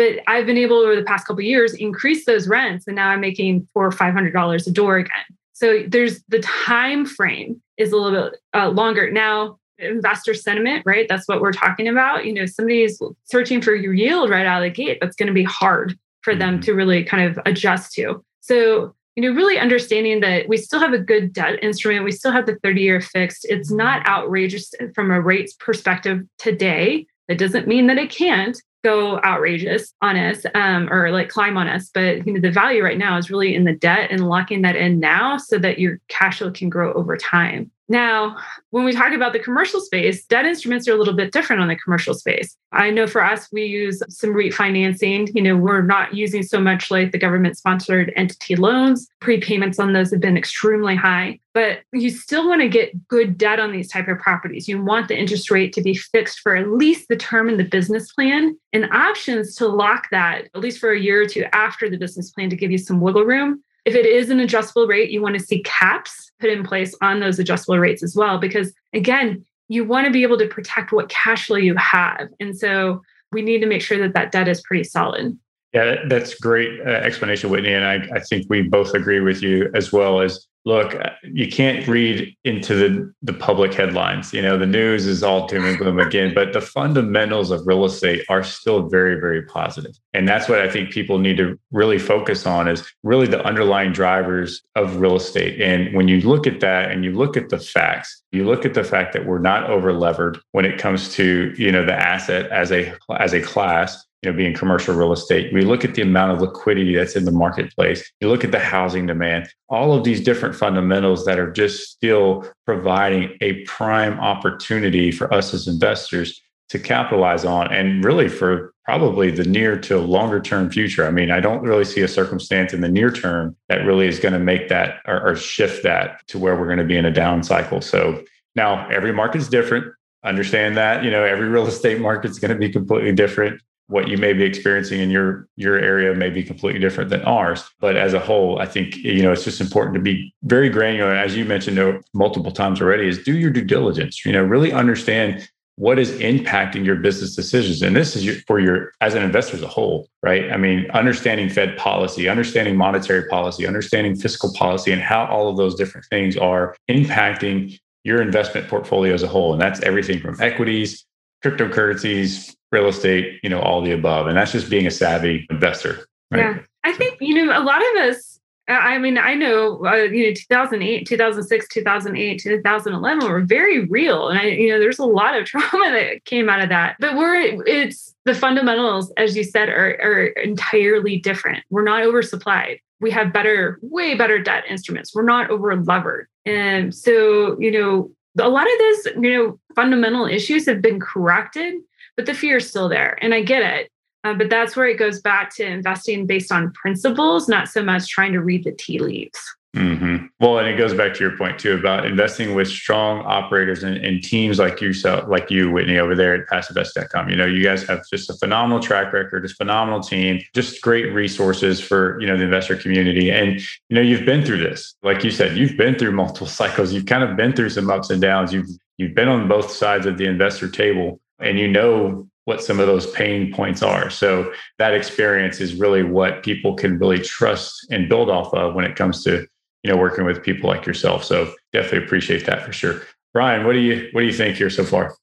But 0.01 0.21
I've 0.27 0.47
been 0.47 0.57
able 0.57 0.79
over 0.79 0.97
the 0.97 1.03
past 1.03 1.27
couple 1.27 1.43
years 1.43 1.75
increase 1.75 2.25
those 2.25 2.49
rents, 2.49 2.87
and 2.87 2.97
now 2.97 3.11
I'm 3.11 3.21
making 3.21 3.69
four 3.75 3.85
or 3.85 3.93
five 3.93 4.15
hundred 4.15 4.33
dollars 4.33 4.67
a 4.67 4.71
door 4.71 4.97
again. 4.97 5.13
So 5.53 5.83
there's 5.87 6.23
the 6.29 6.39
time 6.39 7.05
frame 7.05 7.61
is 7.77 7.93
a 7.93 7.99
little 7.99 8.31
bit 8.31 8.41
uh, 8.55 8.71
longer 8.71 9.11
now. 9.11 9.59
Investor 9.79 10.33
sentiment, 10.33 10.85
right? 10.87 11.07
That's 11.07 11.29
what 11.29 11.43
we're 11.43 11.53
talking 11.53 11.87
about. 11.87 12.25
You 12.25 12.33
know, 12.33 12.47
somebody's 12.47 12.99
searching 13.25 13.61
for 13.61 13.75
your 13.75 13.93
yield 13.93 14.31
right 14.31 14.47
out 14.47 14.63
of 14.63 14.73
the 14.73 14.75
gate. 14.75 14.97
That's 15.03 15.17
going 15.17 15.27
to 15.27 15.35
be 15.35 15.45
hard 15.45 15.99
for 16.23 16.35
them 16.35 16.55
mm-hmm. 16.55 16.63
to 16.63 16.73
really 16.73 17.05
kind 17.05 17.31
of 17.31 17.39
adjust 17.45 17.93
to. 17.97 18.25
So 18.41 18.95
you 19.17 19.23
know, 19.23 19.37
really 19.37 19.59
understanding 19.59 20.21
that 20.21 20.49
we 20.49 20.57
still 20.57 20.81
have 20.81 20.95
a 20.95 20.99
good 20.99 21.35
debt 21.35 21.63
instrument. 21.63 22.07
We 22.07 22.13
still 22.13 22.33
have 22.33 22.47
the 22.47 22.57
30 22.63 22.81
year 22.81 23.03
fixed. 23.03 23.45
It's 23.51 23.71
not 23.71 24.07
outrageous 24.07 24.73
from 24.95 25.11
a 25.11 25.21
rates 25.21 25.53
perspective 25.53 26.23
today. 26.39 27.07
That 27.29 27.37
doesn't 27.37 27.69
mean 27.69 27.87
that 27.89 27.99
it 27.99 28.09
can't 28.09 28.59
go 28.83 29.21
outrageous 29.23 29.95
on 30.01 30.17
us 30.17 30.45
um, 30.55 30.89
or 30.91 31.11
like 31.11 31.29
climb 31.29 31.57
on 31.57 31.69
us. 31.69 31.91
But 31.93 32.27
you 32.27 32.33
know, 32.33 32.41
the 32.41 32.51
value 32.51 32.83
right 32.83 32.99
now 32.99 33.19
is 33.19 33.31
really 33.31 33.55
in 33.55 33.65
the 33.65 33.75
debt 33.75 34.11
and 34.11 34.29
locking 34.29 34.63
that 34.63 34.77
in 34.77 35.01
now 35.01 35.37
so 35.37 35.59
that 35.59 35.79
your 35.79 35.99
cash 36.09 36.39
flow 36.39 36.51
can 36.51 36.71
grow 36.71 36.93
over 36.95 37.17
time. 37.17 37.71
Now, 37.91 38.37
when 38.71 38.85
we 38.85 38.93
talk 38.93 39.13
about 39.13 39.33
the 39.33 39.41
commercial 39.41 39.81
space, 39.81 40.25
debt 40.25 40.47
instruments 40.47 40.87
are 40.87 40.93
a 40.93 40.97
little 40.97 41.13
bit 41.13 41.33
different 41.33 41.61
on 41.61 41.67
the 41.67 41.75
commercial 41.75 42.15
space. 42.15 42.57
I 42.71 42.89
know 42.91 43.09
for 43.09 43.21
us, 43.21 43.49
we 43.51 43.65
use 43.65 44.01
some 44.09 44.33
REIT 44.33 44.55
financing. 44.55 45.27
You 45.35 45.43
know, 45.43 45.57
we're 45.57 45.83
not 45.83 46.15
using 46.15 46.45
so 46.45 46.61
much 46.61 46.89
like 46.93 47.11
the 47.11 47.19
government 47.19 47.59
sponsored 47.59 48.13
entity 48.15 48.55
loans. 48.55 49.09
Prepayments 49.21 49.81
on 49.81 49.93
those 49.93 50.13
have 50.13 50.21
been 50.21 50.37
extremely 50.37 50.95
high, 50.95 51.41
but 51.53 51.81
you 51.93 52.11
still 52.11 52.49
want 52.49 52.61
to 52.61 52.69
get 52.69 53.09
good 53.09 53.37
debt 53.37 53.59
on 53.59 53.73
these 53.73 53.89
type 53.89 54.07
of 54.07 54.21
properties. 54.21 54.69
You 54.69 54.81
want 54.81 55.09
the 55.09 55.19
interest 55.19 55.51
rate 55.51 55.73
to 55.73 55.83
be 55.83 55.97
fixed 55.97 56.39
for 56.39 56.55
at 56.55 56.69
least 56.69 57.09
the 57.09 57.17
term 57.17 57.49
in 57.49 57.57
the 57.57 57.65
business 57.65 58.13
plan 58.13 58.57
and 58.73 58.89
options 58.93 59.57
to 59.57 59.67
lock 59.67 60.07
that 60.13 60.45
at 60.55 60.61
least 60.61 60.79
for 60.79 60.93
a 60.93 61.01
year 61.01 61.23
or 61.23 61.27
two 61.27 61.45
after 61.53 61.91
the 61.91 61.99
business 61.99 62.31
plan 62.31 62.51
to 62.51 62.57
give 62.57 62.71
you 62.71 62.79
some 62.79 63.01
wiggle 63.01 63.25
room 63.25 63.65
if 63.85 63.95
it 63.95 64.07
is 64.07 64.31
an 64.31 64.41
adjustable 64.41 64.87
rate, 64.87 65.11
you 65.11 65.23
want 65.23 65.39
to 65.39 65.45
see 65.45 65.63
caps 65.63 66.31
put 66.41 66.51
in 66.51 66.65
place 66.65 66.95
on 67.01 67.21
those 67.21 67.39
adjustable 67.39 67.79
rates 67.79 68.03
as 68.03 68.15
well, 68.17 68.39
because 68.39 68.73
again, 68.93 69.45
you 69.69 69.85
want 69.85 70.07
to 70.07 70.13
be 70.13 70.23
able 70.23 70.39
to 70.39 70.49
protect 70.49 70.93
what 70.93 71.09
cash 71.09 71.47
flow 71.47 71.57
you 71.57 71.77
have. 71.77 72.29
And 72.41 72.59
so 72.59 73.03
we 73.33 73.43
need 73.43 73.61
to 73.61 73.67
make 73.67 73.83
sure 73.83 73.99
that 73.99 74.15
that 74.15 74.33
debt 74.33 74.49
is 74.49 74.61
pretty 74.63 74.85
solid. 74.85 75.39
Yeah, 75.73 75.97
that's 76.09 76.35
great 76.35 76.81
uh, 76.81 76.91
explanation, 76.91 77.51
Whitney. 77.51 77.73
And 77.73 77.85
I, 77.85 78.17
I 78.17 78.21
think 78.21 78.47
we 78.49 78.63
both 78.63 78.93
agree 78.95 79.21
with 79.21 79.41
you 79.43 79.71
as 79.75 79.93
well 79.93 80.21
as 80.21 80.47
look, 80.65 80.95
uh, 80.95 81.11
you 81.23 81.49
can't 81.49 81.87
read 81.89 82.37
into 82.45 82.75
the, 82.75 83.13
the 83.23 83.33
public 83.33 83.73
headlines. 83.73 84.33
You 84.33 84.43
know, 84.43 84.59
the 84.59 84.67
news 84.67 85.07
is 85.07 85.23
all 85.23 85.47
doom 85.47 85.65
and 85.65 85.79
gloom 85.79 85.99
again, 85.99 86.35
but 86.35 86.53
the 86.53 86.61
fundamentals 86.61 87.51
of 87.51 87.67
real 87.67 87.85
estate 87.85 88.25
are 88.29 88.43
still 88.43 88.89
very, 88.89 89.19
very 89.19 89.43
positive. 89.47 89.93
And 90.13 90.29
that's 90.29 90.49
what 90.49 90.61
I 90.61 90.69
think 90.69 90.91
people 90.91 91.19
need 91.19 91.39
to 91.39 91.59
really 91.71 91.99
focus 91.99 92.47
on 92.47 92.69
is 92.69 92.87
really 93.03 93.27
the 93.27 93.43
underlying 93.45 93.93
drivers 93.93 94.63
of 94.77 94.97
real 94.97 95.17
estate. 95.17 95.61
And 95.61 95.95
when 95.95 96.09
you 96.09 96.21
look 96.21 96.47
at 96.47 96.61
that 96.61 96.91
and 96.91 97.05
you 97.05 97.13
look 97.13 97.37
at 97.37 97.49
the 97.49 97.59
facts, 97.59 98.23
you 98.33 98.45
look 98.45 98.65
at 98.65 98.75
the 98.75 98.85
fact 98.85 99.13
that 99.15 99.27
we're 99.27 99.39
not 99.39 99.69
over 99.71 99.93
levered 99.93 100.39
when 100.53 100.65
it 100.65 100.79
comes 100.79 101.13
to, 101.15 101.55
you 101.57 101.73
know, 101.73 101.85
the 101.85 101.95
asset 101.95 102.51
as 102.51 102.71
a 102.71 102.95
as 103.19 103.33
a 103.33 103.41
class 103.41 104.07
you 104.23 104.31
know, 104.31 104.37
being 104.37 104.55
commercial 104.55 104.95
real 104.95 105.13
estate. 105.13 105.53
We 105.53 105.63
look 105.63 105.85
at 105.85 105.95
the 105.95 106.03
amount 106.03 106.33
of 106.33 106.41
liquidity 106.41 106.95
that's 106.95 107.17
in 107.17 107.25
the 107.25 107.33
marketplace. 107.33 108.11
You 108.21 108.29
look 108.29 108.45
at 108.45 108.53
the 108.53 108.59
housing 108.59 109.07
demand, 109.07 109.49
all 109.69 109.95
of 109.95 110.05
these 110.05 110.23
different 110.23 110.55
fundamentals 110.55 111.25
that 111.25 111.39
are 111.39 111.51
just 111.51 111.91
still 111.91 112.47
providing 112.67 113.37
a 113.41 113.65
prime 113.65 114.21
opportunity 114.21 115.11
for 115.11 115.33
us 115.33 115.55
as 115.55 115.67
investors 115.67 116.41
to 116.69 116.79
capitalize 116.79 117.45
on 117.45 117.73
and 117.73 118.05
really 118.05 118.29
for 118.29 118.75
probably 118.85 119.31
the 119.31 119.45
near 119.45 119.77
to 119.81 119.99
longer 119.99 120.41
term 120.41 120.71
future. 120.71 121.07
I 121.07 121.11
mean, 121.11 121.31
I 121.31 121.41
don't 121.41 121.63
really 121.63 121.85
see 121.85 122.03
a 122.03 122.09
circumstance 122.09 122.73
in 122.73 122.81
the 122.81 122.89
near 122.89 123.11
term 123.11 123.57
that 123.69 123.87
really 123.87 124.07
is 124.07 124.21
going 124.21 124.35
to 124.35 124.39
make 124.39 124.69
that 124.69 125.01
or, 125.07 125.31
or 125.31 125.37
shift 125.37 125.83
that 125.83 126.27
to 126.29 126.39
where 126.39 126.57
we're 126.57 126.67
going 126.67 126.79
to 126.79 126.85
be 126.85 126.97
in 126.97 127.07
a 127.07 127.11
down 127.11 127.43
cycle. 127.43 127.81
So 127.81 128.23
now 128.55 128.87
every 128.89 129.13
market 129.13 129.39
is 129.39 129.49
different 129.49 129.95
understand 130.23 130.77
that 130.77 131.03
you 131.03 131.11
know 131.11 131.25
every 131.25 131.49
real 131.49 131.67
estate 131.67 131.99
market 131.99 132.31
is 132.31 132.39
going 132.39 132.51
to 132.51 132.59
be 132.59 132.69
completely 132.69 133.13
different 133.13 133.61
what 133.91 134.09
you 134.09 134.17
may 134.17 134.33
be 134.33 134.45
experiencing 134.45 135.01
in 135.01 135.11
your 135.11 135.49
your 135.57 135.77
area 135.79 136.15
may 136.15 136.31
be 136.31 136.43
completely 136.43 136.81
different 136.81 137.11
than 137.11 137.23
ours. 137.23 137.69
But 137.81 137.97
as 137.97 138.15
a 138.15 138.21
whole 138.21 138.61
i 138.61 138.67
think 138.67 138.97
you 138.97 139.23
know 139.23 139.33
it's 139.33 139.45
just 139.45 139.61
important 139.61 139.95
to 139.95 140.01
be 140.01 140.33
very 140.45 140.69
granular. 140.69 141.13
As 141.13 141.37
you 141.37 141.45
mentioned 141.45 141.79
multiple 142.15 142.53
times 142.53 142.81
already 142.81 143.09
is 143.09 143.23
do 143.23 143.37
your 143.37 143.51
due 143.51 143.65
diligence 143.65 144.25
you 144.25 144.33
know 144.33 144.43
really 144.43 144.73
understand 144.73 145.49
what 145.77 145.99
is 145.99 146.11
impacting 146.21 146.85
your 146.85 146.97
business 146.97 147.35
decisions. 147.35 147.81
And 147.81 147.97
this 147.97 148.15
is 148.15 148.43
for 148.47 148.61
your 148.61 148.93
as 149.01 149.15
an 149.15 149.23
investor 149.23 149.57
as 149.57 149.63
a 149.63 149.69
whole 149.69 150.09
right? 150.23 150.53
I 150.53 150.57
mean 150.57 150.91
understanding 150.93 151.49
fed 151.49 151.77
policy 151.77 152.29
understanding 152.29 152.77
monetary 152.77 153.27
policy 153.29 153.67
understanding 153.67 154.15
fiscal 154.15 154.53
policy 154.55 154.93
and 154.93 155.03
how 155.03 155.27
all 155.27 155.49
of 155.49 155.57
those 155.57 155.75
different 155.75 156.07
things 156.11 156.37
are 156.37 156.77
impacting 156.89 157.79
your 158.05 158.23
investment 158.23 158.69
portfolio 158.69 159.13
as 159.13 159.23
a 159.23 159.29
whole. 159.29 159.53
And 159.53 159.61
that's 159.61 159.81
everything 159.81 160.21
from 160.21 160.41
equities 160.41 161.05
cryptocurrencies 161.45 162.55
real 162.73 162.87
estate, 162.87 163.41
you 163.43 163.51
know, 163.51 163.61
all 163.61 163.83
the 163.83 163.93
above. 163.93 164.27
And 164.27 164.37
that's 164.37 164.53
just 164.53 164.71
being 164.71 164.87
a 164.87 164.91
savvy 164.91 165.47
investor. 165.51 166.07
Right? 166.31 166.41
Yeah. 166.41 166.59
I 166.85 166.93
think, 166.93 167.19
you 167.21 167.35
know, 167.35 167.59
a 167.59 167.63
lot 167.63 167.83
of 167.83 168.03
us, 168.09 168.39
I 168.69 168.99
mean, 168.99 169.19
I 169.19 169.35
know, 169.35 169.85
uh, 169.85 169.95
you 169.95 170.29
know, 170.29 170.35
2008, 170.35 171.07
2006, 171.07 171.69
2008, 171.69 172.41
2011 172.41 173.29
were 173.29 173.41
very 173.41 173.87
real. 173.87 174.29
And 174.29 174.39
I, 174.39 174.45
you 174.45 174.71
know, 174.71 174.79
there's 174.79 175.01
a 175.01 175.05
lot 175.05 175.37
of 175.37 175.45
trauma 175.47 175.91
that 175.91 176.25
came 176.25 176.49
out 176.49 176.61
of 176.61 176.69
that. 176.69 176.97
But 177.01 177.17
we're, 177.17 177.63
it's 177.67 178.15
the 178.25 178.35
fundamentals, 178.35 179.13
as 179.17 179.37
you 179.37 179.43
said, 179.43 179.69
are, 179.69 179.99
are 180.01 180.27
entirely 180.27 181.19
different. 181.19 181.65
We're 181.71 181.83
not 181.83 182.05
oversupplied. 182.05 182.79
We 183.01 183.11
have 183.11 183.33
better, 183.33 183.81
way 183.83 184.15
better 184.15 184.39
debt 184.39 184.65
instruments. 184.69 185.15
We're 185.15 185.23
not 185.23 185.51
over 185.51 185.75
levered. 185.75 186.29
And 186.47 186.95
so, 186.95 187.59
you 187.59 187.71
know, 187.73 188.13
a 188.41 188.49
lot 188.49 188.67
of 188.71 188.79
those, 188.79 189.25
you 189.25 189.33
know, 189.33 189.61
fundamental 189.75 190.27
issues 190.27 190.67
have 190.67 190.83
been 190.83 190.99
corrected 190.99 191.75
but 192.21 192.27
the 192.27 192.35
fear 192.35 192.59
is 192.59 192.69
still 192.69 192.89
there. 192.89 193.19
And 193.23 193.33
I 193.33 193.43
get 193.43 193.63
it. 193.63 193.91
Uh, 194.25 194.35
but 194.35 194.51
that's 194.51 194.77
where 194.77 194.87
it 194.87 194.99
goes 194.99 195.23
back 195.23 195.55
to 195.57 195.65
investing 195.65 196.27
based 196.27 196.53
on 196.53 196.71
principles, 196.73 197.49
not 197.49 197.69
so 197.69 197.83
much 197.83 198.09
trying 198.09 198.35
to 198.35 198.43
read 198.43 198.65
the 198.65 198.73
tea 198.73 198.99
leaves. 198.99 199.41
Mm-hmm. 199.77 200.27
Well, 200.41 200.59
and 200.59 200.67
it 200.67 200.77
goes 200.77 200.95
back 200.95 201.15
to 201.15 201.21
your 201.21 201.37
point 201.37 201.61
too 201.61 201.75
about 201.75 202.05
investing 202.05 202.57
with 202.57 202.67
strong 202.67 203.21
operators 203.25 203.85
and, 203.85 203.97
and, 203.99 204.21
teams 204.21 204.59
like 204.59 204.81
yourself, 204.81 205.29
like 205.29 205.49
you, 205.49 205.71
Whitney, 205.71 205.97
over 205.99 206.17
there 206.17 206.35
at 206.35 206.49
PassiveVest.com. 206.49 207.31
You 207.31 207.37
know, 207.37 207.47
you 207.47 207.63
guys 207.63 207.87
have 207.87 208.01
just 208.11 208.29
a 208.31 208.35
phenomenal 208.35 208.81
track 208.81 209.13
record, 209.13 209.45
just 209.45 209.57
phenomenal 209.57 210.01
team, 210.01 210.43
just 210.57 210.83
great 210.83 211.15
resources 211.15 211.81
for 211.81 212.21
you 212.21 212.27
know 212.27 212.37
the 212.37 212.43
investor 212.43 212.75
community. 212.75 213.31
And 213.31 213.61
you 213.61 213.95
know, 213.95 214.01
you've 214.01 214.27
been 214.27 214.45
through 214.45 214.59
this, 214.59 214.97
like 215.05 215.23
you 215.23 215.31
said, 215.31 215.57
you've 215.57 215.77
been 215.77 215.97
through 215.97 216.13
multiple 216.17 216.49
cycles. 216.49 216.93
You've 216.93 217.07
kind 217.07 217.23
of 217.23 217.37
been 217.37 217.53
through 217.53 217.71
some 217.71 217.89
ups 217.91 218.11
and 218.11 218.21
downs. 218.21 218.53
You've 218.53 218.69
you've 218.97 219.15
been 219.15 219.29
on 219.29 219.47
both 219.47 219.71
sides 219.71 220.05
of 220.05 220.19
the 220.19 220.25
investor 220.25 220.69
table, 220.69 221.21
and 221.39 221.61
you 221.61 221.69
know 221.69 222.29
what 222.45 222.65
some 222.65 222.81
of 222.81 222.89
those 222.89 223.09
pain 223.13 223.53
points 223.53 223.85
are. 223.85 224.11
So 224.11 224.53
that 224.79 224.95
experience 224.95 225.61
is 225.61 225.77
really 225.77 226.03
what 226.03 226.43
people 226.43 226.75
can 226.75 226.99
really 226.99 227.21
trust 227.21 227.87
and 227.93 228.09
build 228.09 228.29
off 228.29 228.53
of 228.53 228.75
when 228.75 228.85
it 228.85 228.97
comes 228.97 229.23
to 229.23 229.47
you 229.83 229.91
know 229.91 229.97
working 229.97 230.25
with 230.25 230.43
people 230.43 230.69
like 230.69 230.87
yourself. 230.87 231.25
So 231.25 231.53
definitely 231.73 232.05
appreciate 232.05 232.47
that 232.47 232.65
for 232.65 232.73
sure. 232.73 233.03
Brian, 233.33 233.65
what 233.65 233.73
do 233.73 233.79
you 233.79 234.09
what 234.13 234.23
do 234.23 234.27
you 234.27 234.33
think 234.33 234.57
here 234.57 234.71
so 234.71 234.85
far? 234.85 235.15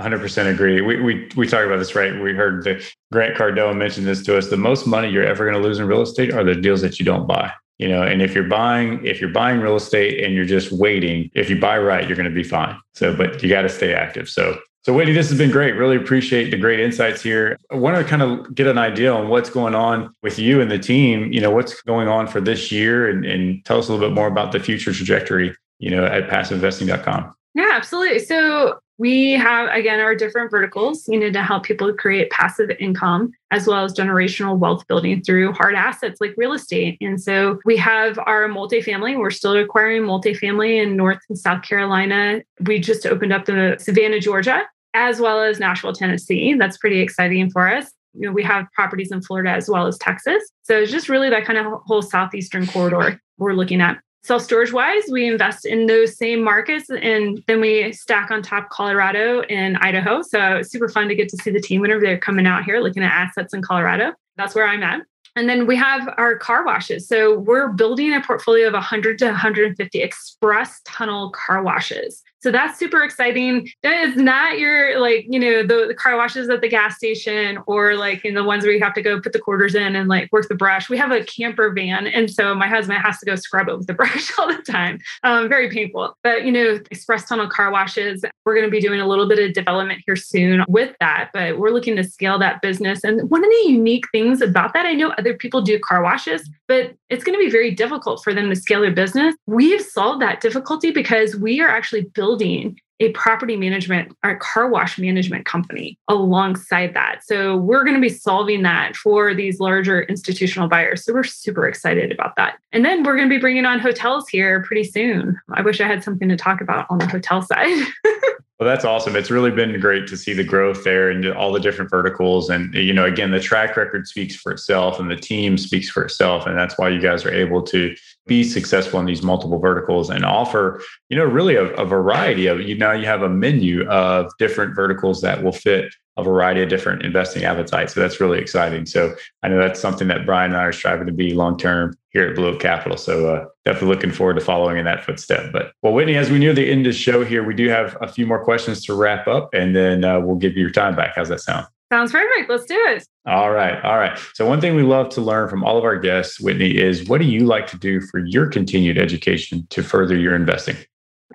100% 0.00 0.52
agree. 0.52 0.80
We, 0.80 1.00
we, 1.00 1.28
we 1.36 1.46
talk 1.46 1.64
about 1.64 1.78
this, 1.78 1.94
right? 1.94 2.20
We 2.20 2.32
heard 2.32 2.64
the 2.64 2.84
Grant 3.12 3.36
Cardone 3.36 3.76
mention 3.76 4.04
this 4.04 4.22
to 4.24 4.36
us. 4.36 4.48
The 4.48 4.56
most 4.56 4.86
money 4.86 5.08
you're 5.08 5.24
ever 5.24 5.44
going 5.44 5.60
to 5.60 5.66
lose 5.66 5.78
in 5.78 5.86
real 5.86 6.02
estate 6.02 6.32
are 6.32 6.42
the 6.42 6.54
deals 6.54 6.80
that 6.80 6.98
you 6.98 7.04
don't 7.04 7.26
buy. 7.26 7.52
You 7.78 7.88
know, 7.88 8.02
and 8.02 8.22
if 8.22 8.34
you're 8.34 8.44
buying, 8.44 9.04
if 9.04 9.20
you're 9.20 9.30
buying 9.30 9.60
real 9.60 9.76
estate 9.76 10.22
and 10.22 10.32
you're 10.32 10.44
just 10.44 10.70
waiting, 10.70 11.30
if 11.34 11.50
you 11.50 11.58
buy 11.58 11.78
right, 11.78 12.06
you're 12.06 12.16
going 12.16 12.28
to 12.28 12.34
be 12.34 12.44
fine. 12.44 12.78
So, 12.94 13.14
but 13.14 13.42
you 13.42 13.48
got 13.48 13.62
to 13.62 13.68
stay 13.68 13.92
active. 13.92 14.28
So, 14.28 14.58
so 14.82 14.92
Whitney, 14.92 15.12
this 15.12 15.28
has 15.30 15.38
been 15.38 15.50
great. 15.50 15.72
Really 15.72 15.96
appreciate 15.96 16.50
the 16.50 16.56
great 16.56 16.78
insights 16.78 17.22
here. 17.22 17.58
I 17.72 17.76
want 17.76 17.96
to 17.96 18.04
kind 18.04 18.22
of 18.22 18.54
get 18.54 18.68
an 18.68 18.78
idea 18.78 19.12
on 19.12 19.28
what's 19.28 19.50
going 19.50 19.74
on 19.74 20.14
with 20.22 20.38
you 20.38 20.60
and 20.60 20.70
the 20.70 20.78
team. 20.78 21.32
You 21.32 21.40
know, 21.40 21.50
what's 21.50 21.82
going 21.82 22.06
on 22.06 22.28
for 22.28 22.40
this 22.40 22.70
year 22.70 23.08
and, 23.08 23.24
and 23.24 23.64
tell 23.64 23.78
us 23.78 23.88
a 23.88 23.92
little 23.92 24.08
bit 24.08 24.14
more 24.14 24.28
about 24.28 24.52
the 24.52 24.60
future 24.60 24.92
trajectory, 24.92 25.56
you 25.78 25.90
know, 25.90 26.04
at 26.04 26.28
passiveinvesting.com. 26.28 27.34
Yeah, 27.54 27.70
absolutely. 27.72 28.20
So 28.20 28.78
we 28.98 29.32
have, 29.32 29.68
again, 29.70 30.00
our 30.00 30.14
different 30.14 30.50
verticals, 30.50 31.08
you 31.08 31.18
know, 31.18 31.30
to 31.30 31.42
help 31.42 31.64
people 31.64 31.92
create 31.92 32.30
passive 32.30 32.70
income 32.78 33.32
as 33.50 33.66
well 33.66 33.84
as 33.84 33.92
generational 33.92 34.56
wealth 34.56 34.86
building 34.86 35.22
through 35.22 35.52
hard 35.52 35.74
assets 35.74 36.20
like 36.20 36.34
real 36.36 36.52
estate. 36.52 36.96
And 37.00 37.20
so 37.20 37.58
we 37.64 37.76
have 37.76 38.18
our 38.20 38.48
multifamily. 38.48 39.18
We're 39.18 39.30
still 39.30 39.56
acquiring 39.56 40.02
multifamily 40.02 40.82
in 40.82 40.96
North 40.96 41.18
and 41.28 41.38
South 41.38 41.62
Carolina. 41.62 42.42
We 42.60 42.78
just 42.78 43.06
opened 43.06 43.32
up 43.32 43.46
the 43.46 43.76
Savannah, 43.80 44.20
Georgia, 44.20 44.62
as 44.94 45.20
well 45.20 45.40
as 45.40 45.58
Nashville, 45.58 45.92
Tennessee. 45.92 46.54
That's 46.54 46.78
pretty 46.78 47.00
exciting 47.00 47.50
for 47.50 47.68
us. 47.68 47.90
You 48.14 48.28
know, 48.28 48.32
we 48.32 48.44
have 48.44 48.66
properties 48.74 49.10
in 49.10 49.22
Florida 49.22 49.50
as 49.50 49.68
well 49.68 49.88
as 49.88 49.98
Texas. 49.98 50.42
So 50.62 50.78
it's 50.78 50.92
just 50.92 51.08
really 51.08 51.30
that 51.30 51.44
kind 51.44 51.58
of 51.58 51.80
whole 51.84 52.02
southeastern 52.02 52.68
corridor 52.68 53.20
we're 53.38 53.54
looking 53.54 53.80
at 53.80 53.98
self 54.24 54.42
storage 54.42 54.72
wise, 54.72 55.02
we 55.10 55.28
invest 55.28 55.66
in 55.66 55.86
those 55.86 56.16
same 56.16 56.42
markets 56.42 56.88
and 56.90 57.42
then 57.46 57.60
we 57.60 57.92
stack 57.92 58.30
on 58.30 58.42
top 58.42 58.70
Colorado 58.70 59.42
and 59.42 59.76
Idaho. 59.78 60.22
So 60.22 60.56
it's 60.56 60.70
super 60.70 60.88
fun 60.88 61.08
to 61.08 61.14
get 61.14 61.28
to 61.28 61.36
see 61.36 61.50
the 61.50 61.60
team 61.60 61.82
whenever 61.82 62.00
they're 62.00 62.18
coming 62.18 62.46
out 62.46 62.64
here 62.64 62.80
looking 62.80 63.02
at 63.02 63.12
assets 63.12 63.52
in 63.52 63.62
Colorado. 63.62 64.14
That's 64.36 64.54
where 64.54 64.66
I'm 64.66 64.82
at. 64.82 65.02
And 65.36 65.48
then 65.48 65.66
we 65.66 65.76
have 65.76 66.08
our 66.16 66.38
car 66.38 66.64
washes. 66.64 67.08
So 67.08 67.38
we're 67.38 67.68
building 67.68 68.14
a 68.14 68.20
portfolio 68.20 68.68
of 68.68 68.72
100 68.72 69.18
to 69.18 69.26
150 69.26 70.00
express 70.00 70.80
tunnel 70.84 71.30
car 71.30 71.62
washes. 71.62 72.22
So 72.44 72.50
that's 72.50 72.78
super 72.78 73.02
exciting. 73.02 73.70
That 73.82 74.06
is 74.06 74.16
not 74.16 74.58
your 74.58 75.00
like, 75.00 75.24
you 75.26 75.40
know, 75.40 75.62
the, 75.62 75.86
the, 75.88 75.94
car 75.94 76.14
washes 76.14 76.50
at 76.50 76.60
the 76.60 76.68
gas 76.68 76.94
station 76.94 77.58
or 77.66 77.94
like 77.94 78.22
in 78.22 78.34
the 78.34 78.44
ones 78.44 78.64
where 78.64 78.72
you 78.74 78.84
have 78.84 78.92
to 78.92 79.00
go 79.00 79.18
put 79.18 79.32
the 79.32 79.38
quarters 79.38 79.74
in 79.74 79.96
and 79.96 80.10
like 80.10 80.30
work 80.30 80.46
the 80.50 80.54
brush. 80.54 80.90
We 80.90 80.98
have 80.98 81.10
a 81.10 81.24
camper 81.24 81.72
van. 81.72 82.06
And 82.06 82.30
so 82.30 82.54
my 82.54 82.68
husband 82.68 83.00
has 83.00 83.18
to 83.20 83.24
go 83.24 83.34
scrub 83.34 83.70
it 83.70 83.78
with 83.78 83.86
the 83.86 83.94
brush 83.94 84.30
all 84.38 84.46
the 84.46 84.60
time. 84.60 84.98
Um, 85.22 85.48
very 85.48 85.70
painful. 85.70 86.18
But, 86.22 86.44
you 86.44 86.52
know, 86.52 86.80
express 86.90 87.26
tunnel 87.26 87.48
car 87.48 87.70
washes, 87.70 88.26
we're 88.44 88.54
going 88.54 88.66
to 88.66 88.70
be 88.70 88.78
doing 88.78 89.00
a 89.00 89.08
little 89.08 89.26
bit 89.26 89.38
of 89.38 89.54
development 89.54 90.02
here 90.04 90.14
soon 90.14 90.66
with 90.68 90.94
that. 91.00 91.30
But 91.32 91.58
we're 91.58 91.70
looking 91.70 91.96
to 91.96 92.04
scale 92.04 92.38
that 92.40 92.60
business. 92.60 93.04
And 93.04 93.30
one 93.30 93.42
of 93.42 93.48
the 93.48 93.72
unique 93.72 94.04
things 94.12 94.42
about 94.42 94.74
that, 94.74 94.84
I 94.84 94.92
know 94.92 95.14
other 95.16 95.32
people 95.32 95.62
do 95.62 95.78
car 95.78 96.02
washes, 96.02 96.46
but 96.68 96.94
it's 97.08 97.24
going 97.24 97.38
to 97.38 97.42
be 97.42 97.50
very 97.50 97.70
difficult 97.70 98.22
for 98.22 98.34
them 98.34 98.50
to 98.50 98.56
scale 98.56 98.82
their 98.82 98.92
business. 98.92 99.34
We've 99.46 99.80
solved 99.80 100.20
that 100.20 100.42
difficulty 100.42 100.90
because 100.90 101.36
we 101.36 101.60
are 101.62 101.68
actually 101.68 102.02
building 102.02 102.33
building 102.38 102.80
a 103.04 103.12
property 103.12 103.56
management 103.56 104.16
or 104.24 104.36
car 104.36 104.68
wash 104.68 104.98
management 104.98 105.44
company 105.44 105.98
alongside 106.08 106.94
that. 106.94 107.20
So 107.24 107.56
we're 107.56 107.84
going 107.84 107.94
to 107.94 108.00
be 108.00 108.08
solving 108.08 108.62
that 108.62 108.96
for 108.96 109.34
these 109.34 109.60
larger 109.60 110.02
institutional 110.02 110.68
buyers. 110.68 111.04
So 111.04 111.12
we're 111.12 111.24
super 111.24 111.66
excited 111.66 112.10
about 112.10 112.36
that. 112.36 112.58
And 112.72 112.84
then 112.84 113.02
we're 113.02 113.16
going 113.16 113.28
to 113.28 113.34
be 113.34 113.40
bringing 113.40 113.66
on 113.66 113.78
hotels 113.78 114.28
here 114.28 114.62
pretty 114.62 114.84
soon. 114.84 115.38
I 115.52 115.62
wish 115.62 115.80
I 115.80 115.86
had 115.86 116.02
something 116.02 116.28
to 116.28 116.36
talk 116.36 116.60
about 116.60 116.86
on 116.90 116.98
the 116.98 117.06
hotel 117.06 117.42
side. 117.42 117.86
Well, 118.60 118.68
that's 118.68 118.84
awesome. 118.84 119.16
It's 119.16 119.32
really 119.32 119.50
been 119.50 119.80
great 119.80 120.06
to 120.06 120.16
see 120.16 120.32
the 120.32 120.44
growth 120.44 120.84
there 120.84 121.10
and 121.10 121.26
all 121.32 121.52
the 121.52 121.58
different 121.58 121.90
verticals. 121.90 122.48
And, 122.48 122.72
you 122.72 122.92
know, 122.92 123.04
again, 123.04 123.32
the 123.32 123.40
track 123.40 123.76
record 123.76 124.06
speaks 124.06 124.36
for 124.36 124.52
itself 124.52 125.00
and 125.00 125.10
the 125.10 125.16
team 125.16 125.58
speaks 125.58 125.90
for 125.90 126.04
itself. 126.04 126.46
And 126.46 126.56
that's 126.56 126.78
why 126.78 126.88
you 126.88 127.00
guys 127.00 127.24
are 127.24 127.34
able 127.34 127.62
to 127.62 127.96
be 128.26 128.44
successful 128.44 129.00
in 129.00 129.06
these 129.06 129.24
multiple 129.24 129.58
verticals 129.58 130.08
and 130.08 130.24
offer, 130.24 130.80
you 131.08 131.16
know, 131.16 131.24
really 131.24 131.56
a, 131.56 131.64
a 131.74 131.84
variety 131.84 132.46
of, 132.46 132.60
you 132.60 132.78
know, 132.78 132.92
you 132.94 133.06
have 133.06 133.22
a 133.22 133.28
menu 133.28 133.86
of 133.88 134.30
different 134.38 134.74
verticals 134.74 135.20
that 135.22 135.42
will 135.42 135.52
fit 135.52 135.94
a 136.16 136.22
variety 136.22 136.62
of 136.62 136.68
different 136.68 137.02
investing 137.02 137.44
appetites. 137.44 137.92
So 137.92 138.00
that's 138.00 138.20
really 138.20 138.38
exciting. 138.38 138.86
So 138.86 139.14
I 139.42 139.48
know 139.48 139.58
that's 139.58 139.80
something 139.80 140.06
that 140.08 140.24
Brian 140.24 140.52
and 140.52 140.60
I 140.60 140.64
are 140.64 140.72
striving 140.72 141.06
to 141.06 141.12
be 141.12 141.34
long 141.34 141.58
term 141.58 141.96
here 142.10 142.28
at 142.28 142.36
Blue 142.36 142.48
Oak 142.48 142.60
Capital. 142.60 142.96
So 142.96 143.34
uh, 143.34 143.46
definitely 143.64 143.88
looking 143.88 144.12
forward 144.12 144.34
to 144.34 144.40
following 144.40 144.78
in 144.78 144.84
that 144.84 145.04
footstep. 145.04 145.52
But 145.52 145.72
well, 145.82 145.92
Whitney, 145.92 146.14
as 146.14 146.30
we 146.30 146.38
near 146.38 146.54
the 146.54 146.70
end 146.70 146.86
of 146.86 146.92
the 146.92 146.98
show 146.98 147.24
here, 147.24 147.42
we 147.42 147.54
do 147.54 147.68
have 147.68 147.96
a 148.00 148.06
few 148.06 148.26
more 148.26 148.44
questions 148.44 148.84
to 148.84 148.94
wrap 148.94 149.26
up, 149.26 149.50
and 149.52 149.74
then 149.74 150.04
uh, 150.04 150.20
we'll 150.20 150.36
give 150.36 150.54
you 150.54 150.62
your 150.62 150.70
time 150.70 150.94
back. 150.94 151.14
How's 151.16 151.28
that 151.30 151.40
sound? 151.40 151.66
Sounds 151.92 152.12
perfect. 152.12 152.48
Let's 152.48 152.64
do 152.64 152.74
it. 152.74 153.06
All 153.26 153.50
right. 153.50 153.82
All 153.84 153.98
right. 153.98 154.18
So, 154.34 154.46
one 154.46 154.60
thing 154.60 154.74
we 154.74 154.82
love 154.82 155.10
to 155.10 155.20
learn 155.20 155.48
from 155.48 155.64
all 155.64 155.76
of 155.76 155.84
our 155.84 155.98
guests, 155.98 156.40
Whitney, 156.40 156.76
is 156.76 157.08
what 157.08 157.20
do 157.20 157.26
you 157.26 157.40
like 157.40 157.66
to 157.68 157.78
do 157.78 158.00
for 158.00 158.18
your 158.18 158.48
continued 158.48 158.98
education 158.98 159.66
to 159.70 159.82
further 159.82 160.16
your 160.16 160.34
investing? 160.34 160.76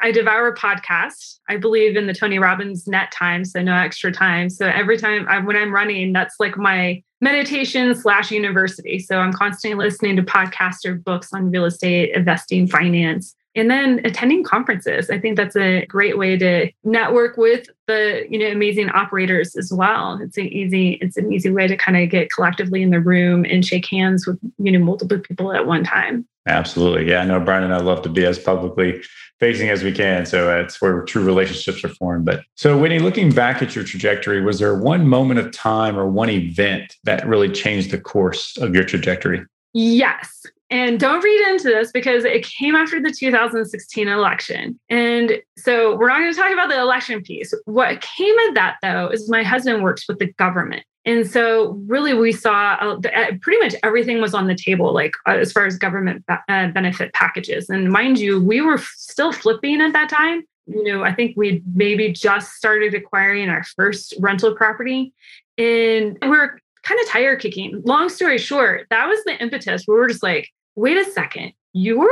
I 0.02 0.12
devour 0.12 0.56
podcasts. 0.56 1.40
I 1.50 1.58
believe 1.58 1.96
in 1.96 2.08
the 2.08 2.14
Tony 2.14 2.40
Robbins 2.40 2.88
net 2.88 3.12
time, 3.12 3.46
so 3.46 3.62
no 3.62 3.74
extra 3.74 4.12
time. 4.12 4.50
So 4.50 4.68
every 4.68 4.98
time 4.98 5.28
I, 5.28 5.40
when 5.40 5.56
I'm 5.56 5.74
running, 5.74 6.14
that's 6.14 6.36
like 6.40 6.58
my 6.58 7.04
meditation 7.22 7.94
slash 7.96 8.32
university. 8.32 9.00
So 9.00 9.18
I'm 9.18 9.34
constantly 9.34 9.86
listening 9.86 10.16
to 10.16 10.24
podcasts 10.24 10.86
or 10.86 10.96
books 10.96 11.34
on 11.34 11.52
real 11.52 11.66
estate, 11.66 12.16
investing, 12.16 12.68
finance, 12.68 13.36
and 13.60 13.70
then 13.70 14.02
attending 14.06 14.44
conferences. 14.44 15.10
I 15.10 15.20
think 15.20 15.36
that's 15.36 15.56
a 15.56 15.86
great 15.86 16.18
way 16.18 16.38
to 16.38 16.72
network 16.84 17.38
with 17.38 17.68
the 17.88 18.26
you 18.30 18.40
know 18.40 18.48
amazing 18.48 18.90
operators 18.90 19.56
as 19.56 19.72
well. 19.72 20.20
It's 20.22 20.38
an 20.38 20.48
easy 20.48 20.94
it's 21.02 21.18
an 21.18 21.32
easy 21.32 21.50
way 21.50 21.68
to 21.68 21.76
kind 21.76 21.98
of 21.98 22.10
get 22.10 22.32
collectively 22.32 22.82
in 22.82 22.92
the 22.92 23.00
room 23.00 23.46
and 23.46 23.66
shake 23.66 23.88
hands 23.88 24.26
with 24.26 24.40
you 24.58 24.72
know 24.72 24.80
multiple 24.80 25.20
people 25.20 25.54
at 25.54 25.68
one 25.68 25.84
time. 25.84 26.26
Absolutely. 26.48 27.10
Yeah, 27.10 27.22
I 27.22 27.26
know 27.26 27.40
Brian 27.40 27.64
and 27.64 27.74
I 27.74 27.80
love 27.80 28.02
to 28.04 28.10
be 28.10 28.26
as 28.26 28.40
publicly 28.40 29.02
facing 29.40 29.70
as 29.70 29.84
we 29.84 29.92
can. 29.92 30.26
So 30.26 30.48
that's 30.48 30.82
where 30.82 31.04
true 31.04 31.24
relationships 31.24 31.84
are 31.84 31.90
formed. 31.90 32.26
But 32.26 32.42
so, 32.56 32.78
Whitney, 32.78 33.00
looking 33.00 33.32
back 33.32 33.62
at 33.62 33.76
your 33.76 33.84
trajectory, 33.84 34.42
was 34.42 34.60
there 34.60 34.76
one 34.76 35.08
moment 35.08 35.40
of 35.40 35.52
time 35.52 35.98
or 35.98 36.08
one 36.08 36.30
event 36.30 36.96
that 37.04 37.28
really 37.28 37.50
changed 37.50 37.92
the 37.92 38.00
course 38.00 38.58
of 38.58 38.74
your 38.74 38.84
trajectory? 38.84 39.46
Yes. 39.74 40.46
And 40.72 41.00
don't 41.00 41.24
read 41.24 41.48
into 41.50 41.68
this 41.70 41.92
because 41.92 42.26
it 42.26 42.46
came 42.46 42.76
after 42.76 43.02
the 43.02 43.12
2016 43.12 44.08
election. 44.08 44.80
And 44.90 45.42
so 45.58 45.96
we're 45.96 46.10
not 46.10 46.20
going 46.20 46.32
to 46.32 46.40
talk 46.40 46.52
about 46.52 46.70
the 46.70 46.80
election 46.80 47.22
piece. 47.22 47.54
What 47.66 48.02
came 48.02 48.38
of 48.50 48.56
that, 48.56 48.76
though, 48.82 49.08
is 49.08 49.30
my 49.30 49.42
husband 49.42 49.82
works 49.82 50.08
with 50.08 50.20
the 50.20 50.32
government. 50.34 50.84
And 51.06 51.26
so, 51.26 51.72
really, 51.88 52.14
we 52.14 52.32
saw 52.32 52.78
uh, 52.80 53.00
uh, 53.16 53.32
pretty 53.42 53.60
much 53.64 53.74
everything 53.84 54.22
was 54.22 54.34
on 54.34 54.48
the 54.48 54.54
table, 54.54 54.94
like 54.94 55.14
uh, 55.28 55.32
as 55.32 55.52
far 55.52 55.66
as 55.66 55.78
government 55.78 56.24
uh, 56.28 56.68
benefit 56.68 57.14
packages. 57.14 57.70
And 57.70 57.90
mind 57.90 58.20
you, 58.20 58.40
we 58.44 58.62
were 58.62 58.78
still 58.78 59.32
flipping 59.32 59.82
at 59.82 59.94
that 59.94 60.10
time. 60.10 60.44
You 60.68 60.84
know, 60.84 61.04
I 61.04 61.14
think 61.16 61.36
we 61.36 61.64
maybe 61.74 62.12
just 62.12 62.52
started 62.52 62.94
acquiring 62.94 63.50
our 63.50 63.64
first 63.76 64.14
rental 64.20 64.56
property, 64.56 65.14
and 65.58 66.18
we 66.22 66.30
we're 66.30 66.60
kind 66.84 67.00
of 67.02 67.08
tire 67.08 67.36
kicking. 67.38 67.82
Long 67.86 68.10
story 68.10 68.38
short, 68.38 68.86
that 68.90 69.08
was 69.08 69.24
the 69.24 69.42
impetus. 69.42 69.86
We 69.88 69.96
were 69.96 70.08
just 70.08 70.22
like, 70.22 70.50
wait 70.76 70.98
a 70.98 71.10
second, 71.12 71.54
your 71.74 72.10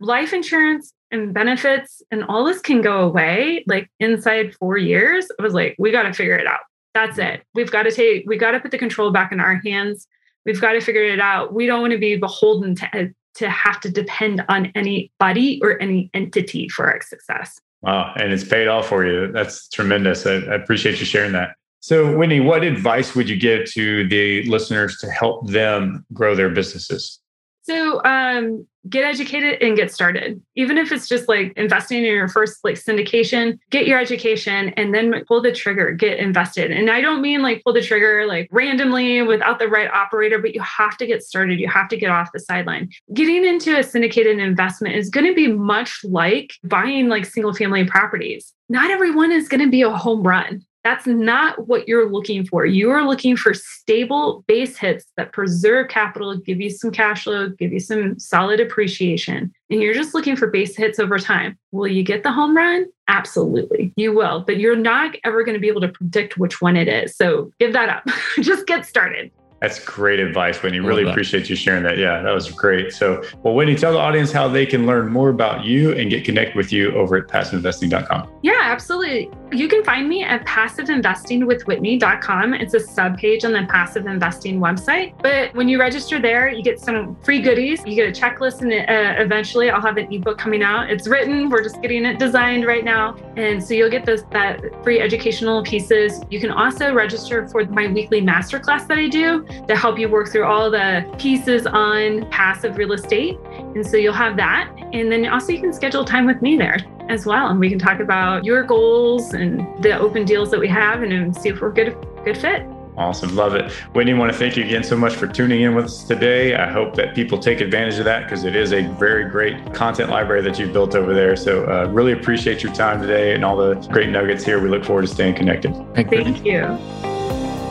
life 0.00 0.32
insurance 0.32 0.92
and 1.10 1.32
benefits 1.32 2.02
and 2.10 2.24
all 2.24 2.44
this 2.44 2.60
can 2.60 2.82
go 2.82 3.00
away 3.00 3.64
like 3.66 3.90
inside 4.00 4.54
four 4.54 4.76
years. 4.76 5.26
I 5.38 5.42
was 5.42 5.54
like, 5.54 5.76
we 5.78 5.92
got 5.92 6.02
to 6.02 6.12
figure 6.12 6.36
it 6.36 6.46
out. 6.46 6.60
That's 6.94 7.18
it. 7.18 7.42
We've 7.54 7.70
got 7.70 7.84
to 7.84 7.92
take, 7.92 8.24
we 8.26 8.36
got 8.36 8.52
to 8.52 8.60
put 8.60 8.70
the 8.70 8.78
control 8.78 9.10
back 9.10 9.32
in 9.32 9.40
our 9.40 9.60
hands. 9.64 10.06
We've 10.44 10.60
got 10.60 10.72
to 10.72 10.80
figure 10.80 11.04
it 11.04 11.20
out. 11.20 11.52
We 11.52 11.66
don't 11.66 11.80
want 11.80 11.92
to 11.92 11.98
be 11.98 12.16
beholden 12.16 12.74
to, 12.76 12.96
eh, 12.96 13.08
to 13.34 13.50
have 13.50 13.80
to 13.80 13.90
depend 13.90 14.44
on 14.48 14.72
anybody 14.74 15.60
or 15.62 15.80
any 15.80 16.10
entity 16.14 16.68
for 16.68 16.90
our 16.90 17.02
success. 17.02 17.60
Wow. 17.82 18.14
And 18.16 18.32
it's 18.32 18.44
paid 18.44 18.66
off 18.66 18.88
for 18.88 19.04
you. 19.04 19.30
That's 19.30 19.68
tremendous. 19.68 20.26
I, 20.26 20.36
I 20.36 20.54
appreciate 20.54 20.98
you 20.98 21.06
sharing 21.06 21.32
that. 21.32 21.56
So, 21.80 22.16
Whitney, 22.16 22.40
what 22.40 22.64
advice 22.64 23.14
would 23.14 23.28
you 23.28 23.36
give 23.36 23.70
to 23.72 24.08
the 24.08 24.42
listeners 24.44 24.98
to 24.98 25.10
help 25.10 25.46
them 25.46 26.04
grow 26.12 26.34
their 26.34 26.48
businesses? 26.48 27.20
So 27.66 28.02
um, 28.04 28.64
get 28.88 29.04
educated 29.04 29.60
and 29.60 29.76
get 29.76 29.92
started. 29.92 30.40
Even 30.54 30.78
if 30.78 30.92
it's 30.92 31.08
just 31.08 31.28
like 31.28 31.52
investing 31.56 31.98
in 31.98 32.04
your 32.04 32.28
first 32.28 32.62
like 32.62 32.76
syndication, 32.76 33.58
get 33.70 33.88
your 33.88 33.98
education 33.98 34.68
and 34.76 34.94
then 34.94 35.24
pull 35.26 35.42
the 35.42 35.50
trigger, 35.50 35.90
get 35.90 36.20
invested. 36.20 36.70
And 36.70 36.90
I 36.90 37.00
don't 37.00 37.20
mean 37.20 37.42
like 37.42 37.64
pull 37.64 37.72
the 37.72 37.82
trigger 37.82 38.24
like 38.26 38.48
randomly 38.52 39.20
without 39.22 39.58
the 39.58 39.66
right 39.66 39.90
operator, 39.90 40.38
but 40.38 40.54
you 40.54 40.60
have 40.60 40.96
to 40.98 41.06
get 41.06 41.24
started. 41.24 41.58
You 41.58 41.68
have 41.68 41.88
to 41.88 41.96
get 41.96 42.10
off 42.10 42.30
the 42.32 42.38
sideline. 42.38 42.88
Getting 43.12 43.44
into 43.44 43.76
a 43.76 43.82
syndicated 43.82 44.38
investment 44.38 44.94
is 44.94 45.10
going 45.10 45.26
to 45.26 45.34
be 45.34 45.48
much 45.48 46.00
like 46.04 46.52
buying 46.62 47.08
like 47.08 47.24
single 47.24 47.52
family 47.52 47.84
properties. 47.84 48.52
Not 48.68 48.90
everyone 48.92 49.32
is 49.32 49.48
going 49.48 49.64
to 49.64 49.70
be 49.70 49.82
a 49.82 49.90
home 49.90 50.22
run. 50.22 50.64
That's 50.86 51.04
not 51.04 51.66
what 51.66 51.88
you're 51.88 52.08
looking 52.08 52.46
for. 52.46 52.64
You 52.64 52.92
are 52.92 53.04
looking 53.04 53.36
for 53.36 53.52
stable 53.54 54.44
base 54.46 54.76
hits 54.76 55.04
that 55.16 55.32
preserve 55.32 55.88
capital, 55.88 56.36
give 56.36 56.60
you 56.60 56.70
some 56.70 56.92
cash 56.92 57.24
flow, 57.24 57.48
give 57.48 57.72
you 57.72 57.80
some 57.80 58.20
solid 58.20 58.60
appreciation. 58.60 59.52
And 59.68 59.82
you're 59.82 59.94
just 59.94 60.14
looking 60.14 60.36
for 60.36 60.46
base 60.46 60.76
hits 60.76 61.00
over 61.00 61.18
time. 61.18 61.58
Will 61.72 61.88
you 61.88 62.04
get 62.04 62.22
the 62.22 62.30
home 62.30 62.56
run? 62.56 62.86
Absolutely, 63.08 63.92
you 63.96 64.14
will, 64.14 64.44
but 64.46 64.60
you're 64.60 64.76
not 64.76 65.16
ever 65.24 65.42
going 65.42 65.54
to 65.54 65.60
be 65.60 65.66
able 65.66 65.80
to 65.80 65.88
predict 65.88 66.38
which 66.38 66.60
one 66.60 66.76
it 66.76 66.86
is. 66.86 67.16
So 67.16 67.50
give 67.58 67.72
that 67.72 67.88
up. 67.88 68.06
just 68.40 68.68
get 68.68 68.86
started. 68.86 69.32
That's 69.60 69.82
great 69.84 70.20
advice, 70.20 70.62
Whitney. 70.62 70.80
Really 70.80 71.08
appreciate 71.08 71.48
you 71.48 71.56
sharing 71.56 71.82
that. 71.82 71.96
Yeah, 71.96 72.20
that 72.22 72.30
was 72.30 72.50
great. 72.50 72.92
So, 72.92 73.24
well, 73.42 73.54
Whitney, 73.54 73.74
tell 73.74 73.92
the 73.92 73.98
audience 73.98 74.30
how 74.30 74.48
they 74.48 74.66
can 74.66 74.86
learn 74.86 75.10
more 75.10 75.30
about 75.30 75.64
you 75.64 75.92
and 75.92 76.10
get 76.10 76.24
connected 76.24 76.54
with 76.54 76.72
you 76.72 76.92
over 76.92 77.16
at 77.16 77.26
passiveinvesting.com. 77.26 78.30
Yeah, 78.42 78.55
absolutely. 78.66 79.30
You 79.52 79.68
can 79.68 79.84
find 79.84 80.08
me 80.08 80.24
at 80.24 80.44
passiveinvestingwithwhitney.com. 80.44 82.54
It's 82.54 82.74
a 82.74 82.80
subpage 82.80 83.44
on 83.44 83.52
the 83.52 83.64
passive 83.70 84.06
investing 84.06 84.58
website. 84.58 85.14
But 85.22 85.54
when 85.54 85.68
you 85.68 85.78
register 85.78 86.20
there, 86.20 86.48
you 86.48 86.64
get 86.64 86.80
some 86.80 87.14
free 87.22 87.40
goodies. 87.40 87.80
You 87.86 87.94
get 87.94 88.08
a 88.08 88.12
checklist, 88.20 88.62
and 88.62 88.72
uh, 88.72 89.22
eventually 89.22 89.70
I'll 89.70 89.80
have 89.80 89.98
an 89.98 90.12
ebook 90.12 90.36
coming 90.36 90.64
out. 90.64 90.90
It's 90.90 91.06
written. 91.06 91.48
We're 91.48 91.62
just 91.62 91.80
getting 91.80 92.04
it 92.04 92.18
designed 92.18 92.66
right 92.66 92.84
now, 92.84 93.14
and 93.36 93.62
so 93.62 93.74
you'll 93.74 93.90
get 93.90 94.04
this 94.04 94.24
that 94.32 94.60
free 94.82 94.98
educational 95.00 95.62
pieces. 95.62 96.20
You 96.28 96.40
can 96.40 96.50
also 96.50 96.92
register 96.92 97.46
for 97.46 97.64
my 97.66 97.86
weekly 97.86 98.20
masterclass 98.20 98.88
that 98.88 98.98
I 98.98 99.06
do 99.06 99.46
to 99.68 99.76
help 99.76 99.96
you 99.98 100.08
work 100.08 100.28
through 100.28 100.44
all 100.44 100.68
the 100.70 101.08
pieces 101.18 101.66
on 101.66 102.28
passive 102.30 102.76
real 102.76 102.92
estate. 102.92 103.38
And 103.74 103.86
so 103.86 103.96
you'll 103.96 104.12
have 104.12 104.36
that. 104.38 104.72
And 104.92 105.12
then 105.12 105.26
also 105.26 105.52
you 105.52 105.60
can 105.60 105.72
schedule 105.72 106.04
time 106.04 106.26
with 106.26 106.42
me 106.42 106.56
there 106.56 106.78
as 107.08 107.26
well. 107.26 107.48
And 107.48 107.60
we 107.60 107.68
can 107.68 107.78
talk 107.78 108.00
about 108.00 108.44
your 108.44 108.62
goals 108.62 109.34
and 109.34 109.60
the 109.82 109.98
open 109.98 110.24
deals 110.24 110.50
that 110.50 110.60
we 110.60 110.68
have 110.68 111.02
and 111.02 111.36
see 111.36 111.50
if 111.50 111.60
we're 111.60 111.72
good 111.72 111.96
good 112.24 112.36
fit. 112.36 112.66
Awesome. 112.96 113.36
Love 113.36 113.54
it. 113.54 113.70
Whitney, 113.92 114.14
I 114.14 114.18
want 114.18 114.32
to 114.32 114.38
thank 114.38 114.56
you 114.56 114.64
again 114.64 114.82
so 114.82 114.96
much 114.96 115.14
for 115.14 115.26
tuning 115.26 115.60
in 115.60 115.74
with 115.74 115.84
us 115.84 116.04
today. 116.04 116.54
I 116.54 116.70
hope 116.70 116.94
that 116.94 117.14
people 117.14 117.38
take 117.38 117.60
advantage 117.60 117.98
of 117.98 118.06
that 118.06 118.24
because 118.24 118.44
it 118.44 118.56
is 118.56 118.72
a 118.72 118.86
very 118.94 119.28
great 119.28 119.74
content 119.74 120.08
library 120.08 120.40
that 120.42 120.58
you've 120.58 120.72
built 120.72 120.94
over 120.94 121.12
there. 121.12 121.36
So, 121.36 121.66
uh, 121.66 121.90
really 121.90 122.12
appreciate 122.12 122.62
your 122.62 122.72
time 122.72 123.02
today 123.02 123.34
and 123.34 123.44
all 123.44 123.56
the 123.56 123.74
great 123.92 124.08
nuggets 124.08 124.44
here. 124.44 124.62
We 124.62 124.70
look 124.70 124.84
forward 124.84 125.02
to 125.02 125.08
staying 125.08 125.34
connected. 125.34 125.74
Thank, 125.94 126.08
thank 126.08 126.44
you. 126.44 126.78